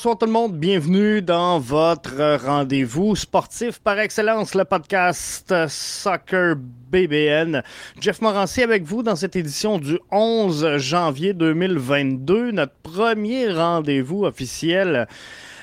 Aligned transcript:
bonsoir 0.00 0.16
tout 0.16 0.24
le 0.24 0.32
monde. 0.32 0.56
Bienvenue 0.56 1.20
dans 1.20 1.58
votre 1.58 2.46
rendez-vous 2.46 3.14
sportif 3.16 3.80
par 3.80 3.98
excellence, 3.98 4.54
le 4.54 4.64
podcast 4.64 5.52
Soccer 5.68 6.56
BBN. 6.56 7.62
Jeff 8.00 8.22
Morancy 8.22 8.62
avec 8.62 8.84
vous 8.84 9.02
dans 9.02 9.14
cette 9.14 9.36
édition 9.36 9.76
du 9.76 9.98
11 10.10 10.78
janvier 10.78 11.34
2022, 11.34 12.50
notre 12.50 12.72
premier 12.82 13.52
rendez-vous 13.52 14.24
officiel 14.24 15.06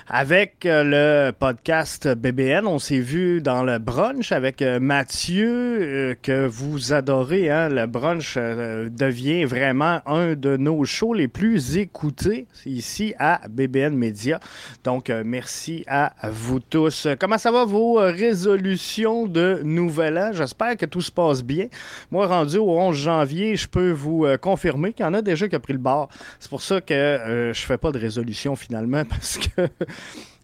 avec 0.09 0.65
euh, 0.65 1.27
le 1.27 1.31
podcast 1.31 2.07
BBN. 2.07 2.65
On 2.65 2.79
s'est 2.79 2.99
vu 2.99 3.41
dans 3.41 3.63
le 3.63 3.77
brunch 3.77 4.31
avec 4.31 4.61
euh, 4.61 4.79
Mathieu, 4.79 5.79
euh, 5.81 6.15
que 6.21 6.47
vous 6.47 6.93
adorez. 6.93 7.49
Hein? 7.49 7.69
Le 7.69 7.85
brunch 7.87 8.35
devient 8.37 9.43
vraiment 9.43 9.99
un 10.05 10.35
de 10.35 10.55
nos 10.55 10.85
shows 10.85 11.13
les 11.13 11.27
plus 11.27 11.77
écoutés 11.77 12.47
ici 12.65 13.13
à 13.19 13.41
BBN 13.49 13.95
Media. 13.95 14.39
Donc, 14.83 15.09
merci 15.25 15.83
à 15.87 16.13
vous 16.29 16.59
tous. 16.59 17.07
Comment 17.19 17.37
ça 17.37 17.51
va 17.51 17.65
vos 17.65 17.95
résolutions 17.95 19.27
de 19.27 19.61
Nouvel 19.63 20.17
An? 20.17 20.31
J'espère 20.33 20.77
que 20.77 20.85
tout 20.85 21.01
se 21.01 21.11
passe 21.11 21.43
bien. 21.43 21.67
Moi, 22.11 22.27
rendu 22.27 22.57
au 22.57 22.69
11 22.69 22.95
janvier, 22.95 23.55
je 23.55 23.67
peux 23.67 23.91
vous 23.91 24.25
confirmer 24.41 24.93
qu'il 24.93 25.05
y 25.05 25.09
en 25.09 25.13
a 25.13 25.21
déjà 25.21 25.47
qui 25.47 25.55
a 25.55 25.59
pris 25.59 25.73
le 25.73 25.79
bar. 25.79 26.07
C'est 26.39 26.49
pour 26.49 26.61
ça 26.61 26.81
que 26.81 27.51
je 27.53 27.61
fais 27.61 27.77
pas 27.77 27.91
de 27.91 27.99
résolution 27.99 28.55
finalement 28.55 29.03
parce 29.09 29.37
que 29.37 29.67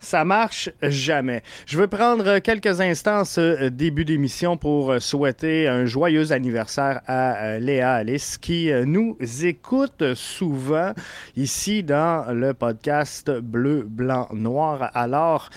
ça 0.04 0.26
marche 0.26 0.70
jamais. 0.82 1.42
Je 1.66 1.78
veux 1.78 1.88
prendre 1.88 2.40
quelques 2.40 2.82
instants 2.82 3.24
ce 3.24 3.70
début 3.70 4.04
d'émission 4.06 4.58
pour 4.58 5.02
souhaiter 5.02 5.68
un 5.68 5.86
joyeux 5.86 6.32
anniversaire 6.32 7.02
à 7.08 7.38
euh, 7.38 7.60
Léa 7.60 7.94
Alice 7.94 8.38
qui 8.38 8.70
euh, 8.70 8.84
nous 8.86 9.18
écoute 9.44 10.14
souvent 10.14 10.92
ici 11.38 11.84
dans 11.84 12.32
le 12.34 12.54
podcast 12.54 13.32
Bleu, 13.32 13.86
Blanc, 13.88 14.28
Noir. 14.34 14.92
Alors, 14.94 15.50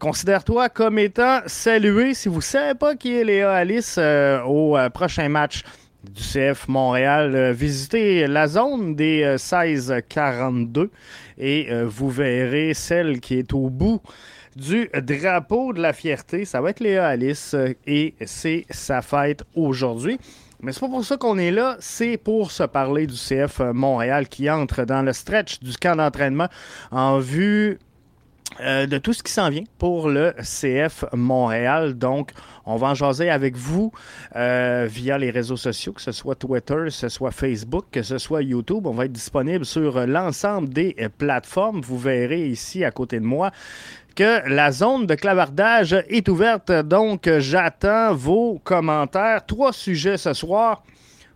considère-toi 0.00 0.68
comme 0.68 0.98
étant 0.98 1.40
salué. 1.46 2.14
Si 2.14 2.28
vous 2.28 2.36
ne 2.36 2.40
savez 2.40 2.74
pas 2.74 2.96
qui 2.96 3.16
est 3.16 3.24
Léa 3.24 3.52
Alice 3.52 3.96
euh, 3.98 4.42
au 4.42 4.76
prochain 4.90 5.28
match 5.28 5.62
du 6.04 6.22
CF 6.22 6.68
Montréal, 6.68 7.52
visitez 7.52 8.26
la 8.26 8.48
zone 8.48 8.94
des 8.96 9.36
16-42 9.36 10.88
et 11.38 11.68
euh, 11.70 11.84
vous 11.86 12.10
verrez 12.10 12.74
celle 12.74 13.20
qui 13.20 13.38
est 13.38 13.52
au 13.52 13.70
bout 13.70 14.00
du 14.56 14.90
drapeau 14.94 15.72
de 15.72 15.80
la 15.80 15.92
fierté. 15.92 16.44
Ça 16.44 16.60
va 16.60 16.70
être 16.70 16.80
Léa 16.80 17.06
Alice 17.06 17.54
euh, 17.54 17.74
et 17.86 18.14
c'est 18.24 18.66
sa 18.70 19.02
fête 19.02 19.42
aujourd'hui. 19.54 20.18
Mais 20.60 20.72
c'est 20.72 20.80
pas 20.80 20.88
pour 20.88 21.04
ça 21.04 21.16
qu'on 21.16 21.38
est 21.38 21.50
là, 21.50 21.76
c'est 21.80 22.16
pour 22.16 22.52
se 22.52 22.62
parler 22.62 23.08
du 23.08 23.16
CF 23.16 23.60
Montréal 23.72 24.28
qui 24.28 24.48
entre 24.48 24.84
dans 24.84 25.02
le 25.02 25.12
stretch 25.12 25.58
du 25.58 25.76
camp 25.76 25.96
d'entraînement 25.96 26.48
en 26.92 27.18
vue 27.18 27.78
euh, 28.60 28.86
de 28.86 28.98
tout 28.98 29.12
ce 29.12 29.22
qui 29.22 29.32
s'en 29.32 29.50
vient 29.50 29.64
pour 29.78 30.08
le 30.08 30.34
CF 30.40 31.04
Montréal. 31.12 31.94
Donc, 31.94 32.30
on 32.64 32.76
va 32.76 32.88
en 32.88 32.94
jaser 32.94 33.30
avec 33.30 33.56
vous 33.56 33.92
euh, 34.36 34.86
via 34.88 35.18
les 35.18 35.30
réseaux 35.30 35.56
sociaux, 35.56 35.92
que 35.92 36.00
ce 36.00 36.12
soit 36.12 36.34
Twitter, 36.34 36.74
que 36.84 36.90
ce 36.90 37.08
soit 37.08 37.30
Facebook, 37.30 37.86
que 37.90 38.02
ce 38.02 38.18
soit 38.18 38.42
YouTube. 38.42 38.86
On 38.86 38.92
va 38.92 39.06
être 39.06 39.12
disponible 39.12 39.64
sur 39.64 40.06
l'ensemble 40.06 40.68
des 40.68 40.96
plateformes. 41.18 41.80
Vous 41.80 41.98
verrez 41.98 42.46
ici 42.46 42.84
à 42.84 42.90
côté 42.90 43.18
de 43.20 43.24
moi 43.24 43.50
que 44.14 44.48
la 44.48 44.72
zone 44.72 45.06
de 45.06 45.14
clavardage 45.14 45.94
est 46.08 46.28
ouverte. 46.28 46.70
Donc, 46.70 47.28
j'attends 47.38 48.14
vos 48.14 48.60
commentaires. 48.62 49.44
Trois 49.46 49.72
sujets 49.72 50.18
ce 50.18 50.32
soir. 50.32 50.82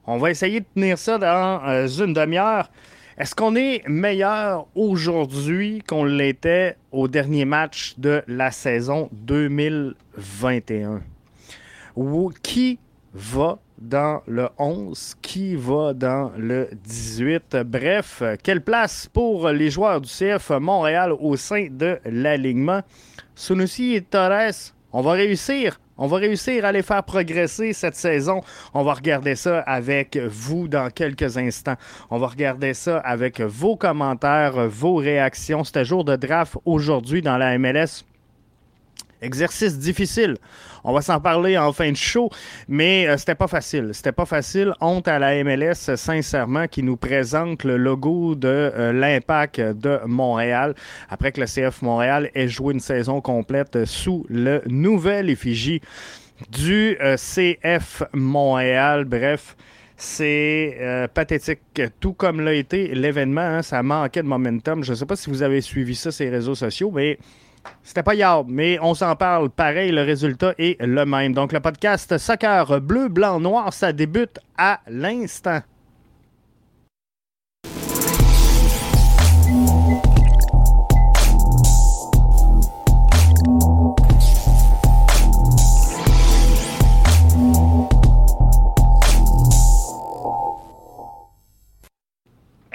On 0.07 0.19
va 0.19 0.31
essayer 0.31 0.61
de 0.61 0.67
tenir 0.75 0.99
ça 0.99 1.19
dans 1.19 1.67
euh, 1.67 1.89
une 1.89 2.13
demi-heure. 2.13 2.71
Est-ce 3.19 3.35
qu'on 3.35 3.57
est 3.57 3.83
meilleur 3.89 4.67
aujourd'hui 4.75 5.83
qu'on 5.89 6.05
l'était 6.05 6.77
au 6.93 7.09
dernier 7.09 7.47
match 7.47 7.95
de 7.97 8.23
la 8.29 8.51
saison 8.51 9.09
2021? 9.13 11.01
Ou 11.97 12.31
qui 12.43 12.79
va 13.15 13.59
dans 13.79 14.21
le 14.27 14.51
11, 14.59 15.15
qui 15.23 15.57
va 15.57 15.95
dans 15.95 16.31
le 16.37 16.69
18. 16.85 17.57
Bref, 17.65 18.23
quelle 18.43 18.61
place 18.61 19.09
pour 19.11 19.49
les 19.49 19.71
joueurs 19.71 20.03
du 20.03 20.11
CF 20.11 20.51
Montréal 20.51 21.15
au 21.19 21.37
sein 21.37 21.69
de 21.71 21.99
l'alignement? 22.05 22.83
Sunusi 23.35 23.95
et 23.95 24.03
Torres, 24.03 24.75
on 24.93 25.01
va 25.01 25.13
réussir 25.13 25.81
on 25.99 26.07
va 26.07 26.19
réussir 26.19 26.65
à 26.65 26.73
les 26.73 26.83
faire 26.83 27.03
progresser 27.03 27.73
cette 27.73 27.97
saison. 27.97 28.43
On 28.75 28.83
va 28.83 28.95
regarder 28.95 29.35
ça 29.35 29.61
avec 29.61 30.17
vous 30.17 30.69
dans 30.69 30.91
quelques 30.91 31.37
instants. 31.37 31.77
On 32.11 32.19
va 32.19 32.29
regarder 32.29 32.75
ça 32.75 32.99
avec 32.99 33.41
vos 33.41 33.77
commentaires, 33.77 34.69
vos 34.69 34.97
réactions. 34.97 35.65
C'était 35.65 35.85
jour 35.85 36.05
de 36.05 36.17
draft 36.17 36.57
aujourd'hui 36.65 37.23
dans 37.23 37.37
la 37.37 37.59
MLS. 37.59 38.06
Exercice 39.23 39.79
difficile. 39.79 40.37
On 40.85 40.93
va 40.93 41.01
s'en 41.01 41.21
parler 41.21 41.59
en 41.59 41.73
fin 41.73 41.91
de 41.91 41.97
show, 41.97 42.31
mais 42.69 43.09
euh, 43.09 43.17
c'était 43.17 43.35
pas 43.35 43.49
facile. 43.49 43.91
C'était 43.93 44.13
pas 44.13 44.25
facile. 44.25 44.73
Honte 44.81 45.09
à 45.09 45.19
la 45.19 45.43
MLS, 45.43 45.97
sincèrement, 45.97 46.69
qui 46.69 46.83
nous 46.83 46.97
présente 46.97 47.65
le 47.65 47.77
logo 47.77 48.37
de 48.37 48.47
euh, 48.49 48.93
l'Impact 48.93 49.61
de 49.61 49.99
Montréal 50.07 50.75
après 51.09 51.33
que 51.33 51.41
le 51.41 51.47
CF 51.47 51.83
Montréal 51.83 52.31
ait 52.35 52.47
joué 52.47 52.75
une 52.75 52.81
saison 52.81 53.21
complète 53.21 53.85
sous 53.85 54.27
le 54.29 54.63
nouvel 54.67 55.29
effigie 55.29 55.81
du 56.51 56.97
euh, 57.01 57.17
CF 57.17 58.05
Montréal. 58.13 59.05
Bref. 59.05 59.57
C'est 59.99 61.09
pathétique, 61.15 61.81
tout 62.01 62.13
comme 62.13 62.43
l'a 62.43 62.53
été 62.53 62.95
l'événement. 62.95 63.41
Hein, 63.41 63.63
ça 63.63 63.83
manquait 63.83 64.23
de 64.23 64.29
momentum. 64.29 64.85
Je 64.85 64.91
ne 64.91 64.95
sais 64.95 65.07
pas 65.07 65.17
si 65.17 65.31
vous 65.31 65.43
avez 65.43 65.63
suivi 65.63 65.95
ça 65.95 66.13
sur 66.13 66.27
les 66.27 66.31
réseaux 66.31 66.55
sociaux, 66.55 66.91
mais 66.95 67.19
c'était 67.83 68.03
pas 68.03 68.15
hier, 68.15 68.43
mais 68.47 68.79
on 68.81 68.95
s'en 68.95 69.15
parle. 69.17 69.51
Pareil, 69.51 69.91
le 69.93 70.03
résultat 70.03 70.55
est 70.59 70.81
le 70.81 71.05
même. 71.05 71.33
Donc, 71.33 71.53
le 71.53 71.61
podcast 71.61 72.19
Soccer 72.19 72.81
bleu, 72.81 73.09
blanc, 73.09 73.41
noir, 73.41 73.73
ça 73.73 73.93
débute 73.93 74.39
à 74.57 74.81
l'instant. 74.89 75.61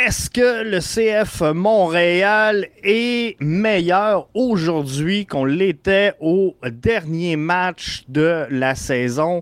Est-ce 0.08 0.32
que 0.32 0.64
le 0.64 0.80
CF 0.80 1.42
Montréal 1.54 2.66
est 2.84 3.40
meilleur 3.40 4.30
aujourd'hui 4.34 5.28
qu'on 5.28 5.46
l'était 5.46 6.14
au 6.20 6.56
dernier 6.66 7.36
match 7.36 8.06
de 8.08 8.48
la 8.50 8.74
saison? 8.74 9.42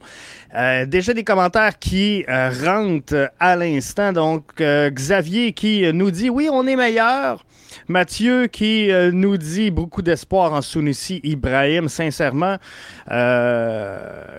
Euh, 0.56 0.86
déjà 0.86 1.14
des 1.14 1.24
commentaires 1.24 1.80
qui 1.80 2.26
euh, 2.28 2.50
rentrent 2.66 3.32
à 3.40 3.56
l'instant. 3.56 4.12
Donc, 4.12 4.60
euh, 4.60 4.90
Xavier 4.90 5.54
qui 5.54 5.94
nous 5.94 6.12
dit 6.12 6.30
oui, 6.30 6.50
on 6.52 6.68
est 6.68 6.76
meilleur. 6.76 7.46
Mathieu 7.88 8.48
qui 8.48 8.90
nous 9.14 9.38
dit 9.38 9.72
beaucoup 9.72 10.02
d'espoir 10.02 10.52
en 10.52 10.62
Sunusi 10.62 11.22
Ibrahim. 11.24 11.88
Sincèrement, 11.88 12.58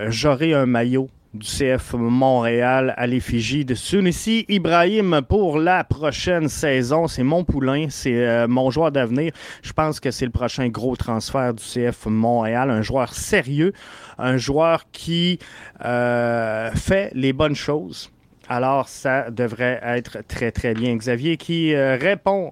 j'aurai 0.09 0.53
un 0.53 0.67
maillot 0.67 1.09
du 1.33 1.47
CF 1.47 1.95
Montréal 1.95 2.93
à 2.97 3.07
l'effigie 3.07 3.65
de 3.65 3.75
Sunissi 3.75 4.45
Ibrahim 4.49 5.21
pour 5.29 5.59
la 5.59 5.85
prochaine 5.85 6.49
saison. 6.49 7.07
C'est 7.07 7.23
mon 7.23 7.45
poulain, 7.45 7.87
c'est 7.89 8.27
euh, 8.27 8.49
mon 8.49 8.71
joueur 8.71 8.91
d'avenir. 8.91 9.33
Je 9.63 9.73
pense 9.73 10.01
que 10.01 10.11
c'est 10.11 10.25
le 10.25 10.33
prochain 10.33 10.69
gros 10.69 10.97
transfert 10.97 11.55
du 11.55 11.63
CF 11.63 12.07
Montréal. 12.07 12.71
Un 12.71 12.83
joueur 12.83 13.15
sérieux, 13.15 13.73
un 14.19 14.39
joueur 14.39 14.91
qui 14.91 15.39
euh, 15.85 16.73
fait 16.73 17.13
les 17.15 17.33
bonnes 17.33 17.55
choses. 17.55 18.11
Alors, 18.49 18.89
ça 18.89 19.31
devrait 19.31 19.81
être 19.85 20.19
très, 20.27 20.51
très 20.51 20.75
bien. 20.75 20.97
Xavier 20.97 21.37
qui 21.37 21.73
euh, 21.73 21.97
répond 21.97 22.51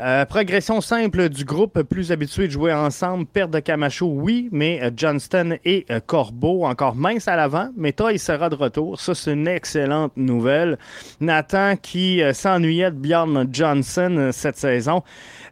euh, 0.00 0.24
progression 0.26 0.80
simple 0.80 1.28
du 1.28 1.44
groupe, 1.44 1.82
plus 1.82 2.12
habitué 2.12 2.46
de 2.46 2.52
jouer 2.52 2.72
ensemble. 2.72 3.26
Perte 3.26 3.50
de 3.50 3.58
Camacho, 3.58 4.06
oui, 4.06 4.48
mais 4.52 4.80
euh, 4.80 4.90
Johnston 4.96 5.56
et 5.64 5.86
euh, 5.90 5.98
Corbeau 6.06 6.64
encore 6.64 6.94
mince 6.94 7.26
à 7.26 7.34
l'avant. 7.34 7.70
Mais 7.76 7.90
toi, 7.90 8.12
il 8.12 8.20
sera 8.20 8.48
de 8.48 8.54
retour. 8.54 9.00
Ça, 9.00 9.16
c'est 9.16 9.32
une 9.32 9.48
excellente 9.48 10.12
nouvelle. 10.16 10.78
Nathan, 11.20 11.74
qui 11.76 12.22
s'ennuyait 12.32 12.92
de 12.92 12.96
Bjorn 12.96 13.48
Johnson 13.50 14.30
cette 14.32 14.56
saison, 14.56 15.02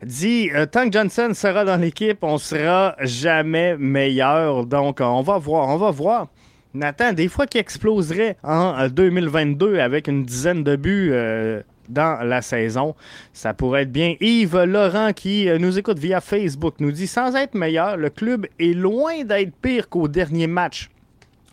dit 0.04 0.50
tant 0.70 0.88
que 0.88 0.92
Johnson 0.92 1.30
sera 1.34 1.64
dans 1.64 1.80
l'équipe, 1.80 2.18
on 2.22 2.38
sera 2.38 2.94
jamais 3.00 3.76
meilleur. 3.76 4.64
Donc, 4.64 5.00
on 5.00 5.22
va 5.22 5.38
voir, 5.38 5.68
on 5.68 5.76
va 5.76 5.90
voir. 5.90 6.28
Nathan, 6.72 7.12
des 7.12 7.28
fois 7.28 7.46
qui 7.46 7.58
exploserait 7.58 8.36
en 8.44 8.88
2022 8.88 9.80
avec 9.80 10.06
une 10.08 10.24
dizaine 10.24 10.62
de 10.62 10.76
buts 10.76 11.12
dans 11.88 12.22
la 12.22 12.42
saison. 12.42 12.94
Ça 13.32 13.54
pourrait 13.54 13.82
être 13.82 13.92
bien. 13.92 14.14
Yves 14.20 14.64
Laurent 14.64 15.12
qui 15.12 15.48
euh, 15.48 15.58
nous 15.58 15.78
écoute 15.78 15.98
via 15.98 16.20
Facebook 16.20 16.74
nous 16.80 16.92
dit 16.92 17.06
sans 17.06 17.34
être 17.36 17.54
meilleur, 17.54 17.96
le 17.96 18.10
club 18.10 18.46
est 18.58 18.74
loin 18.74 19.24
d'être 19.24 19.54
pire 19.60 19.88
qu'au 19.88 20.08
dernier 20.08 20.46
match. 20.46 20.90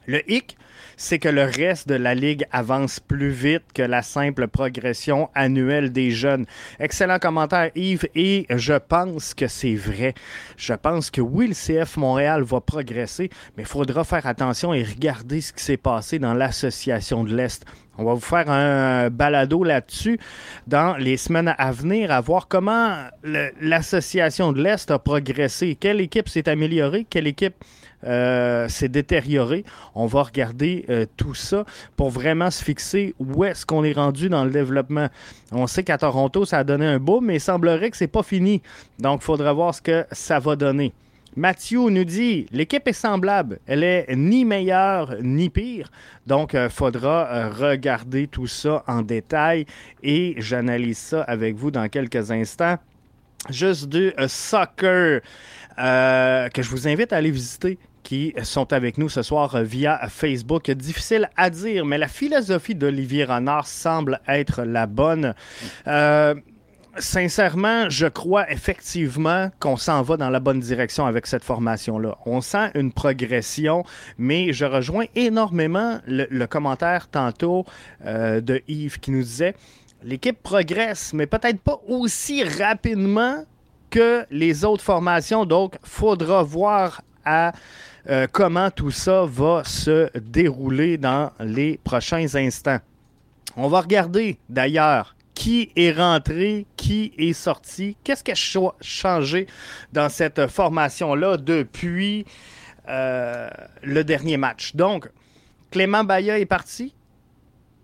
Le 0.05 0.19
hic, 0.29 0.57
c'est 0.97 1.19
que 1.19 1.29
le 1.29 1.43
reste 1.43 1.87
de 1.87 1.95
la 1.95 2.15
ligue 2.15 2.45
avance 2.51 2.99
plus 2.99 3.31
vite 3.31 3.63
que 3.73 3.81
la 3.81 4.01
simple 4.01 4.47
progression 4.47 5.29
annuelle 5.35 5.91
des 5.91 6.11
jeunes. 6.11 6.45
Excellent 6.79 7.19
commentaire, 7.19 7.71
Yves, 7.75 8.07
et 8.15 8.45
je 8.49 8.73
pense 8.73 9.33
que 9.33 9.47
c'est 9.47 9.75
vrai. 9.75 10.13
Je 10.57 10.73
pense 10.73 11.09
que 11.09 11.21
oui, 11.21 11.47
le 11.47 11.53
CF 11.53 11.97
Montréal 11.97 12.43
va 12.43 12.61
progresser, 12.61 13.29
mais 13.57 13.63
il 13.63 13.69
faudra 13.69 14.03
faire 14.03 14.25
attention 14.25 14.73
et 14.73 14.83
regarder 14.83 15.41
ce 15.41 15.53
qui 15.53 15.63
s'est 15.63 15.77
passé 15.77 16.19
dans 16.19 16.33
l'association 16.33 17.23
de 17.23 17.35
l'Est. 17.35 17.65
On 17.97 18.05
va 18.05 18.13
vous 18.15 18.19
faire 18.19 18.49
un 18.49 19.09
balado 19.11 19.63
là-dessus 19.63 20.19
dans 20.65 20.97
les 20.97 21.15
semaines 21.17 21.53
à 21.57 21.71
venir, 21.71 22.11
à 22.11 22.21
voir 22.21 22.47
comment 22.47 22.95
l'association 23.61 24.51
de 24.51 24.63
l'Est 24.63 24.89
a 24.89 24.97
progressé, 24.97 25.75
quelle 25.75 26.01
équipe 26.01 26.27
s'est 26.27 26.49
améliorée, 26.49 27.05
quelle 27.07 27.27
équipe 27.27 27.53
euh, 28.05 28.67
s'est 28.67 28.89
détériorée? 28.89 29.63
On 29.93 30.07
va 30.07 30.23
regarder 30.23 30.85
euh, 30.89 31.05
tout 31.17 31.35
ça 31.35 31.65
pour 31.95 32.09
vraiment 32.09 32.49
se 32.49 32.63
fixer 32.63 33.13
où 33.19 33.43
est-ce 33.43 33.63
qu'on 33.65 33.83
est 33.83 33.93
rendu 33.93 34.27
dans 34.27 34.43
le 34.43 34.49
développement. 34.51 35.07
On 35.51 35.67
sait 35.67 35.83
qu'à 35.83 35.99
Toronto, 35.99 36.45
ça 36.45 36.59
a 36.59 36.63
donné 36.63 36.87
un 36.87 36.99
boom, 36.99 37.25
mais 37.25 37.35
il 37.35 37.41
semblerait 37.41 37.91
que 37.91 37.97
c'est 37.97 38.07
pas 38.07 38.23
fini. 38.23 38.61
Donc, 38.99 39.21
il 39.21 39.25
faudra 39.25 39.53
voir 39.53 39.75
ce 39.75 39.81
que 39.83 40.05
ça 40.11 40.39
va 40.39 40.55
donner. 40.55 40.93
Mathieu 41.35 41.89
nous 41.89 42.03
dit 42.03 42.45
l'équipe 42.51 42.87
est 42.87 42.93
semblable. 42.93 43.59
Elle 43.65 43.83
est 43.83 44.07
ni 44.15 44.45
meilleure 44.45 45.15
ni 45.21 45.49
pire. 45.49 45.89
Donc, 46.27 46.53
il 46.53 46.59
euh, 46.59 46.69
faudra 46.69 47.27
euh, 47.27 47.49
regarder 47.49 48.27
tout 48.27 48.47
ça 48.47 48.83
en 48.87 49.01
détail 49.01 49.65
et 50.03 50.35
j'analyse 50.37 50.99
ça 50.99 51.23
avec 51.23 51.55
vous 51.55 51.71
dans 51.71 51.87
quelques 51.89 52.31
instants. 52.31 52.77
Juste 53.49 53.89
du 53.89 54.13
euh, 54.19 54.27
soccer 54.27 55.21
que 55.75 56.61
je 56.61 56.69
vous 56.69 56.87
invite 56.87 57.11
à 57.13 57.17
aller 57.17 57.31
visiter 57.31 57.79
qui 58.03 58.35
sont 58.43 58.71
avec 58.73 58.99
nous 58.99 59.09
ce 59.09 59.23
soir 59.23 59.63
via 59.63 60.07
Facebook. 60.07 60.69
Difficile 60.69 61.29
à 61.35 61.49
dire, 61.49 61.83
mais 61.83 61.97
la 61.97 62.07
philosophie 62.07 62.75
d'Olivier 62.75 63.23
Renard 63.23 63.65
semble 63.65 64.19
être 64.27 64.63
la 64.63 64.85
bonne 64.85 65.33
sincèrement, 66.97 67.89
je 67.89 68.07
crois 68.07 68.49
effectivement 68.51 69.49
qu'on 69.59 69.77
s'en 69.77 70.01
va 70.01 70.17
dans 70.17 70.29
la 70.29 70.39
bonne 70.39 70.59
direction 70.59 71.05
avec 71.05 71.27
cette 71.27 71.43
formation-là. 71.43 72.17
On 72.25 72.41
sent 72.41 72.71
une 72.75 72.91
progression, 72.91 73.83
mais 74.17 74.53
je 74.53 74.65
rejoins 74.65 75.05
énormément 75.15 75.99
le, 76.07 76.45
commentaire 76.45 77.07
tantôt 77.09 77.65
euh, 78.05 78.41
de 78.41 78.61
Yves 78.67 78.99
qui 78.99 79.11
nous 79.11 79.23
disait 79.23 79.55
l'équipe 80.03 80.41
progresse, 80.41 81.13
mais 81.13 81.25
peut-être 81.25 81.61
pas 81.61 81.79
aussi 81.87 82.43
rapidement 82.43 83.43
que 83.89 84.25
les 84.29 84.65
autres 84.65 84.83
formations. 84.83 85.45
Donc, 85.45 85.75
faudra 85.83 86.43
voir 86.43 87.01
euh, 87.27 88.27
comment 88.31 88.69
tout 88.69 88.91
ça 88.91 89.25
va 89.25 89.63
se 89.63 90.09
dérouler 90.17 90.97
dans 90.97 91.31
les 91.39 91.79
prochains 91.83 92.35
instants. 92.35 92.79
On 93.55 93.67
va 93.67 93.81
regarder 93.81 94.37
d'ailleurs 94.49 95.15
qui 95.33 95.71
est 95.75 95.91
rentré, 95.91 96.65
qui 96.77 97.13
est 97.17 97.33
sorti, 97.33 97.97
qu'est-ce 98.03 98.23
qui 98.23 98.31
a 98.31 98.73
changé 98.81 99.47
dans 99.91 100.09
cette 100.09 100.47
formation-là 100.47 101.37
depuis 101.37 102.25
euh, 102.87 103.49
le 103.81 104.03
dernier 104.03 104.37
match? 104.37 104.75
Donc, 104.75 105.09
Clément 105.71 106.03
Baya 106.03 106.39
est 106.39 106.45
parti, 106.45 106.93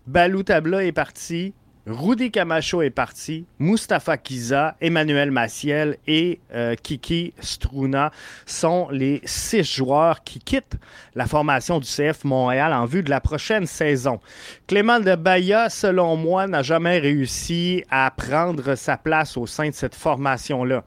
Balou 0.06 0.42
Tabla 0.42 0.84
est 0.84 0.92
parti, 0.92 1.54
Rudy 1.86 2.30
Camacho 2.30 2.82
est 2.82 2.90
parti, 2.90 3.46
Mustapha 3.58 4.18
Kiza, 4.18 4.76
Emmanuel 4.82 5.30
Maciel 5.30 5.96
et 6.06 6.38
euh, 6.52 6.74
Kiki 6.74 7.32
Struna 7.40 8.12
sont 8.44 8.88
les 8.90 9.22
six 9.24 9.64
joueurs 9.64 10.22
qui 10.22 10.40
quittent 10.40 10.76
la 11.14 11.26
formation 11.26 11.78
du 11.78 11.86
CF 11.86 12.24
Montréal 12.24 12.74
en 12.74 12.84
vue 12.84 13.02
de 13.02 13.08
la 13.08 13.22
prochaine 13.22 13.66
saison. 13.66 14.20
Clément 14.66 15.00
de 15.00 15.14
Baya, 15.14 15.70
selon 15.70 16.16
moi, 16.16 16.46
n'a 16.46 16.62
jamais 16.62 16.98
réussi 16.98 17.82
à 17.90 18.10
prendre 18.14 18.74
sa 18.74 18.98
place 18.98 19.38
au 19.38 19.46
sein 19.46 19.70
de 19.70 19.74
cette 19.74 19.94
formation-là. 19.94 20.84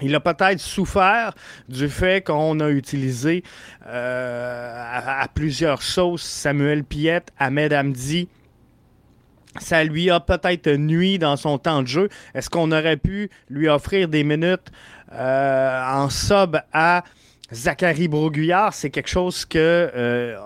Il 0.00 0.14
a 0.14 0.20
peut-être 0.20 0.60
souffert 0.60 1.34
du 1.68 1.88
fait 1.88 2.24
qu'on 2.24 2.60
a 2.60 2.68
utilisé 2.70 3.42
euh, 3.86 4.72
à, 4.74 5.26
plusieurs 5.32 5.82
sauces 5.82 6.22
Samuel 6.22 6.84
Piette, 6.84 7.32
Ahmed 7.38 7.72
Hamdi, 7.72 8.28
ça 9.60 9.84
lui 9.84 10.10
a 10.10 10.20
peut-être 10.20 10.70
nuit 10.70 11.18
dans 11.18 11.36
son 11.36 11.58
temps 11.58 11.82
de 11.82 11.88
jeu. 11.88 12.08
Est-ce 12.34 12.50
qu'on 12.50 12.70
aurait 12.72 12.96
pu 12.96 13.30
lui 13.48 13.68
offrir 13.68 14.08
des 14.08 14.24
minutes 14.24 14.70
euh, 15.12 15.82
en 15.84 16.10
sub 16.10 16.58
à 16.72 17.04
Zachary 17.52 18.08
Broguillard? 18.08 18.74
C'est 18.74 18.90
quelque 18.90 19.08
chose 19.08 19.44
que 19.44 19.58
euh, 19.58 20.36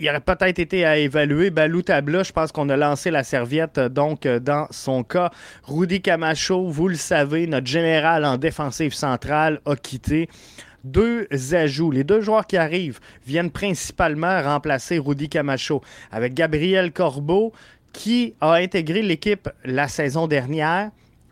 il 0.00 0.08
aurait 0.08 0.20
peut-être 0.20 0.60
été 0.60 0.84
à 0.84 0.96
évaluer. 0.96 1.50
Balou 1.50 1.82
Tabla, 1.82 2.22
je 2.22 2.32
pense 2.32 2.52
qu'on 2.52 2.68
a 2.68 2.76
lancé 2.76 3.10
la 3.10 3.24
serviette 3.24 3.80
donc 3.80 4.26
dans 4.26 4.68
son 4.70 5.02
cas. 5.02 5.30
Rudy 5.64 6.00
Camacho, 6.00 6.68
vous 6.68 6.88
le 6.88 6.94
savez, 6.94 7.48
notre 7.48 7.66
général 7.66 8.24
en 8.24 8.36
défensive 8.36 8.94
centrale 8.94 9.60
a 9.66 9.74
quitté 9.74 10.28
deux 10.92 11.26
ajouts. 11.52 11.90
Les 11.90 12.04
deux 12.04 12.20
joueurs 12.20 12.46
qui 12.46 12.56
arrivent 12.56 13.00
viennent 13.26 13.50
principalement 13.50 14.42
remplacer 14.42 14.98
Rudy 14.98 15.28
Camacho 15.28 15.82
avec 16.10 16.34
Gabriel 16.34 16.92
Corbeau 16.92 17.52
qui 17.92 18.34
a 18.40 18.54
intégré 18.54 19.02
l'équipe 19.02 19.48
la 19.64 19.88
saison 19.88 20.26
dernière. 20.26 20.90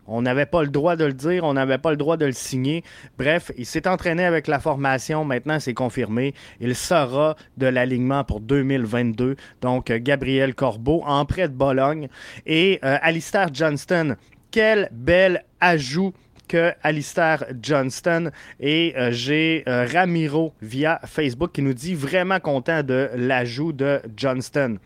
On 0.09 0.21
n'avait 0.21 0.45
pas 0.45 0.63
le 0.63 0.69
droit 0.69 0.95
de 0.95 1.03
le 1.03 1.13
dire, 1.13 1.43
on 1.43 1.53
n'avait 1.53 1.77
pas 1.77 1.91
le 1.91 1.97
droit 1.97 2.15
de 2.15 2.25
le 2.25 2.31
signer. 2.31 2.83
Bref, 3.17 3.51
il 3.57 3.65
s'est 3.65 3.87
entraîné 3.87 4.23
avec 4.23 4.47
la 4.47 4.59
formation. 4.59 5.25
Maintenant, 5.25 5.59
c'est 5.59 5.73
confirmé. 5.73 6.33
Il 6.61 6.75
sera 6.75 7.35
de 7.57 7.67
l'alignement 7.67 8.23
pour 8.23 8.39
2022. 8.39 9.35
Donc, 9.61 9.91
Gabriel 9.91 10.55
Corbeau 10.55 11.03
en 11.05 11.25
prêt 11.25 11.49
de 11.49 11.53
Bologne. 11.53 12.07
Et 12.45 12.79
euh, 12.85 12.97
Alistair 13.01 13.49
Johnston, 13.53 14.15
quel 14.49 14.87
bel 14.93 15.43
ajout 15.59 16.13
que 16.47 16.73
Alistair 16.83 17.45
Johnston. 17.61 18.31
Et 18.59 18.93
euh, 18.97 19.11
j'ai 19.11 19.63
euh, 19.67 19.87
Ramiro 19.91 20.53
via 20.61 20.99
Facebook 21.05 21.51
qui 21.51 21.61
nous 21.61 21.73
dit 21.73 21.95
vraiment 21.95 22.39
content 22.39 22.83
de 22.83 23.09
l'ajout 23.15 23.73
de 23.73 24.01
Johnston. 24.15 24.77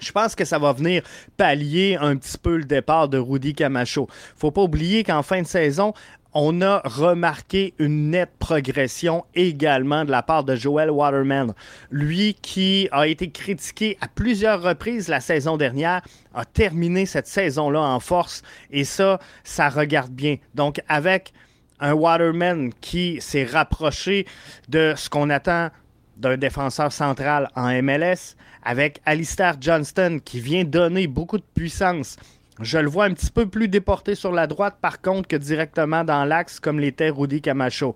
Je 0.00 0.12
pense 0.12 0.34
que 0.34 0.44
ça 0.44 0.58
va 0.58 0.72
venir 0.72 1.02
pallier 1.36 1.96
un 2.00 2.16
petit 2.16 2.38
peu 2.38 2.56
le 2.56 2.64
départ 2.64 3.08
de 3.08 3.18
Rudy 3.18 3.54
Camacho. 3.54 4.08
Faut 4.36 4.50
pas 4.50 4.62
oublier 4.62 5.04
qu'en 5.04 5.22
fin 5.22 5.42
de 5.42 5.46
saison, 5.46 5.92
on 6.32 6.60
a 6.62 6.80
remarqué 6.84 7.74
une 7.78 8.10
nette 8.10 8.32
progression 8.38 9.24
également 9.34 10.04
de 10.04 10.10
la 10.10 10.22
part 10.22 10.44
de 10.44 10.54
Joel 10.54 10.90
Waterman. 10.90 11.54
Lui 11.90 12.34
qui 12.40 12.88
a 12.92 13.06
été 13.06 13.30
critiqué 13.30 13.98
à 14.00 14.08
plusieurs 14.08 14.62
reprises 14.62 15.08
la 15.08 15.20
saison 15.20 15.56
dernière, 15.56 16.02
a 16.34 16.44
terminé 16.44 17.06
cette 17.06 17.26
saison-là 17.26 17.80
en 17.80 18.00
force 18.00 18.42
et 18.70 18.84
ça, 18.84 19.18
ça 19.42 19.68
regarde 19.68 20.12
bien. 20.12 20.36
Donc 20.54 20.80
avec 20.88 21.32
un 21.80 21.94
Waterman 21.94 22.72
qui 22.80 23.20
s'est 23.20 23.44
rapproché 23.44 24.26
de 24.68 24.94
ce 24.96 25.08
qu'on 25.08 25.30
attend 25.30 25.70
d'un 26.16 26.36
défenseur 26.36 26.92
central 26.92 27.48
en 27.56 27.82
MLS, 27.82 28.36
avec 28.62 29.00
Alistair 29.06 29.56
Johnston 29.58 30.20
qui 30.22 30.38
vient 30.40 30.64
donner 30.64 31.06
beaucoup 31.06 31.38
de 31.38 31.44
puissance 31.54 32.16
je 32.62 32.78
le 32.78 32.88
vois 32.88 33.04
un 33.04 33.12
petit 33.12 33.30
peu 33.30 33.46
plus 33.46 33.68
déporté 33.68 34.14
sur 34.14 34.32
la 34.32 34.46
droite, 34.46 34.76
par 34.80 35.00
contre, 35.00 35.28
que 35.28 35.36
directement 35.36 36.04
dans 36.04 36.24
l'axe, 36.24 36.60
comme 36.60 36.80
l'était 36.80 37.10
Rudy 37.10 37.40
Camacho. 37.40 37.94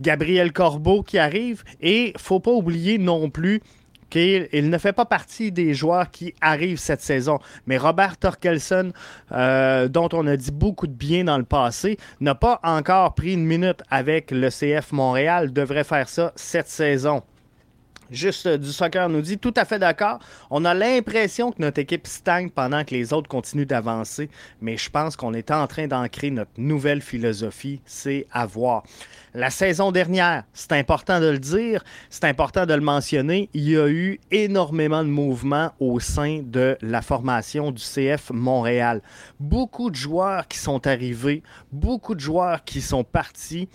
Gabriel 0.00 0.52
Corbeau 0.52 1.02
qui 1.02 1.18
arrive, 1.18 1.62
et 1.80 2.12
faut 2.16 2.40
pas 2.40 2.52
oublier 2.52 2.98
non 2.98 3.28
plus 3.30 3.60
qu'il 4.10 4.48
ne 4.52 4.78
fait 4.78 4.92
pas 4.92 5.04
partie 5.04 5.52
des 5.52 5.72
joueurs 5.72 6.10
qui 6.10 6.34
arrivent 6.40 6.78
cette 6.78 7.00
saison. 7.00 7.38
Mais 7.66 7.78
Robert 7.78 8.16
Torkelson, 8.16 8.92
euh, 9.32 9.88
dont 9.88 10.08
on 10.12 10.26
a 10.26 10.36
dit 10.36 10.50
beaucoup 10.50 10.88
de 10.88 10.92
bien 10.92 11.24
dans 11.24 11.38
le 11.38 11.44
passé, 11.44 11.96
n'a 12.20 12.34
pas 12.34 12.60
encore 12.64 13.14
pris 13.14 13.34
une 13.34 13.46
minute 13.46 13.82
avec 13.88 14.32
le 14.32 14.48
CF 14.50 14.92
Montréal, 14.92 15.52
devrait 15.52 15.84
faire 15.84 16.08
ça 16.08 16.32
cette 16.34 16.68
saison. 16.68 17.22
Juste 18.10 18.46
euh, 18.46 18.58
du 18.58 18.72
soccer 18.72 19.08
nous 19.08 19.20
dit 19.20 19.38
tout 19.38 19.54
à 19.56 19.64
fait 19.64 19.78
d'accord. 19.78 20.18
On 20.50 20.64
a 20.64 20.74
l'impression 20.74 21.52
que 21.52 21.60
notre 21.60 21.78
équipe 21.78 22.06
stagne 22.06 22.50
pendant 22.50 22.84
que 22.84 22.94
les 22.94 23.12
autres 23.12 23.28
continuent 23.28 23.66
d'avancer, 23.66 24.28
mais 24.60 24.76
je 24.76 24.90
pense 24.90 25.16
qu'on 25.16 25.32
est 25.34 25.50
en 25.50 25.66
train 25.66 25.86
d'ancrer 25.86 26.30
notre 26.30 26.50
nouvelle 26.56 27.02
philosophie, 27.02 27.80
c'est 27.84 28.26
à 28.32 28.46
voir. 28.46 28.82
La 29.32 29.50
saison 29.50 29.92
dernière, 29.92 30.42
c'est 30.52 30.72
important 30.72 31.20
de 31.20 31.26
le 31.26 31.38
dire, 31.38 31.84
c'est 32.08 32.24
important 32.24 32.66
de 32.66 32.74
le 32.74 32.80
mentionner, 32.80 33.48
il 33.54 33.68
y 33.70 33.76
a 33.76 33.88
eu 33.88 34.18
énormément 34.32 35.04
de 35.04 35.08
mouvements 35.08 35.70
au 35.78 36.00
sein 36.00 36.40
de 36.44 36.76
la 36.82 37.02
formation 37.02 37.70
du 37.70 37.82
CF 37.82 38.30
Montréal. 38.30 39.02
Beaucoup 39.38 39.88
de 39.90 39.94
joueurs 39.94 40.48
qui 40.48 40.58
sont 40.58 40.84
arrivés, 40.86 41.44
beaucoup 41.70 42.16
de 42.16 42.20
joueurs 42.20 42.64
qui 42.64 42.80
sont 42.80 43.04
partis, 43.04 43.68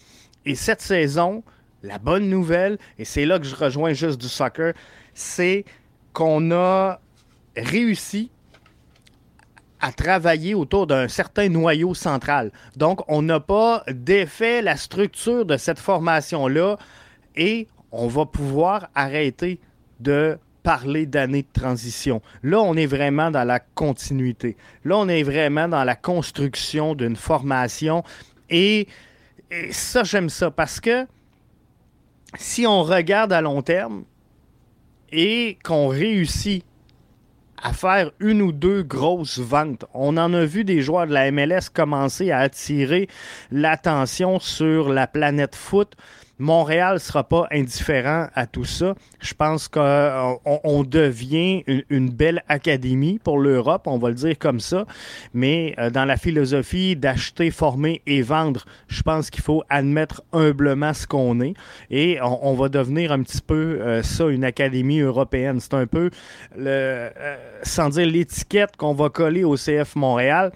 et 0.45 0.55
cette 0.55 0.81
saison, 0.81 1.43
la 1.85 1.99
bonne 1.99 2.29
nouvelle, 2.29 2.77
et 2.97 3.05
c'est 3.05 3.25
là 3.25 3.39
que 3.39 3.45
je 3.45 3.55
rejoins 3.55 3.93
juste 3.93 4.19
du 4.19 4.27
soccer, 4.27 4.73
c'est 5.13 5.65
qu'on 6.13 6.51
a 6.51 6.99
réussi 7.55 8.31
à 9.79 9.91
travailler 9.91 10.55
autour 10.55 10.87
d'un 10.87 11.07
certain 11.07 11.49
noyau 11.49 11.93
central. 11.93 12.51
Donc, 12.75 13.01
on 13.07 13.21
n'a 13.21 13.39
pas 13.39 13.83
défait 13.87 14.61
la 14.61 14.77
structure 14.77 15.45
de 15.45 15.57
cette 15.57 15.79
formation-là 15.79 16.77
et 17.35 17.67
on 17.91 18.07
va 18.07 18.25
pouvoir 18.25 18.87
arrêter 18.95 19.59
de 19.99 20.37
parler 20.63 21.05
d'année 21.05 21.43
de 21.43 21.61
transition. 21.61 22.21
Là, 22.41 22.59
on 22.59 22.75
est 22.75 22.87
vraiment 22.87 23.29
dans 23.29 23.43
la 23.43 23.59
continuité. 23.59 24.57
Là, 24.83 24.97
on 24.97 25.07
est 25.07 25.21
vraiment 25.21 25.67
dans 25.67 25.83
la 25.83 25.95
construction 25.95 26.95
d'une 26.95 27.15
formation. 27.15 28.03
Et, 28.49 28.87
et 29.51 29.71
ça, 29.71 30.03
j'aime 30.03 30.29
ça 30.29 30.49
parce 30.49 30.79
que 30.79 31.05
si 32.37 32.65
on 32.67 32.83
regarde 32.83 33.33
à 33.33 33.41
long 33.41 33.61
terme 33.61 34.03
et 35.11 35.57
qu'on 35.63 35.87
réussit 35.87 36.63
à 37.61 37.73
faire 37.73 38.11
une 38.19 38.41
ou 38.41 38.51
deux 38.51 38.83
grosses 38.83 39.39
ventes. 39.39 39.85
On 39.93 40.17
en 40.17 40.33
a 40.33 40.45
vu 40.45 40.63
des 40.63 40.81
joueurs 40.81 41.07
de 41.07 41.13
la 41.13 41.31
MLS 41.31 41.69
commencer 41.73 42.31
à 42.31 42.39
attirer 42.39 43.07
l'attention 43.51 44.39
sur 44.39 44.89
la 44.89 45.07
planète 45.07 45.55
foot. 45.55 45.95
Montréal 46.37 46.95
ne 46.95 46.99
sera 46.99 47.23
pas 47.23 47.47
indifférent 47.51 48.27
à 48.35 48.45
tout 48.45 48.65
ça. 48.65 48.95
Je 49.21 49.33
pense 49.33 49.67
qu'on 49.67 50.83
devient 50.83 51.63
une, 51.89 52.09
belle 52.09 52.43
académie 52.49 53.19
pour 53.23 53.39
l'Europe, 53.39 53.83
on 53.87 53.97
va 53.97 54.09
le 54.09 54.15
dire 54.15 54.37
comme 54.37 54.59
ça. 54.59 54.85
Mais 55.33 55.75
euh, 55.79 55.89
dans 55.89 56.05
la 56.05 56.17
philosophie 56.17 56.95
d'acheter, 56.95 57.51
former 57.51 58.01
et 58.05 58.21
vendre, 58.21 58.65
je 58.87 59.01
pense 59.01 59.29
qu'il 59.29 59.43
faut 59.43 59.63
admettre 59.69 60.23
humblement 60.33 60.93
ce 60.93 61.07
qu'on 61.07 61.39
est. 61.39 61.53
Et 61.89 62.19
on, 62.21 62.53
va 62.53 62.69
devenir 62.69 63.11
un 63.11 63.23
petit 63.23 63.41
peu 63.41 63.79
euh, 63.81 64.03
ça, 64.03 64.27
une 64.27 64.43
académie 64.43 64.99
européenne. 64.99 65.59
C'est 65.59 65.73
un 65.73 65.87
peu, 65.87 66.09
euh, 66.57 67.09
sans 67.63 67.89
dire 67.89 68.07
l'étiquette 68.07 68.75
qu'on 68.75 68.93
va 68.93 69.09
coller 69.09 69.43
au 69.43 69.55
CF 69.55 69.95
Montréal. 69.95 70.51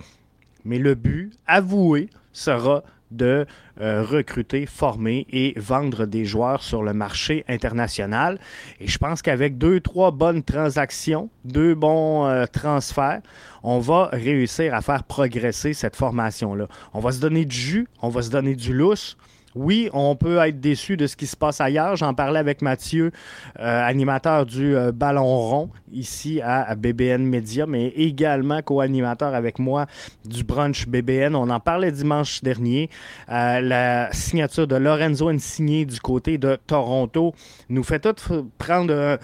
Mais 0.66 0.78
le 0.78 0.96
but, 0.96 1.32
avoué, 1.48 2.10
sera 2.34 2.84
de 3.12 3.46
euh, 3.82 4.04
recruter, 4.04 4.66
former 4.66 5.26
et 5.30 5.54
vendre 5.58 6.06
des 6.06 6.26
joueurs 6.26 6.64
sur 6.64 6.84
le 6.84 6.94
marché 6.94 7.46
international. 7.48 8.40
Et 8.80 8.88
je 8.88 8.98
pense 8.98 9.22
qu'avec 9.22 9.58
deux, 9.58 9.80
trois 9.80 10.12
bonnes 10.12 10.44
transactions, 10.44 11.30
deux 11.46 11.76
bons 11.76 12.26
euh, 12.26 12.46
transferts, 12.46 13.22
on 13.64 13.80
va 13.80 14.10
réussir 14.12 14.74
à 14.74 14.82
faire 14.82 15.04
progresser 15.04 15.74
cette 15.74 15.96
formation-là. 15.96 16.68
On 16.94 17.00
va 17.00 17.12
se 17.12 17.20
donner 17.20 17.46
du 17.46 17.56
jus, 17.56 17.88
on 18.02 18.10
va 18.10 18.22
se 18.22 18.30
donner 18.30 18.56
du 18.56 18.74
lousse, 18.74 19.18
oui, 19.60 19.90
on 19.92 20.16
peut 20.16 20.38
être 20.38 20.62
déçu 20.62 20.96
de 20.96 21.06
ce 21.06 21.18
qui 21.18 21.28
se 21.28 21.36
passe 21.36 21.60
ailleurs. 21.60 21.98
J'en 21.98 22.14
parlais 22.14 22.40
avec 22.40 22.62
Mathieu, 22.62 23.12
euh, 23.60 23.84
animateur 23.84 24.46
du 24.46 24.74
euh, 24.74 24.94
Ballon 24.94 25.26
rond 25.26 25.70
ici 25.92 26.40
à, 26.42 26.76
BBN 26.76 27.26
Media, 27.26 27.66
mais 27.66 27.88
également 27.88 28.62
co-animateur 28.62 29.36
avec 29.36 29.60
moi 29.60 29.86
du 30.24 30.46
brunch 30.46 30.88
BBN. 30.88 31.36
On 31.36 31.50
en 31.50 31.60
parlait 31.60 31.92
dimanche 31.92 32.42
dernier. 32.42 32.90
Euh, 33.30 33.60
la 33.60 34.14
signature 34.14 34.66
de 34.66 34.78
Lorenzo 34.78 35.28
Insigné 35.28 35.84
du 35.86 36.00
côté 36.00 36.38
de 36.38 36.58
Toronto 36.66 37.34
nous 37.68 37.84
fait 37.84 38.00
tout 38.00 38.50
prendre 38.58 39.20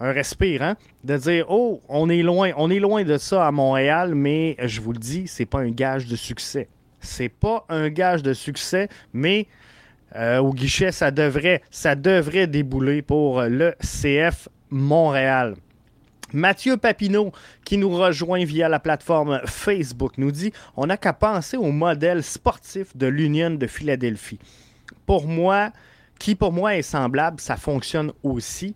un 0.00 0.12
respire, 0.12 0.62
hein? 0.62 0.76
de 1.04 1.16
dire 1.18 1.46
oh, 1.50 1.82
on 1.90 2.08
est 2.08 2.22
loin, 2.22 2.52
on 2.56 2.70
est 2.70 2.80
loin 2.80 3.04
de 3.04 3.18
ça 3.18 3.46
à 3.46 3.52
Montréal, 3.52 4.14
mais 4.14 4.56
je 4.64 4.80
vous 4.80 4.92
le 4.92 4.98
dis, 4.98 5.26
c'est 5.26 5.46
pas 5.46 5.60
un 5.60 5.70
gage 5.70 6.06
de 6.06 6.16
succès. 6.16 6.68
C'est 7.06 7.28
pas 7.28 7.64
un 7.68 7.88
gage 7.88 8.22
de 8.22 8.34
succès, 8.34 8.88
mais 9.12 9.46
euh, 10.14 10.38
au 10.38 10.52
guichet, 10.52 10.92
ça 10.92 11.10
devrait, 11.10 11.62
ça 11.70 11.94
devrait 11.94 12.46
débouler 12.46 13.02
pour 13.02 13.42
le 13.42 13.74
CF 13.80 14.48
Montréal. 14.70 15.56
Mathieu 16.32 16.76
Papineau, 16.76 17.32
qui 17.64 17.78
nous 17.78 17.90
rejoint 17.90 18.44
via 18.44 18.68
la 18.68 18.80
plateforme 18.80 19.40
Facebook, 19.46 20.18
nous 20.18 20.32
dit 20.32 20.52
On 20.76 20.86
n'a 20.86 20.96
qu'à 20.96 21.12
penser 21.12 21.56
au 21.56 21.70
modèle 21.70 22.22
sportif 22.22 22.96
de 22.96 23.06
l'Union 23.06 23.50
de 23.50 23.66
Philadelphie. 23.66 24.40
Pour 25.06 25.26
moi, 25.26 25.70
qui 26.18 26.34
pour 26.34 26.52
moi 26.52 26.76
est 26.76 26.82
semblable, 26.82 27.40
ça 27.40 27.56
fonctionne 27.56 28.12
aussi. 28.22 28.74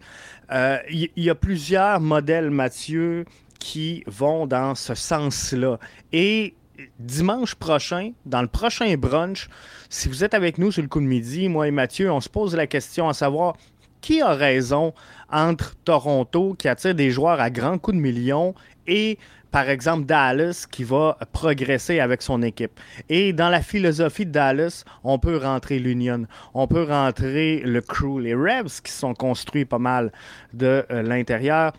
Il 0.51 0.57
euh, 0.57 0.79
y, 1.17 1.31
a 1.31 1.35
plusieurs 1.35 2.01
modèles, 2.01 2.51
Mathieu, 2.51 3.25
qui 3.59 4.03
vont 4.07 4.47
dans 4.47 4.75
ce 4.75 4.95
sens-là. 4.95 5.79
Et 6.13 6.55
dimanche 6.99 7.55
prochain, 7.55 8.13
dans 8.27 8.43
le 8.43 8.49
prochain 8.49 8.95
brunch, 8.97 9.49
si 9.89 10.09
vous 10.09 10.25
êtes 10.25 10.35
avec 10.35 10.59
nous 10.59 10.73
sur 10.73 10.83
le 10.83 10.89
coup 10.89 11.01
de 11.01 11.07
midi, 11.07 11.49
moi 11.49 11.69
et 11.69 11.71
Mathieu, 11.71 12.11
on 12.11 12.21
se 12.21 12.29
pose 12.29 12.55
la 12.55 12.67
question 12.67 13.09
à 13.09 13.15
savoir 13.15 13.57
qui 14.01 14.21
a 14.21 14.33
raison 14.33 14.95
entre 15.31 15.77
Toronto, 15.85 16.55
qui 16.59 16.69
attire 16.69 16.95
des 16.95 17.11
joueurs 17.11 17.41
à 17.41 17.51
grands 17.51 17.79
coups 17.79 17.97
de 17.97 18.03
millions, 18.03 18.55
et 18.87 19.19
par 19.51 19.69
exemple 19.69 20.07
Dallas 20.07 20.67
qui 20.71 20.85
va 20.85 21.19
progresser 21.33 22.01
avec 22.01 22.23
son 22.23 22.43
équipe? 22.43 22.79
Et 23.09 23.33
dans 23.33 23.49
la 23.49 23.63
philosophie 23.63 24.27
de 24.27 24.33
Dallas, 24.33 24.85
on 25.05 25.19
peut 25.19 25.37
rentrer 25.37 25.79
l'Union, 25.79 26.27
on 26.55 26.67
peut 26.67 26.85
rentrer 26.85 27.61
le 27.65 27.81
crew, 27.81 28.21
les 28.21 28.35
Revs 28.35 28.81
qui 28.83 28.93
sont 28.93 29.15
construits 29.15 29.65
pas 29.65 29.79
mal 29.79 30.13
de 30.53 30.85
euh, 30.91 31.03
l'intérieur. 31.03 31.73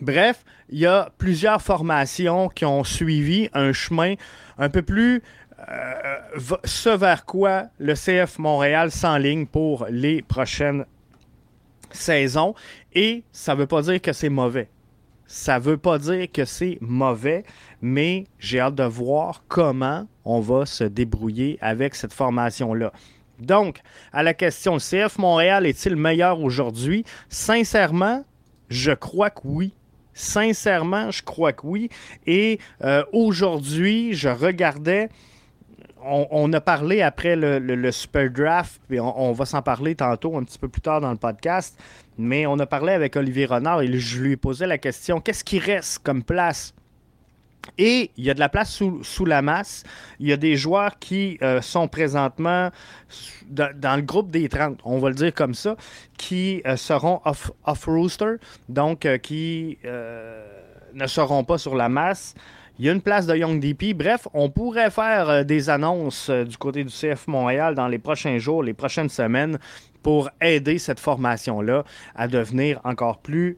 Bref, 0.00 0.44
il 0.68 0.78
y 0.78 0.86
a 0.86 1.10
plusieurs 1.18 1.62
formations 1.62 2.48
qui 2.48 2.64
ont 2.64 2.84
suivi 2.84 3.48
un 3.54 3.72
chemin 3.72 4.14
un 4.58 4.68
peu 4.68 4.82
plus 4.82 5.22
euh, 5.68 6.18
ce 6.64 6.90
vers 6.90 7.24
quoi 7.24 7.64
le 7.78 7.94
CF 7.94 8.38
Montréal 8.38 8.90
s'enligne 8.90 9.46
pour 9.46 9.86
les 9.88 10.22
prochaines 10.22 10.84
saisons. 11.90 12.54
Et 12.94 13.24
ça 13.32 13.54
ne 13.54 13.60
veut 13.60 13.66
pas 13.66 13.82
dire 13.82 14.00
que 14.00 14.12
c'est 14.12 14.28
mauvais. 14.28 14.68
Ça 15.26 15.58
ne 15.58 15.64
veut 15.64 15.78
pas 15.78 15.98
dire 15.98 16.28
que 16.32 16.44
c'est 16.44 16.78
mauvais, 16.80 17.44
mais 17.80 18.26
j'ai 18.38 18.60
hâte 18.60 18.76
de 18.76 18.84
voir 18.84 19.42
comment 19.48 20.06
on 20.24 20.40
va 20.40 20.66
se 20.66 20.84
débrouiller 20.84 21.58
avec 21.60 21.94
cette 21.94 22.12
formation-là. 22.12 22.92
Donc, 23.38 23.80
à 24.12 24.22
la 24.22 24.34
question, 24.34 24.74
le 24.74 24.80
CF 24.80 25.18
Montréal 25.18 25.66
est-il 25.66 25.96
meilleur 25.96 26.40
aujourd'hui? 26.40 27.04
Sincèrement, 27.28 28.24
je 28.68 28.92
crois 28.92 29.30
que 29.30 29.40
oui. 29.44 29.72
Sincèrement, 30.16 31.10
je 31.10 31.22
crois 31.22 31.52
que 31.52 31.66
oui. 31.66 31.90
Et 32.26 32.58
euh, 32.82 33.04
aujourd'hui, 33.12 34.14
je 34.14 34.30
regardais. 34.30 35.10
On, 36.08 36.52
a 36.52 36.60
parlé 36.60 37.02
après 37.02 37.34
le, 37.36 37.90
Super 37.90 38.30
Draft, 38.30 38.80
puis 38.88 39.00
on, 39.00 39.32
va 39.32 39.44
s'en 39.44 39.60
parler 39.60 39.96
tantôt, 39.96 40.36
un 40.36 40.44
petit 40.44 40.58
peu 40.58 40.68
plus 40.68 40.80
tard 40.80 41.00
dans 41.00 41.10
le 41.10 41.16
podcast. 41.16 41.76
Mais 42.16 42.46
on 42.46 42.58
a 42.60 42.66
parlé 42.66 42.92
avec 42.92 43.16
Olivier 43.16 43.44
Renard 43.44 43.82
et 43.82 43.92
je 43.98 44.22
lui 44.22 44.32
ai 44.32 44.66
la 44.66 44.78
question 44.78 45.20
qu'est-ce 45.20 45.42
qui 45.42 45.58
reste 45.58 45.98
comme 45.98 46.22
place 46.22 46.72
et 47.78 48.10
il 48.16 48.24
y 48.24 48.30
a 48.30 48.34
de 48.34 48.40
la 48.40 48.48
place 48.48 48.70
sous, 49.02 49.24
la 49.24 49.42
masse. 49.42 49.82
Il 50.18 50.28
y 50.28 50.32
a 50.32 50.36
des 50.36 50.56
joueurs 50.56 50.98
qui 50.98 51.38
euh, 51.42 51.60
sont 51.60 51.88
présentement 51.88 52.70
dans, 53.48 53.96
le 53.96 54.02
groupe 54.02 54.30
des 54.30 54.48
30, 54.48 54.80
on 54.84 54.98
va 54.98 55.08
le 55.08 55.14
dire 55.14 55.34
comme 55.34 55.54
ça, 55.54 55.76
qui 56.16 56.62
euh, 56.66 56.76
seront 56.76 57.20
off-rooster, 57.64 58.36
donc 58.68 59.06
euh, 59.06 59.18
qui 59.18 59.78
ne 59.84 61.06
seront 61.06 61.44
pas 61.44 61.58
sur 61.58 61.74
la 61.74 61.88
masse. 61.88 62.34
Il 62.78 62.84
y 62.84 62.90
a 62.90 62.92
une 62.92 63.00
place 63.00 63.26
de 63.26 63.34
Young 63.34 63.58
DP. 63.58 63.94
Bref, 63.94 64.28
on 64.34 64.50
pourrait 64.50 64.90
faire 64.90 65.46
des 65.46 65.70
annonces 65.70 66.28
du 66.28 66.58
côté 66.58 66.84
du 66.84 66.90
CF 66.90 67.26
Montréal 67.26 67.74
dans 67.74 67.88
les 67.88 67.98
prochains 67.98 68.36
jours, 68.36 68.62
les 68.62 68.74
prochaines 68.74 69.08
semaines, 69.08 69.58
pour 70.02 70.28
aider 70.42 70.78
cette 70.78 71.00
formation-là 71.00 71.84
à 72.14 72.28
devenir 72.28 72.80
encore 72.84 73.18
plus 73.18 73.56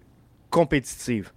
compétitive. 0.50 1.33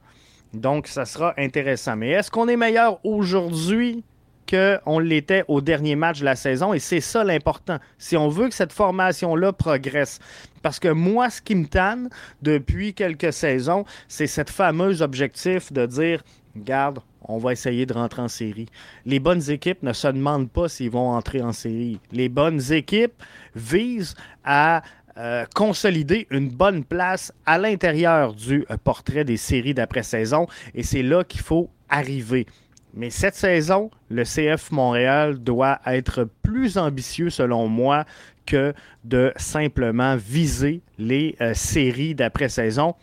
Donc, 0.54 0.88
ça 0.88 1.06
sera 1.06 1.34
intéressant. 1.38 1.96
Mais 1.96 2.10
est-ce 2.10 2.30
qu'on 2.30 2.48
est 2.48 2.58
meilleur 2.58 3.00
aujourd'hui 3.06 4.04
qu'on 4.50 5.00
l'était 5.00 5.46
au 5.48 5.62
dernier 5.62 5.96
match 5.96 6.20
de 6.20 6.26
la 6.26 6.36
saison? 6.36 6.74
Et 6.74 6.80
c'est 6.80 7.00
ça 7.00 7.24
l'important. 7.24 7.78
Si 7.98 8.18
on 8.18 8.28
veut 8.28 8.50
que 8.50 8.56
cette 8.56 8.74
formation-là 8.74 9.54
progresse. 9.54 10.20
Parce 10.62 10.80
que 10.80 10.90
moi, 10.90 11.30
ce 11.30 11.42
qui 11.42 11.56
me 11.56 11.66
tanne 11.66 12.10
depuis 12.42 12.94
quelques 12.94 13.34
saisons, 13.34 13.86
c'est 14.08 14.28
cette 14.28 14.50
fameuse 14.50 15.02
objectif 15.02 15.72
de 15.72 15.86
dire, 15.86 16.22
garde, 16.56 17.00
on 17.24 17.38
va 17.38 17.54
essayer 17.54 17.86
de 17.86 17.94
rentrer 17.94 18.22
en 18.22 18.28
série. 18.28 18.68
Les 19.06 19.20
bonnes 19.20 19.50
équipes 19.50 19.84
ne 19.84 19.94
se 19.94 20.08
demandent 20.08 20.50
pas 20.50 20.68
s'ils 20.68 20.90
vont 20.90 21.12
entrer 21.12 21.42
en 21.42 21.52
série. 21.54 22.00
Les 22.12 22.30
bonnes 22.30 22.72
équipes 22.72 23.14
visent 23.56 24.16
à 24.44 24.82
euh, 25.18 25.46
consolider 25.54 26.28
une 26.30 26.50
bonne 26.50 26.84
place 26.84 27.34
à 27.46 27.58
l'intérieur 27.58 28.34
du 28.34 28.66
euh, 28.70 28.78
portrait 28.82 29.24
des 29.24 29.38
séries 29.38 29.74
d'après-saison. 29.74 30.48
Et 30.74 30.84
c'est 30.84 31.04
là 31.04 31.24
qu'il 31.24 31.42
faut 31.42 31.70
arriver. 31.90 32.46
Mais 32.94 33.10
cette 33.10 33.36
saison, 33.36 33.90
le 34.10 34.24
CF 34.24 34.72
Montréal 34.72 35.40
doit 35.40 35.80
être 35.86 36.28
plus 36.44 36.78
ambitieux, 36.78 37.30
selon 37.30 37.68
moi, 37.68 38.06
que 38.46 38.74
de 39.04 39.32
simplement 39.38 40.16
viser 40.16 40.82
les 40.98 41.36
euh, 41.42 41.54
séries 41.54 42.16
d'après-saison. 42.16 42.96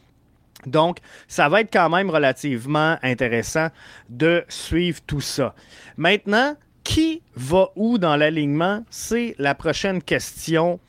Donc, 0.66 0.98
ça 1.26 1.48
va 1.48 1.60
être 1.60 1.72
quand 1.72 1.88
même 1.88 2.10
relativement 2.10 2.96
intéressant 3.02 3.68
de 4.08 4.44
suivre 4.48 5.00
tout 5.06 5.20
ça. 5.20 5.54
Maintenant, 5.96 6.56
qui 6.84 7.22
va 7.36 7.68
où 7.76 7.98
dans 7.98 8.16
l'alignement? 8.16 8.82
C'est 8.90 9.34
la 9.38 9.54
prochaine 9.54 10.02
question 10.02 10.80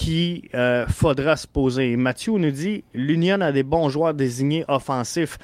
qu'il 0.00 0.48
euh, 0.54 0.86
faudra 0.86 1.36
se 1.36 1.46
poser. 1.46 1.94
Mathieu 1.96 2.32
nous 2.38 2.50
dit 2.50 2.84
l'Union 2.94 3.42
a 3.42 3.52
des 3.52 3.62
bons 3.62 3.90
joueurs 3.90 4.14
désignés 4.14 4.64
offensifs. 4.66 5.36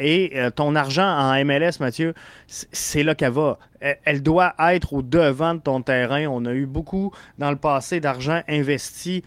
Et 0.00 0.32
euh, 0.34 0.50
ton 0.50 0.74
argent 0.74 1.06
en 1.06 1.44
MLS, 1.44 1.78
Mathieu, 1.78 2.14
c'est 2.48 3.04
là 3.04 3.14
qu'elle 3.14 3.32
va. 3.32 3.58
Elle, 3.80 4.22
doit 4.22 4.54
être 4.58 4.94
au 4.94 5.02
devant 5.02 5.54
de 5.54 5.60
ton 5.60 5.80
terrain. 5.82 6.26
On 6.26 6.44
a 6.44 6.52
eu 6.52 6.66
beaucoup 6.66 7.12
dans 7.38 7.50
le 7.50 7.56
passé 7.56 8.00
d'argent 8.00 8.42
investi 8.48 9.22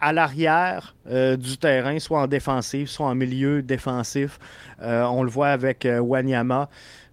à 0.00 0.12
l'arrière 0.12 0.94
du 1.06 1.58
terrain, 1.58 1.98
soit 2.00 2.22
en 2.22 2.26
défensif, 2.26 2.90
soit 2.90 3.06
en 3.06 3.14
milieu 3.14 3.62
défensif. 3.62 4.38
on 4.80 5.22
le 5.22 5.30
voit 5.30 5.50
avec 5.50 5.86
Wanyama 5.86 6.68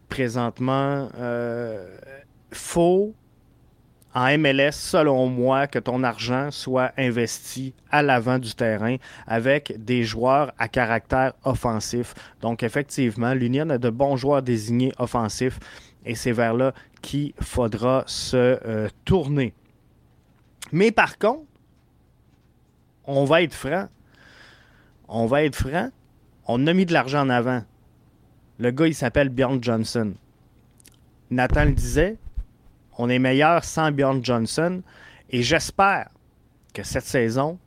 présentement. 0.10 1.10
faut 2.51 3.13
en 4.13 4.38
MLS, 4.38 4.72
selon 4.72 5.28
moi, 5.28 5.68
que 5.68 5.80
ton 5.80 6.04
argent 6.04 6.50
soit 6.51 6.92
investi 6.98 7.74
à 7.92 8.01
l'avant 8.01 8.39
du 8.39 8.56
terrain 8.56 8.96
avec 9.28 9.74
des 9.78 10.04
joueurs 10.04 10.51
à 10.58 10.68
caractère 10.68 11.34
offensif. 11.44 12.16
Donc, 12.42 12.63
effectivement, 12.63 13.34
l'Union 13.34 13.70
a 13.70 13.78
de 13.78 13.89
bons 13.89 14.18
joueurs 14.18 14.42
désignés 14.42 14.94
offensifs 14.98 15.60
et 16.06 16.16
c'est 16.16 16.32
vers 16.32 16.54
là 16.54 16.74
qu'il 17.01 17.34
faudra 17.39 18.04
se 18.08 18.36
euh, 18.66 18.89
tourner. 19.06 19.54
Mais 20.72 20.92
par 20.92 21.18
contre, 21.18 21.44
on 23.06 23.25
va 23.25 23.44
être 23.44 23.54
franc. 23.54 23.88
On 25.08 25.25
va 25.25 25.44
être 25.44 25.56
franc. 25.56 25.89
On 26.46 26.68
a 26.68 26.74
mis 26.74 26.86
de 26.86 26.94
l'argent 26.94 27.22
en 27.22 27.30
avant. 27.30 27.63
Le 28.60 28.72
gars, 28.72 28.88
il 28.88 28.96
s'appelle 28.96 29.30
Bjorn 29.30 29.63
Johnson. 29.63 30.13
Nathan 31.32 31.66
le 31.66 31.72
disait, 31.72 32.18
on 33.00 33.08
est 33.10 33.18
meilleur 33.18 33.63
sans 33.63 33.91
Bjorn 33.91 34.24
Johnson. 34.24 34.82
Et 35.29 35.41
j'espère 35.41 36.10
que 36.74 36.84
cette 36.84 37.06
saison, 37.06 37.58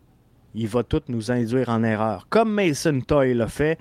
il 0.54 0.68
va 0.68 0.82
tout 0.82 1.00
nous 1.08 1.32
induire 1.32 1.70
en 1.70 1.82
erreur. 1.82 2.26
Comme 2.28 2.52
Mason 2.52 3.00
Toy 3.00 3.32
l'a 3.32 3.48
fait. 3.48 3.78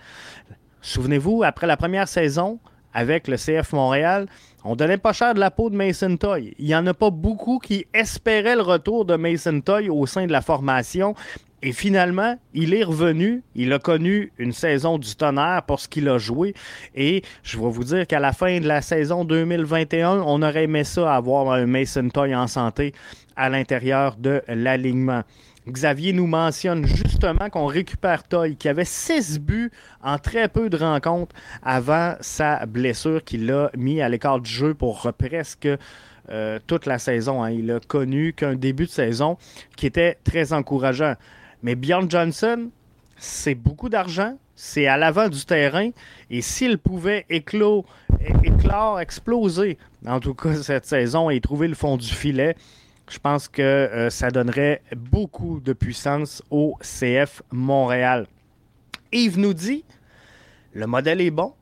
Souvenez-vous, 0.81 1.43
après 1.43 1.67
la 1.67 1.75
première 1.75 2.07
saison, 2.07 2.59
avec 2.93 3.27
le 3.27 3.35
CF 3.35 3.73
Montréal, 3.73 4.27
on 4.63 4.77
donnait 4.77 4.97
pas 4.97 5.11
cher 5.11 5.33
de 5.33 5.41
la 5.41 5.51
peau 5.51 5.69
de 5.69 5.75
Mason 5.75 6.15
Toy. 6.15 6.55
Il 6.57 6.65
n'y 6.65 6.75
en 6.75 6.87
a 6.87 6.93
pas 6.93 7.09
beaucoup 7.09 7.59
qui 7.59 7.85
espéraient 7.93 8.55
le 8.55 8.61
retour 8.61 9.03
de 9.03 9.17
Mason 9.17 9.59
Toy 9.59 9.89
au 9.89 10.05
sein 10.05 10.27
de 10.27 10.31
la 10.31 10.41
formation. 10.41 11.15
Et 11.63 11.73
finalement, 11.73 12.37
il 12.53 12.73
est 12.73 12.83
revenu. 12.83 13.43
Il 13.55 13.71
a 13.73 13.79
connu 13.79 14.31
une 14.39 14.51
saison 14.51 14.97
du 14.97 15.15
tonnerre 15.15 15.63
pour 15.67 15.79
ce 15.79 15.87
qu'il 15.87 16.09
a 16.09 16.17
joué. 16.17 16.55
Et 16.95 17.21
je 17.43 17.59
vais 17.59 17.69
vous 17.69 17.83
dire 17.83 18.07
qu'à 18.07 18.19
la 18.19 18.33
fin 18.33 18.59
de 18.59 18.67
la 18.67 18.81
saison 18.81 19.25
2021, 19.25 20.21
on 20.25 20.41
aurait 20.41 20.63
aimé 20.63 20.83
ça 20.83 21.15
avoir 21.15 21.51
un 21.51 21.67
Mason 21.67 22.09
Toy 22.09 22.35
en 22.35 22.47
santé 22.47 22.93
à 23.35 23.49
l'intérieur 23.49 24.15
de 24.15 24.41
l'alignement. 24.47 25.23
Xavier 25.67 26.11
nous 26.11 26.25
mentionne 26.25 26.85
justement 26.87 27.49
qu'on 27.51 27.67
récupère 27.67 28.23
Toy, 28.23 28.55
qui 28.55 28.67
avait 28.67 28.85
six 28.85 29.39
buts 29.39 29.71
en 30.01 30.17
très 30.17 30.47
peu 30.47 30.69
de 30.69 30.77
rencontres 30.77 31.35
avant 31.61 32.15
sa 32.21 32.65
blessure 32.65 33.23
qu'il 33.23 33.51
a 33.51 33.69
mis 33.77 34.01
à 34.01 34.09
l'écart 34.09 34.39
du 34.39 34.49
jeu 34.49 34.73
pour 34.73 35.11
presque 35.13 35.67
euh, 36.29 36.59
toute 36.65 36.87
la 36.87 36.97
saison. 36.97 37.43
Hein. 37.43 37.51
Il 37.51 37.71
a 37.71 37.79
connu 37.79 38.33
qu'un 38.33 38.55
début 38.55 38.85
de 38.85 38.91
saison 38.91 39.37
qui 39.75 39.85
était 39.85 40.17
très 40.23 40.51
encourageant. 40.51 41.15
Mais 41.63 41.75
Bjorn 41.75 42.09
Johnson, 42.09 42.69
c'est 43.17 43.55
beaucoup 43.55 43.89
d'argent, 43.89 44.37
c'est 44.55 44.87
à 44.87 44.97
l'avant 44.97 45.29
du 45.29 45.45
terrain, 45.45 45.91
et 46.29 46.41
s'il 46.41 46.77
pouvait 46.77 47.25
éclore, 47.29 47.85
exploser, 48.99 49.77
en 50.05 50.19
tout 50.19 50.33
cas 50.33 50.55
cette 50.55 50.85
saison, 50.85 51.29
et 51.29 51.39
trouver 51.39 51.67
le 51.67 51.75
fond 51.75 51.97
du 51.97 52.07
filet, 52.07 52.55
je 53.09 53.19
pense 53.19 53.47
que 53.47 53.61
euh, 53.61 54.09
ça 54.09 54.31
donnerait 54.31 54.81
beaucoup 54.95 55.59
de 55.59 55.73
puissance 55.73 56.41
au 56.49 56.77
CF 56.81 57.43
Montréal. 57.51 58.25
Yves 59.11 59.37
nous 59.37 59.53
dit, 59.53 59.83
le 60.73 60.87
modèle 60.87 61.21
est 61.21 61.31
bon, 61.31 61.53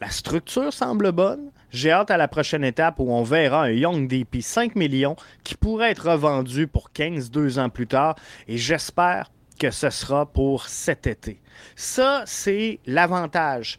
la 0.00 0.10
structure 0.10 0.72
semble 0.72 1.12
bonne, 1.12 1.50
j'ai 1.74 1.90
hâte 1.90 2.12
à 2.12 2.16
la 2.16 2.28
prochaine 2.28 2.62
étape 2.62 3.00
où 3.00 3.10
on 3.10 3.24
verra 3.24 3.64
un 3.64 3.70
Young 3.70 4.06
DP 4.06 4.40
5 4.40 4.76
millions 4.76 5.16
qui 5.42 5.56
pourrait 5.56 5.90
être 5.90 6.08
revendu 6.08 6.68
pour 6.68 6.92
15 6.92 7.32
deux 7.32 7.58
ans 7.58 7.68
plus 7.68 7.88
tard. 7.88 8.14
Et 8.46 8.58
j'espère 8.58 9.32
que 9.58 9.70
ce 9.70 9.90
sera 9.90 10.26
pour 10.26 10.66
cet 10.66 11.06
été. 11.06 11.40
Ça, 11.76 12.22
c'est 12.26 12.80
l'avantage 12.86 13.78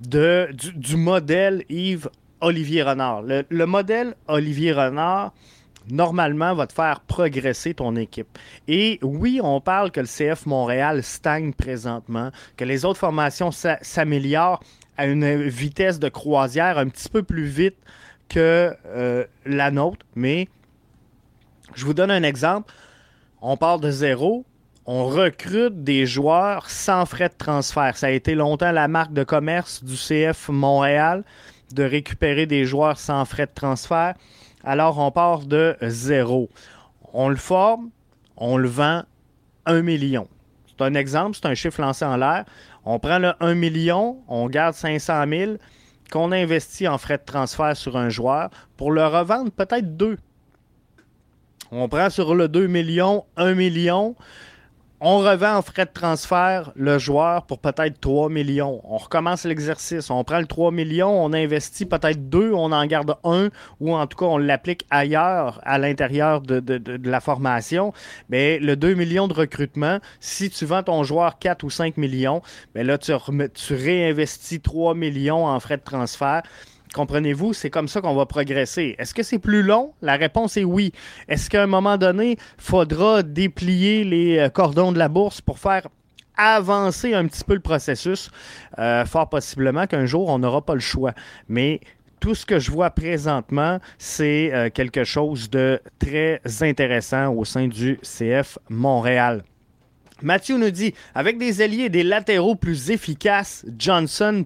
du, 0.00 0.46
du, 0.74 0.96
modèle 0.96 1.64
Yves 1.68 2.08
Olivier 2.40 2.82
Renard. 2.82 3.22
Le, 3.22 3.64
modèle 3.64 4.14
Olivier 4.28 4.72
Renard, 4.72 5.32
normalement, 5.90 6.54
va 6.54 6.66
te 6.66 6.72
faire 6.72 7.00
progresser 7.00 7.74
ton 7.74 7.96
équipe. 7.96 8.38
Et 8.68 8.98
oui, 9.02 9.40
on 9.42 9.60
parle 9.60 9.90
que 9.90 10.00
le 10.00 10.06
CF 10.06 10.46
Montréal 10.46 11.02
stagne 11.02 11.52
présentement, 11.52 12.30
que 12.56 12.64
les 12.64 12.84
autres 12.84 13.00
formations 13.00 13.50
s'améliorent 13.50 14.62
à 14.96 15.06
une 15.06 15.42
vitesse 15.42 15.98
de 15.98 16.08
croisière 16.08 16.78
un 16.78 16.88
petit 16.88 17.08
peu 17.08 17.22
plus 17.22 17.46
vite 17.46 17.76
que 18.28 18.74
euh, 18.86 19.24
la 19.44 19.70
nôtre. 19.70 20.04
Mais 20.14 20.48
je 21.74 21.84
vous 21.84 21.94
donne 21.94 22.10
un 22.10 22.22
exemple. 22.22 22.72
On 23.40 23.56
part 23.56 23.78
de 23.78 23.90
zéro 23.90 24.44
on 24.86 25.06
recrute 25.06 25.82
des 25.82 26.06
joueurs 26.06 26.68
sans 26.68 27.06
frais 27.06 27.28
de 27.28 27.34
transfert. 27.34 27.96
Ça 27.96 28.08
a 28.08 28.10
été 28.10 28.34
longtemps 28.34 28.72
la 28.72 28.88
marque 28.88 29.12
de 29.12 29.24
commerce 29.24 29.82
du 29.82 29.96
CF 29.96 30.48
Montréal 30.50 31.24
de 31.72 31.82
récupérer 31.82 32.46
des 32.46 32.64
joueurs 32.66 32.98
sans 32.98 33.24
frais 33.24 33.46
de 33.46 33.54
transfert. 33.54 34.14
Alors, 34.62 34.98
on 34.98 35.10
part 35.10 35.40
de 35.40 35.76
zéro. 35.82 36.50
On 37.12 37.28
le 37.28 37.36
forme, 37.36 37.90
on 38.36 38.56
le 38.56 38.68
vend 38.68 39.02
un 39.66 39.82
million. 39.82 40.28
C'est 40.66 40.84
un 40.84 40.94
exemple, 40.94 41.36
c'est 41.40 41.48
un 41.48 41.54
chiffre 41.54 41.80
lancé 41.80 42.04
en 42.04 42.16
l'air. 42.16 42.44
On 42.84 42.98
prend 42.98 43.18
le 43.18 43.32
1 43.40 43.54
million, 43.54 44.18
on 44.28 44.46
garde 44.48 44.74
500 44.74 45.24
000 45.28 45.52
qu'on 46.10 46.32
investit 46.32 46.86
en 46.86 46.98
frais 46.98 47.16
de 47.16 47.24
transfert 47.24 47.76
sur 47.76 47.96
un 47.96 48.10
joueur 48.10 48.50
pour 48.76 48.92
le 48.92 49.06
revendre 49.06 49.50
peut-être 49.50 49.96
deux. 49.96 50.18
On 51.70 51.88
prend 51.88 52.10
sur 52.10 52.34
le 52.34 52.48
2 52.48 52.66
millions 52.66 53.24
1 53.36 53.54
million 53.54 54.14
on 55.00 55.18
revend 55.18 55.56
en 55.56 55.62
frais 55.62 55.86
de 55.86 55.90
transfert 55.92 56.72
le 56.76 56.98
joueur 56.98 57.46
pour 57.46 57.58
peut-être 57.58 58.00
3 58.00 58.30
millions. 58.30 58.80
On 58.84 58.96
recommence 58.96 59.44
l'exercice. 59.44 60.08
On 60.08 60.24
prend 60.24 60.38
le 60.38 60.46
3 60.46 60.70
millions, 60.70 61.24
on 61.24 61.32
investit 61.32 61.84
peut-être 61.84 62.28
2, 62.28 62.52
on 62.52 62.72
en 62.72 62.86
garde 62.86 63.16
un, 63.24 63.50
ou 63.80 63.94
en 63.94 64.06
tout 64.06 64.16
cas, 64.16 64.26
on 64.26 64.38
l'applique 64.38 64.86
ailleurs, 64.90 65.60
à 65.64 65.78
l'intérieur 65.78 66.40
de, 66.40 66.62
la 67.08 67.20
formation. 67.20 67.92
Mais 68.28 68.58
le 68.58 68.76
2 68.76 68.94
millions 68.94 69.28
de 69.28 69.34
recrutement, 69.34 69.98
si 70.20 70.48
tu 70.48 70.64
vends 70.64 70.82
ton 70.82 71.02
joueur 71.02 71.38
4 71.38 71.64
ou 71.64 71.70
5 71.70 71.96
millions, 71.96 72.40
là, 72.74 72.96
tu, 72.96 73.12
tu 73.54 73.74
réinvestis 73.74 74.60
3 74.60 74.94
millions 74.94 75.46
en 75.46 75.58
frais 75.60 75.76
de 75.76 75.82
transfert. 75.82 76.42
Comprenez-vous, 76.94 77.54
c'est 77.54 77.70
comme 77.70 77.88
ça 77.88 78.00
qu'on 78.00 78.14
va 78.14 78.24
progresser. 78.24 78.94
Est-ce 78.98 79.14
que 79.14 79.24
c'est 79.24 79.40
plus 79.40 79.64
long? 79.64 79.92
La 80.00 80.14
réponse 80.14 80.56
est 80.56 80.62
oui. 80.62 80.92
Est-ce 81.26 81.50
qu'à 81.50 81.64
un 81.64 81.66
moment 81.66 81.98
donné, 81.98 82.36
faudra 82.56 83.24
déplier 83.24 84.04
les 84.04 84.38
euh, 84.38 84.48
cordons 84.48 84.92
de 84.92 84.98
la 84.98 85.08
bourse 85.08 85.40
pour 85.40 85.58
faire 85.58 85.88
avancer 86.36 87.12
un 87.12 87.26
petit 87.26 87.42
peu 87.42 87.54
le 87.54 87.60
processus? 87.60 88.30
Euh, 88.78 89.04
fort 89.06 89.28
possiblement 89.28 89.88
qu'un 89.88 90.06
jour, 90.06 90.28
on 90.28 90.38
n'aura 90.38 90.64
pas 90.64 90.74
le 90.74 90.80
choix. 90.80 91.14
Mais 91.48 91.80
tout 92.20 92.36
ce 92.36 92.46
que 92.46 92.60
je 92.60 92.70
vois 92.70 92.90
présentement, 92.90 93.80
c'est 93.98 94.54
euh, 94.54 94.70
quelque 94.70 95.02
chose 95.02 95.50
de 95.50 95.80
très 95.98 96.40
intéressant 96.60 97.34
au 97.34 97.44
sein 97.44 97.66
du 97.66 97.98
CF 98.02 98.56
Montréal. 98.68 99.42
Mathieu 100.22 100.58
nous 100.58 100.70
dit, 100.70 100.94
avec 101.12 101.38
des 101.38 101.60
alliés 101.60 101.86
et 101.86 101.88
des 101.88 102.04
latéraux 102.04 102.54
plus 102.54 102.90
efficaces, 102.90 103.66
Johnson 103.76 104.44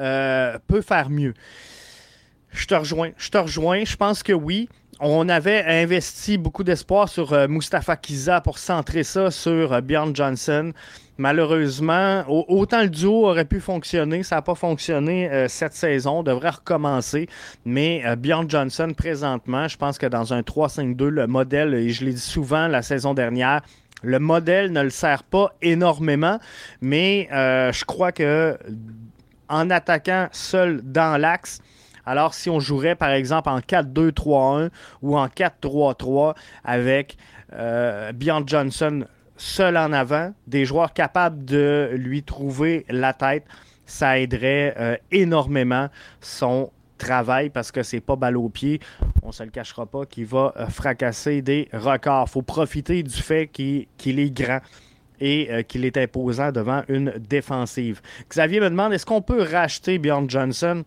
euh, 0.00 0.58
peut 0.66 0.80
faire 0.80 1.10
mieux. 1.10 1.34
Je 2.52 2.66
te 2.66 2.74
rejoins. 2.74 3.10
Je 3.18 3.28
te 3.28 3.38
rejoins. 3.38 3.84
Je 3.84 3.96
pense 3.96 4.22
que 4.22 4.32
oui. 4.32 4.68
On 5.02 5.28
avait 5.28 5.64
investi 5.64 6.36
beaucoup 6.36 6.64
d'espoir 6.64 7.08
sur 7.08 7.32
euh, 7.32 7.48
Mustafa 7.48 7.96
Kiza 7.96 8.40
pour 8.40 8.58
centrer 8.58 9.02
ça 9.02 9.30
sur 9.30 9.72
euh, 9.72 9.80
Bjorn 9.80 10.14
Johnson. 10.14 10.72
Malheureusement, 11.16 12.24
autant 12.28 12.80
le 12.80 12.88
duo 12.88 13.28
aurait 13.28 13.44
pu 13.44 13.60
fonctionner, 13.60 14.22
ça 14.22 14.36
n'a 14.36 14.42
pas 14.42 14.54
fonctionné 14.54 15.28
cette 15.48 15.74
saison. 15.74 16.20
On 16.20 16.22
devrait 16.22 16.48
recommencer. 16.48 17.28
Mais 17.66 18.02
Bjorn 18.16 18.48
Johnson, 18.48 18.94
présentement, 18.96 19.68
je 19.68 19.76
pense 19.76 19.98
que 19.98 20.06
dans 20.06 20.32
un 20.32 20.40
3-5-2, 20.40 21.08
le 21.08 21.26
modèle, 21.26 21.74
et 21.74 21.90
je 21.90 22.06
l'ai 22.06 22.14
dit 22.14 22.18
souvent 22.18 22.68
la 22.68 22.80
saison 22.80 23.12
dernière, 23.12 23.60
le 24.02 24.18
modèle 24.18 24.72
ne 24.72 24.80
le 24.80 24.88
sert 24.88 25.22
pas 25.22 25.52
énormément, 25.60 26.38
mais 26.80 27.28
je 27.30 27.84
crois 27.84 28.12
que 28.12 28.56
en 29.50 29.68
attaquant 29.68 30.28
seul 30.32 30.80
dans 30.82 31.20
l'axe. 31.20 31.60
Alors, 32.06 32.32
si 32.32 32.48
on 32.48 32.60
jouerait 32.60 32.94
par 32.94 33.10
exemple 33.10 33.50
en 33.50 33.58
4-2-3-1 33.58 34.70
ou 35.02 35.18
en 35.18 35.26
4-3-3 35.26 36.34
avec 36.64 37.18
euh, 37.52 38.12
Bjorn 38.12 38.48
Johnson 38.48 39.04
seul 39.36 39.76
en 39.76 39.92
avant, 39.92 40.32
des 40.46 40.64
joueurs 40.64 40.92
capables 40.92 41.44
de 41.44 41.90
lui 41.94 42.22
trouver 42.22 42.84
la 42.88 43.12
tête, 43.12 43.44
ça 43.86 44.18
aiderait 44.18 44.74
euh, 44.78 44.96
énormément 45.10 45.88
son 46.20 46.70
travail 46.98 47.50
parce 47.50 47.72
que 47.72 47.82
c'est 47.82 48.00
pas 48.00 48.16
balle 48.16 48.36
au 48.36 48.48
pied. 48.48 48.80
On 49.22 49.32
se 49.32 49.42
le 49.42 49.50
cachera 49.50 49.86
pas 49.86 50.06
qu'il 50.06 50.26
va 50.26 50.52
euh, 50.56 50.66
fracasser 50.66 51.42
des 51.42 51.68
records. 51.72 52.26
Il 52.28 52.30
faut 52.30 52.42
profiter 52.42 53.02
du 53.02 53.16
fait 53.16 53.46
qu'il 53.48 53.88
est 54.04 54.30
grand 54.30 54.60
et 55.20 55.48
euh, 55.50 55.62
qu'il 55.62 55.84
est 55.84 55.96
imposant 55.96 56.52
devant 56.52 56.82
une 56.88 57.12
défensive. 57.28 58.00
Xavier 58.28 58.60
me 58.60 58.70
demande 58.70 58.92
est-ce 58.92 59.06
qu'on 59.06 59.22
peut 59.22 59.42
racheter 59.42 59.98
Bjorn 59.98 60.28
Johnson? 60.28 60.84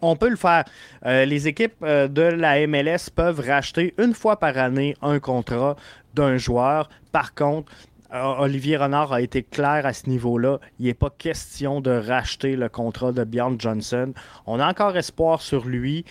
On 0.00 0.16
peut 0.16 0.30
le 0.30 0.36
faire. 0.36 0.64
Euh, 1.06 1.24
les 1.24 1.46
équipes 1.46 1.76
euh, 1.82 2.08
de 2.08 2.22
la 2.22 2.66
MLS 2.66 3.10
peuvent 3.14 3.40
racheter 3.40 3.94
une 3.98 4.14
fois 4.14 4.38
par 4.38 4.58
année 4.58 4.96
un 5.00 5.20
contrat 5.20 5.76
d'un 6.14 6.36
joueur. 6.36 6.88
Par 7.12 7.34
contre, 7.34 7.72
Olivier 8.14 8.76
Renard 8.76 9.14
a 9.14 9.22
été 9.22 9.42
clair 9.42 9.86
à 9.86 9.94
ce 9.94 10.10
niveau-là. 10.10 10.58
Il 10.78 10.84
n'est 10.84 10.92
pas 10.94 11.08
question 11.08 11.80
de 11.80 11.90
racheter 11.90 12.56
le 12.56 12.68
contrat 12.68 13.12
de 13.12 13.24
Bjorn 13.24 13.58
Johnson. 13.58 14.12
On 14.44 14.60
a 14.60 14.68
encore 14.68 14.98
espoir 14.98 15.40
sur 15.40 15.64
lui. 15.64 16.04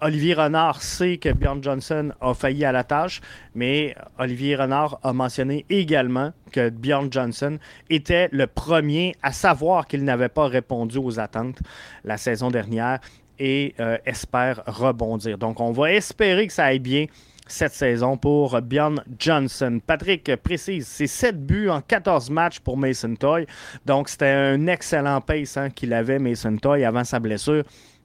Olivier 0.00 0.34
Renard 0.34 0.82
sait 0.82 1.16
que 1.16 1.32
Bjorn 1.32 1.62
Johnson 1.62 2.12
a 2.20 2.34
failli 2.34 2.64
à 2.64 2.72
la 2.72 2.84
tâche, 2.84 3.20
mais 3.54 3.94
Olivier 4.18 4.56
Renard 4.56 4.98
a 5.02 5.12
mentionné 5.12 5.64
également 5.70 6.32
que 6.52 6.68
Bjorn 6.68 7.10
Johnson 7.10 7.58
était 7.88 8.28
le 8.32 8.46
premier 8.46 9.14
à 9.22 9.32
savoir 9.32 9.86
qu'il 9.86 10.04
n'avait 10.04 10.28
pas 10.28 10.48
répondu 10.48 10.98
aux 10.98 11.18
attentes 11.18 11.58
la 12.04 12.16
saison 12.18 12.50
dernière 12.50 13.00
et 13.38 13.74
euh, 13.80 13.98
espère 14.04 14.62
rebondir. 14.66 15.38
Donc, 15.38 15.60
on 15.60 15.72
va 15.72 15.92
espérer 15.92 16.46
que 16.46 16.52
ça 16.52 16.66
aille 16.66 16.78
bien 16.78 17.06
cette 17.46 17.72
saison 17.72 18.16
pour 18.16 18.60
Bjorn 18.60 19.02
Johnson. 19.18 19.80
Patrick 19.86 20.34
précise, 20.36 20.86
c'est 20.86 21.06
7 21.06 21.46
buts 21.46 21.68
en 21.68 21.80
14 21.80 22.30
matchs 22.30 22.60
pour 22.60 22.76
Mason 22.76 23.14
Toy. 23.14 23.46
Donc, 23.84 24.08
c'était 24.08 24.26
un 24.26 24.66
excellent 24.66 25.20
pace 25.20 25.56
hein, 25.56 25.70
qu'il 25.70 25.92
avait, 25.92 26.18
Mason 26.18 26.56
Toy, 26.56 26.84
avant 26.84 27.04
sa 27.04 27.20
blessure. 27.20 27.62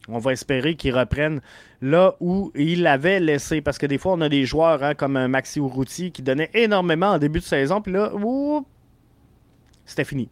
On 0.08 0.18
va 0.18 0.32
espérer 0.32 0.76
qu'il 0.76 0.98
reprenne 0.98 1.42
là 1.82 2.16
où 2.20 2.52
il 2.56 2.84
l'avait 2.84 3.20
laissé. 3.20 3.62
Parce 3.62 3.78
que 3.78 3.86
des 3.86 3.98
fois, 3.98 4.14
on 4.14 4.22
a 4.22 4.30
des 4.30 4.46
joueurs 4.46 4.84
hein, 4.84 4.96
comme 4.96 5.28
Maxi 5.28 5.60
Urruti 5.60 6.12
qui 6.12 6.22
donnait 6.22 6.50
énormément 6.54 7.12
en 7.12 7.18
début 7.20 7.40
de 7.40 7.46
saison. 7.46 7.82
Puis 7.82 7.94
là, 7.94 8.12
c'était 9.86 10.06
fini. 10.06 10.30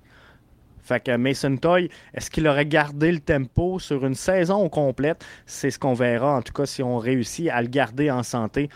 Fait 0.81 1.03
que 1.03 1.15
Mason 1.15 1.55
Toy, 1.57 1.89
est-ce 2.15 2.31
qu'il 2.31 2.47
aurait 2.47 2.65
gardé 2.65 3.11
le 3.11 3.19
tempo 3.19 3.77
sur 3.77 4.05
une 4.07 4.15
saison 4.15 4.67
complète? 4.69 5.23
C'est 5.45 5.69
ce 5.69 5.77
qu'on 5.77 5.93
verra, 5.93 6.37
en 6.37 6.41
tout 6.41 6.53
cas, 6.53 6.65
si 6.65 6.81
on 6.81 6.97
réussit 6.97 7.47
à 7.49 7.61
le 7.61 7.67
garder 7.67 8.09
en 8.09 8.23
santé 8.23 8.69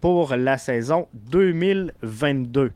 pour 0.00 0.34
la 0.34 0.58
saison 0.58 1.06
2022. 1.12 2.72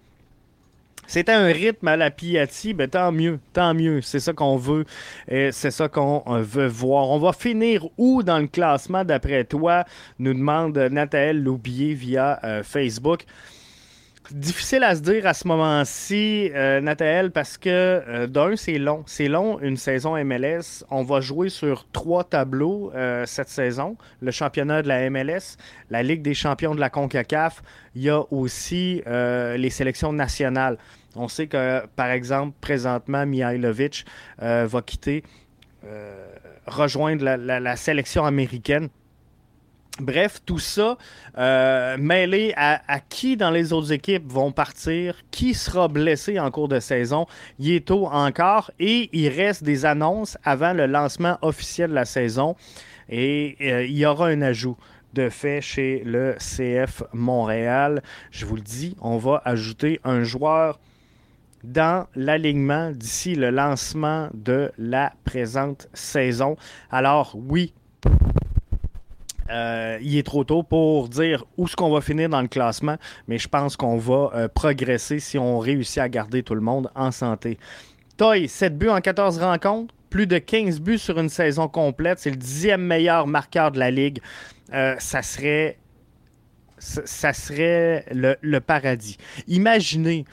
C'était 1.07 1.33
un 1.33 1.47
rythme 1.47 1.89
à 1.89 1.97
la 1.97 2.11
Piatti, 2.11 2.75
ben 2.75 2.89
tant 2.89 3.13
mieux, 3.13 3.39
tant 3.53 3.75
mieux. 3.75 4.01
C'est 4.01 4.21
ça 4.21 4.33
qu'on 4.33 4.57
veut, 4.57 4.85
et 5.29 5.53
c'est 5.53 5.71
ça 5.71 5.89
qu'on 5.89 6.23
euh, 6.27 6.43
veut 6.43 6.67
voir. 6.67 7.11
On 7.11 7.19
va 7.19 7.33
finir 7.33 7.87
où 7.99 8.23
dans 8.23 8.39
le 8.39 8.47
classement 8.47 9.05
d'après 9.05 9.45
toi? 9.45 9.85
Nous 10.19 10.35
demande 10.35 10.77
Nathalie 10.77 11.41
Loubier 11.41 11.95
via 11.95 12.41
euh, 12.45 12.63
Facebook. 12.63 13.25
Difficile 14.31 14.85
à 14.85 14.95
se 14.97 15.03
dire 15.03 15.27
à 15.27 15.35
ce 15.35 15.47
moment-ci, 15.47 16.51
euh, 16.55 17.29
parce 17.35 17.59
que 17.59 17.69
euh, 17.69 18.27
d'un, 18.27 18.57
c'est 18.57 18.79
long. 18.79 19.03
C'est 19.07 19.29
long, 19.29 19.61
une 19.61 19.77
saison 19.77 20.17
MLS. 20.25 20.83
On 20.91 21.03
va 21.03 21.21
jouer 21.21 21.51
sur 21.51 21.87
trois 21.93 22.25
tableaux 22.25 22.91
euh, 22.95 23.27
cette 23.27 23.51
saison. 23.51 23.99
Le 24.23 24.31
championnat 24.31 24.81
de 24.81 24.89
la 24.89 25.11
MLS, 25.11 25.59
la 25.91 26.03
Ligue 26.03 26.23
des 26.23 26.33
champions 26.33 26.75
de 26.75 26.81
la 26.81 26.89
CONCACAF. 26.89 27.63
Il 27.95 28.03
y 28.03 28.09
a 28.09 28.23
aussi 28.33 29.03
les 29.07 29.71
sélections 29.71 30.13
nationales. 30.13 30.79
On 31.17 31.29
sait 31.29 31.47
que, 31.47 31.87
par 31.95 32.11
exemple, 32.11 32.57
présentement, 32.61 33.27
Mihailovic 33.27 34.05
va 34.39 34.83
quitter, 34.85 35.23
rejoindre 36.67 37.25
la 37.25 37.77
sélection 37.77 38.25
américaine. 38.25 38.89
Bref, 40.01 40.41
tout 40.45 40.59
ça 40.59 40.99
euh, 41.39 41.97
mêlé 41.99 42.53
à, 42.57 42.99
qui 43.09 43.37
dans 43.37 43.53
les 43.53 43.73
autres 43.73 43.93
équipes 43.93 44.27
vont 44.27 44.51
partir, 44.51 45.15
qui 45.31 45.55
sera 45.55 45.87
blessé 45.87 46.41
en 46.41 46.51
cours 46.51 46.67
de 46.67 46.81
saison. 46.81 47.27
Il 47.61 47.71
est 47.71 47.87
tôt 47.87 48.07
encore 48.09 48.73
et 48.81 49.09
il 49.13 49.29
reste 49.29 49.63
des 49.63 49.85
annonces 49.85 50.37
avant 50.43 50.73
le 50.73 50.87
lancement 50.87 51.39
officiel 51.43 51.91
de 51.91 51.95
la 51.95 52.07
saison. 52.07 52.57
Et 53.09 53.57
euh, 53.61 53.85
il 53.85 53.97
y 53.97 54.05
aura 54.05 54.27
un 54.27 54.43
ajout 54.43 54.77
de 55.13 55.29
fait 55.29 55.61
chez 55.61 56.03
le 56.05 56.35
CF 56.39 57.05
Montréal. 57.13 58.03
Je 58.33 58.47
vous 58.47 58.57
le 58.57 58.63
dis, 58.63 58.97
on 59.01 59.17
va 59.17 59.43
ajouter 59.45 60.01
un 60.03 60.25
joueur 60.25 60.81
dans 61.63 62.09
l'alignement 62.17 62.91
d'ici 62.91 63.37
le 63.37 63.51
lancement 63.51 64.29
de 64.35 64.73
la 64.77 65.13
présente 65.25 65.87
saison. 65.95 66.57
Alors 66.91 67.37
oui, 67.37 67.73
euh, 69.51 69.99
il 70.01 70.17
est 70.17 70.23
trop 70.23 70.45
tôt 70.45 70.63
pour 70.63 71.09
dire 71.09 71.45
où 71.57 71.67
est-ce 71.67 71.77
qu'on 71.77 71.91
va 71.91 72.01
finir 72.01 72.29
dans 72.29 72.41
le 72.41 72.49
classement, 72.49 72.97
mais 73.29 73.39
je 73.39 73.49
pense 73.49 73.77
qu'on 73.77 73.97
va 73.99 74.31
euh, 74.35 74.49
progresser 74.49 75.19
si 75.19 75.39
on 75.39 75.59
réussit 75.59 75.99
à 75.99 76.09
garder 76.09 76.43
tout 76.43 76.55
le 76.55 76.61
monde 76.61 76.91
en 76.95 77.11
santé. 77.11 77.59
Toy, 78.17 78.49
7 78.49 78.79
buts 78.79 78.89
en 78.89 79.01
14 79.01 79.39
rencontres, 79.39 79.95
plus 80.09 80.27
de 80.27 80.39
15 80.39 80.81
buts 80.81 80.99
sur 80.99 81.19
une 81.19 81.29
saison 81.29 81.69
complète. 81.69 82.21
C'est 82.21 82.31
le 82.31 82.37
dixième 82.37 82.83
meilleur 82.83 83.27
marqueur 83.27 83.71
de 83.71 83.79
la 83.79 83.91
Ligue. 83.91 84.21
Euh, 84.73 84.95
ça 84.99 85.21
serait, 85.23 85.79
ça 86.79 87.33
serait 87.33 88.07
le, 88.13 88.59
paradis. 88.61 89.19
Imaginez 89.47 90.25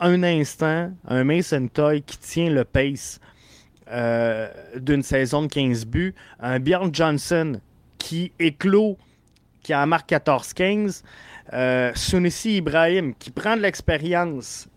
un 0.00 0.22
instant 0.22 0.92
un 1.06 1.24
Mason 1.24 1.68
Toy 1.68 2.02
qui 2.02 2.18
tient 2.18 2.50
le 2.50 2.64
pace 2.64 3.20
d'une 4.76 5.02
saison 5.02 5.42
de 5.42 5.46
15 5.46 5.86
buts, 5.86 6.14
un 6.40 6.60
Bjorn 6.60 6.94
Johnson 6.94 7.58
qui 7.98 8.32
éclot, 8.38 8.96
qui 9.62 9.74
en 9.74 9.86
marque 9.86 10.10
14-15. 10.10 11.02
Euh, 11.52 11.92
Ibrahim, 12.44 13.14
qui 13.14 13.30
prend 13.30 13.56
de 13.56 13.62
l'expérience, 13.62 14.68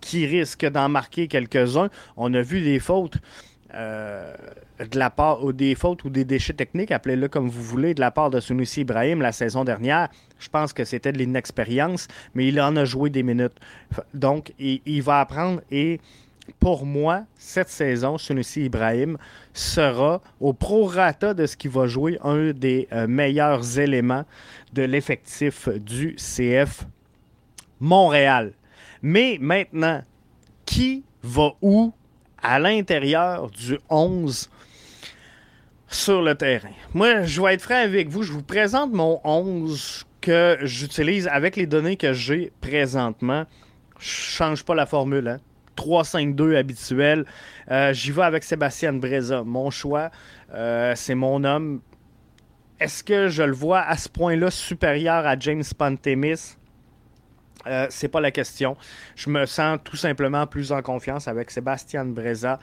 qui 0.00 0.26
risque 0.26 0.66
d'en 0.66 0.88
marquer 0.88 1.28
quelques-uns. 1.28 1.90
On 2.16 2.32
a 2.34 2.42
vu 2.42 2.60
des 2.62 2.78
fautes. 2.78 3.18
Euh, 3.74 4.34
de 4.78 4.98
la 4.98 5.10
part 5.10 5.44
ou 5.44 5.52
des 5.52 5.76
ou 5.84 6.08
des 6.08 6.24
déchets 6.24 6.54
techniques, 6.54 6.90
appelez-le 6.90 7.28
comme 7.28 7.50
vous 7.50 7.62
voulez, 7.62 7.92
de 7.92 8.00
la 8.00 8.10
part 8.10 8.30
de 8.30 8.40
Sunusi 8.40 8.80
Ibrahim 8.80 9.20
la 9.20 9.32
saison 9.32 9.64
dernière. 9.64 10.08
Je 10.38 10.48
pense 10.48 10.72
que 10.72 10.84
c'était 10.84 11.12
de 11.12 11.18
l'inexpérience, 11.18 12.08
mais 12.34 12.46
il 12.48 12.58
en 12.60 12.76
a 12.76 12.86
joué 12.86 13.10
des 13.10 13.22
minutes. 13.22 13.56
Donc, 14.14 14.54
il 14.58 15.02
va 15.02 15.20
apprendre 15.20 15.60
et 15.70 16.00
pour 16.60 16.86
moi, 16.86 17.24
cette 17.36 17.68
saison, 17.68 18.18
Sunusi 18.18 18.64
Ibrahim 18.64 19.18
sera 19.52 20.20
au 20.40 20.52
prorata 20.52 21.34
de 21.34 21.46
ce 21.46 21.56
qui 21.56 21.68
va 21.68 21.86
jouer 21.86 22.18
un 22.22 22.52
des 22.52 22.88
euh, 22.92 23.06
meilleurs 23.06 23.78
éléments 23.78 24.24
de 24.72 24.82
l'effectif 24.82 25.68
du 25.68 26.16
CF 26.16 26.84
Montréal. 27.80 28.52
Mais 29.02 29.38
maintenant, 29.40 30.02
qui 30.66 31.04
va 31.22 31.52
où 31.62 31.92
à 32.42 32.58
l'intérieur 32.58 33.50
du 33.50 33.78
11 33.88 34.50
sur 35.88 36.22
le 36.22 36.34
terrain? 36.34 36.72
Moi, 36.94 37.22
je 37.22 37.40
vais 37.40 37.54
être 37.54 37.62
franc 37.62 37.76
avec 37.76 38.08
vous. 38.08 38.22
Je 38.22 38.32
vous 38.32 38.42
présente 38.42 38.92
mon 38.92 39.20
11 39.24 40.04
que 40.20 40.58
j'utilise 40.62 41.28
avec 41.28 41.56
les 41.56 41.66
données 41.66 41.96
que 41.96 42.12
j'ai 42.12 42.52
présentement. 42.60 43.44
Je 43.98 44.08
change 44.08 44.64
pas 44.64 44.74
la 44.74 44.86
formule. 44.86 45.28
Hein? 45.28 45.38
3-5-2 45.78 46.56
habituel. 46.56 47.24
Euh, 47.70 47.92
j'y 47.92 48.10
vais 48.10 48.22
avec 48.22 48.44
Sébastien 48.44 48.92
Breza. 48.92 49.44
Mon 49.44 49.70
choix, 49.70 50.10
euh, 50.52 50.92
c'est 50.96 51.14
mon 51.14 51.44
homme. 51.44 51.80
Est-ce 52.80 53.04
que 53.04 53.28
je 53.28 53.42
le 53.42 53.52
vois 53.52 53.80
à 53.80 53.96
ce 53.96 54.08
point-là 54.08 54.50
supérieur 54.50 55.26
à 55.26 55.38
James 55.38 55.64
Pantemis? 55.76 56.56
Euh, 57.66 57.86
c'est 57.90 58.08
pas 58.08 58.20
la 58.20 58.30
question. 58.30 58.76
Je 59.16 59.30
me 59.30 59.46
sens 59.46 59.78
tout 59.84 59.96
simplement 59.96 60.46
plus 60.46 60.72
en 60.72 60.82
confiance 60.82 61.28
avec 61.28 61.50
Sébastien 61.50 62.04
Breza 62.04 62.58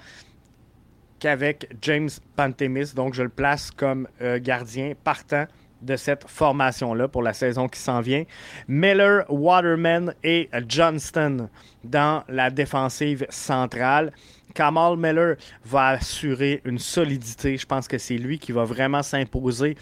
qu'avec 1.19 1.69
James 1.81 2.09
Pantemis. 2.35 2.93
Donc, 2.95 3.13
je 3.13 3.23
le 3.23 3.29
place 3.29 3.71
comme 3.71 4.07
gardien 4.41 4.93
partant 5.03 5.45
de 5.85 5.95
cette 5.95 6.27
formation-là 6.27 7.07
pour 7.07 7.21
la 7.21 7.33
saison 7.33 7.67
qui 7.67 7.79
s'en 7.79 8.01
vient. 8.01 8.23
Miller, 8.67 9.25
Waterman 9.29 10.13
et 10.23 10.49
Johnston 10.67 11.49
dans 11.83 12.23
la 12.27 12.49
défensive 12.49 13.25
centrale. 13.29 14.11
Kamal 14.53 14.97
Miller 14.97 15.35
va 15.65 15.89
assurer 15.89 16.61
une 16.65 16.79
solidité. 16.79 17.57
Je 17.57 17.65
pense 17.65 17.87
que 17.87 17.97
c'est 17.97 18.17
lui 18.17 18.39
qui 18.39 18.51
va 18.51 18.63
vraiment 18.63 19.03
s'imposer 19.03 19.75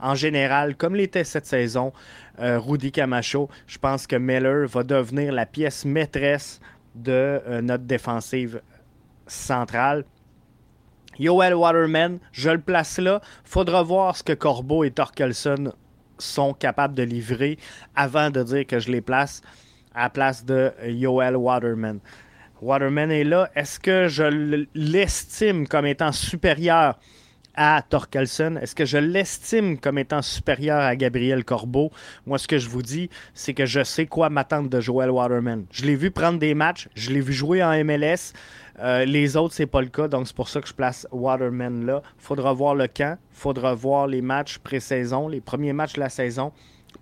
en 0.00 0.14
général, 0.14 0.76
comme 0.76 0.94
l'était 0.94 1.24
cette 1.24 1.46
saison. 1.46 1.92
Euh, 2.40 2.58
Rudy 2.60 2.92
Camacho, 2.92 3.48
je 3.66 3.78
pense 3.78 4.06
que 4.06 4.16
Miller 4.16 4.68
va 4.68 4.84
devenir 4.84 5.32
la 5.32 5.46
pièce 5.46 5.84
maîtresse 5.84 6.60
de 6.94 7.12
euh, 7.12 7.60
notre 7.60 7.84
défensive 7.84 8.60
centrale. 9.26 10.04
Yoel 11.18 11.54
Waterman, 11.54 12.18
je 12.32 12.50
le 12.50 12.60
place 12.60 12.98
là. 12.98 13.20
Faudra 13.44 13.82
voir 13.82 14.16
ce 14.16 14.22
que 14.22 14.32
Corbeau 14.32 14.84
et 14.84 14.90
Torkelson 14.90 15.72
sont 16.18 16.52
capables 16.52 16.94
de 16.94 17.02
livrer 17.02 17.58
avant 17.96 18.30
de 18.30 18.42
dire 18.42 18.66
que 18.66 18.78
je 18.78 18.90
les 18.90 19.00
place 19.00 19.42
à 19.94 20.02
la 20.04 20.10
place 20.10 20.44
de 20.44 20.72
Yoel 20.84 21.36
Waterman. 21.36 22.00
Waterman 22.60 23.10
est 23.10 23.24
là. 23.24 23.50
Est-ce 23.54 23.78
que 23.80 24.08
je 24.08 24.66
l'estime 24.74 25.66
comme 25.66 25.86
étant 25.86 26.12
supérieur 26.12 26.98
à 27.54 27.82
Torkelson? 27.88 28.56
Est-ce 28.60 28.74
que 28.74 28.84
je 28.84 28.98
l'estime 28.98 29.78
comme 29.78 29.98
étant 29.98 30.22
supérieur 30.22 30.78
à 30.78 30.94
Gabriel 30.96 31.44
Corbeau? 31.44 31.90
Moi, 32.26 32.38
ce 32.38 32.48
que 32.48 32.58
je 32.58 32.68
vous 32.68 32.82
dis, 32.82 33.10
c'est 33.34 33.54
que 33.54 33.66
je 33.66 33.82
sais 33.84 34.06
quoi 34.06 34.28
m'attendre 34.30 34.68
de 34.68 34.80
Joel 34.80 35.10
Waterman. 35.10 35.66
Je 35.70 35.84
l'ai 35.84 35.96
vu 35.96 36.10
prendre 36.10 36.38
des 36.38 36.54
matchs, 36.54 36.88
je 36.94 37.10
l'ai 37.10 37.20
vu 37.20 37.32
jouer 37.32 37.62
en 37.62 37.72
MLS. 37.84 38.32
Euh, 38.80 39.04
les 39.04 39.36
autres, 39.36 39.54
c'est 39.54 39.66
pas 39.66 39.80
le 39.80 39.88
cas, 39.88 40.08
donc 40.08 40.26
c'est 40.26 40.36
pour 40.36 40.48
ça 40.48 40.60
que 40.60 40.68
je 40.68 40.74
place 40.74 41.06
Waterman 41.10 41.84
là. 41.84 42.02
Faudra 42.18 42.52
voir 42.52 42.74
le 42.74 42.86
camp, 42.86 43.18
faudra 43.32 43.74
voir 43.74 44.06
les 44.06 44.22
matchs 44.22 44.58
pré-saison, 44.58 45.28
les 45.28 45.40
premiers 45.40 45.72
matchs 45.72 45.94
de 45.94 46.00
la 46.00 46.08
saison. 46.08 46.52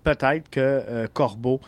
Peut-être 0.03 0.49
que 0.49 0.59
euh, 0.59 1.07
Corbeau 1.13 1.61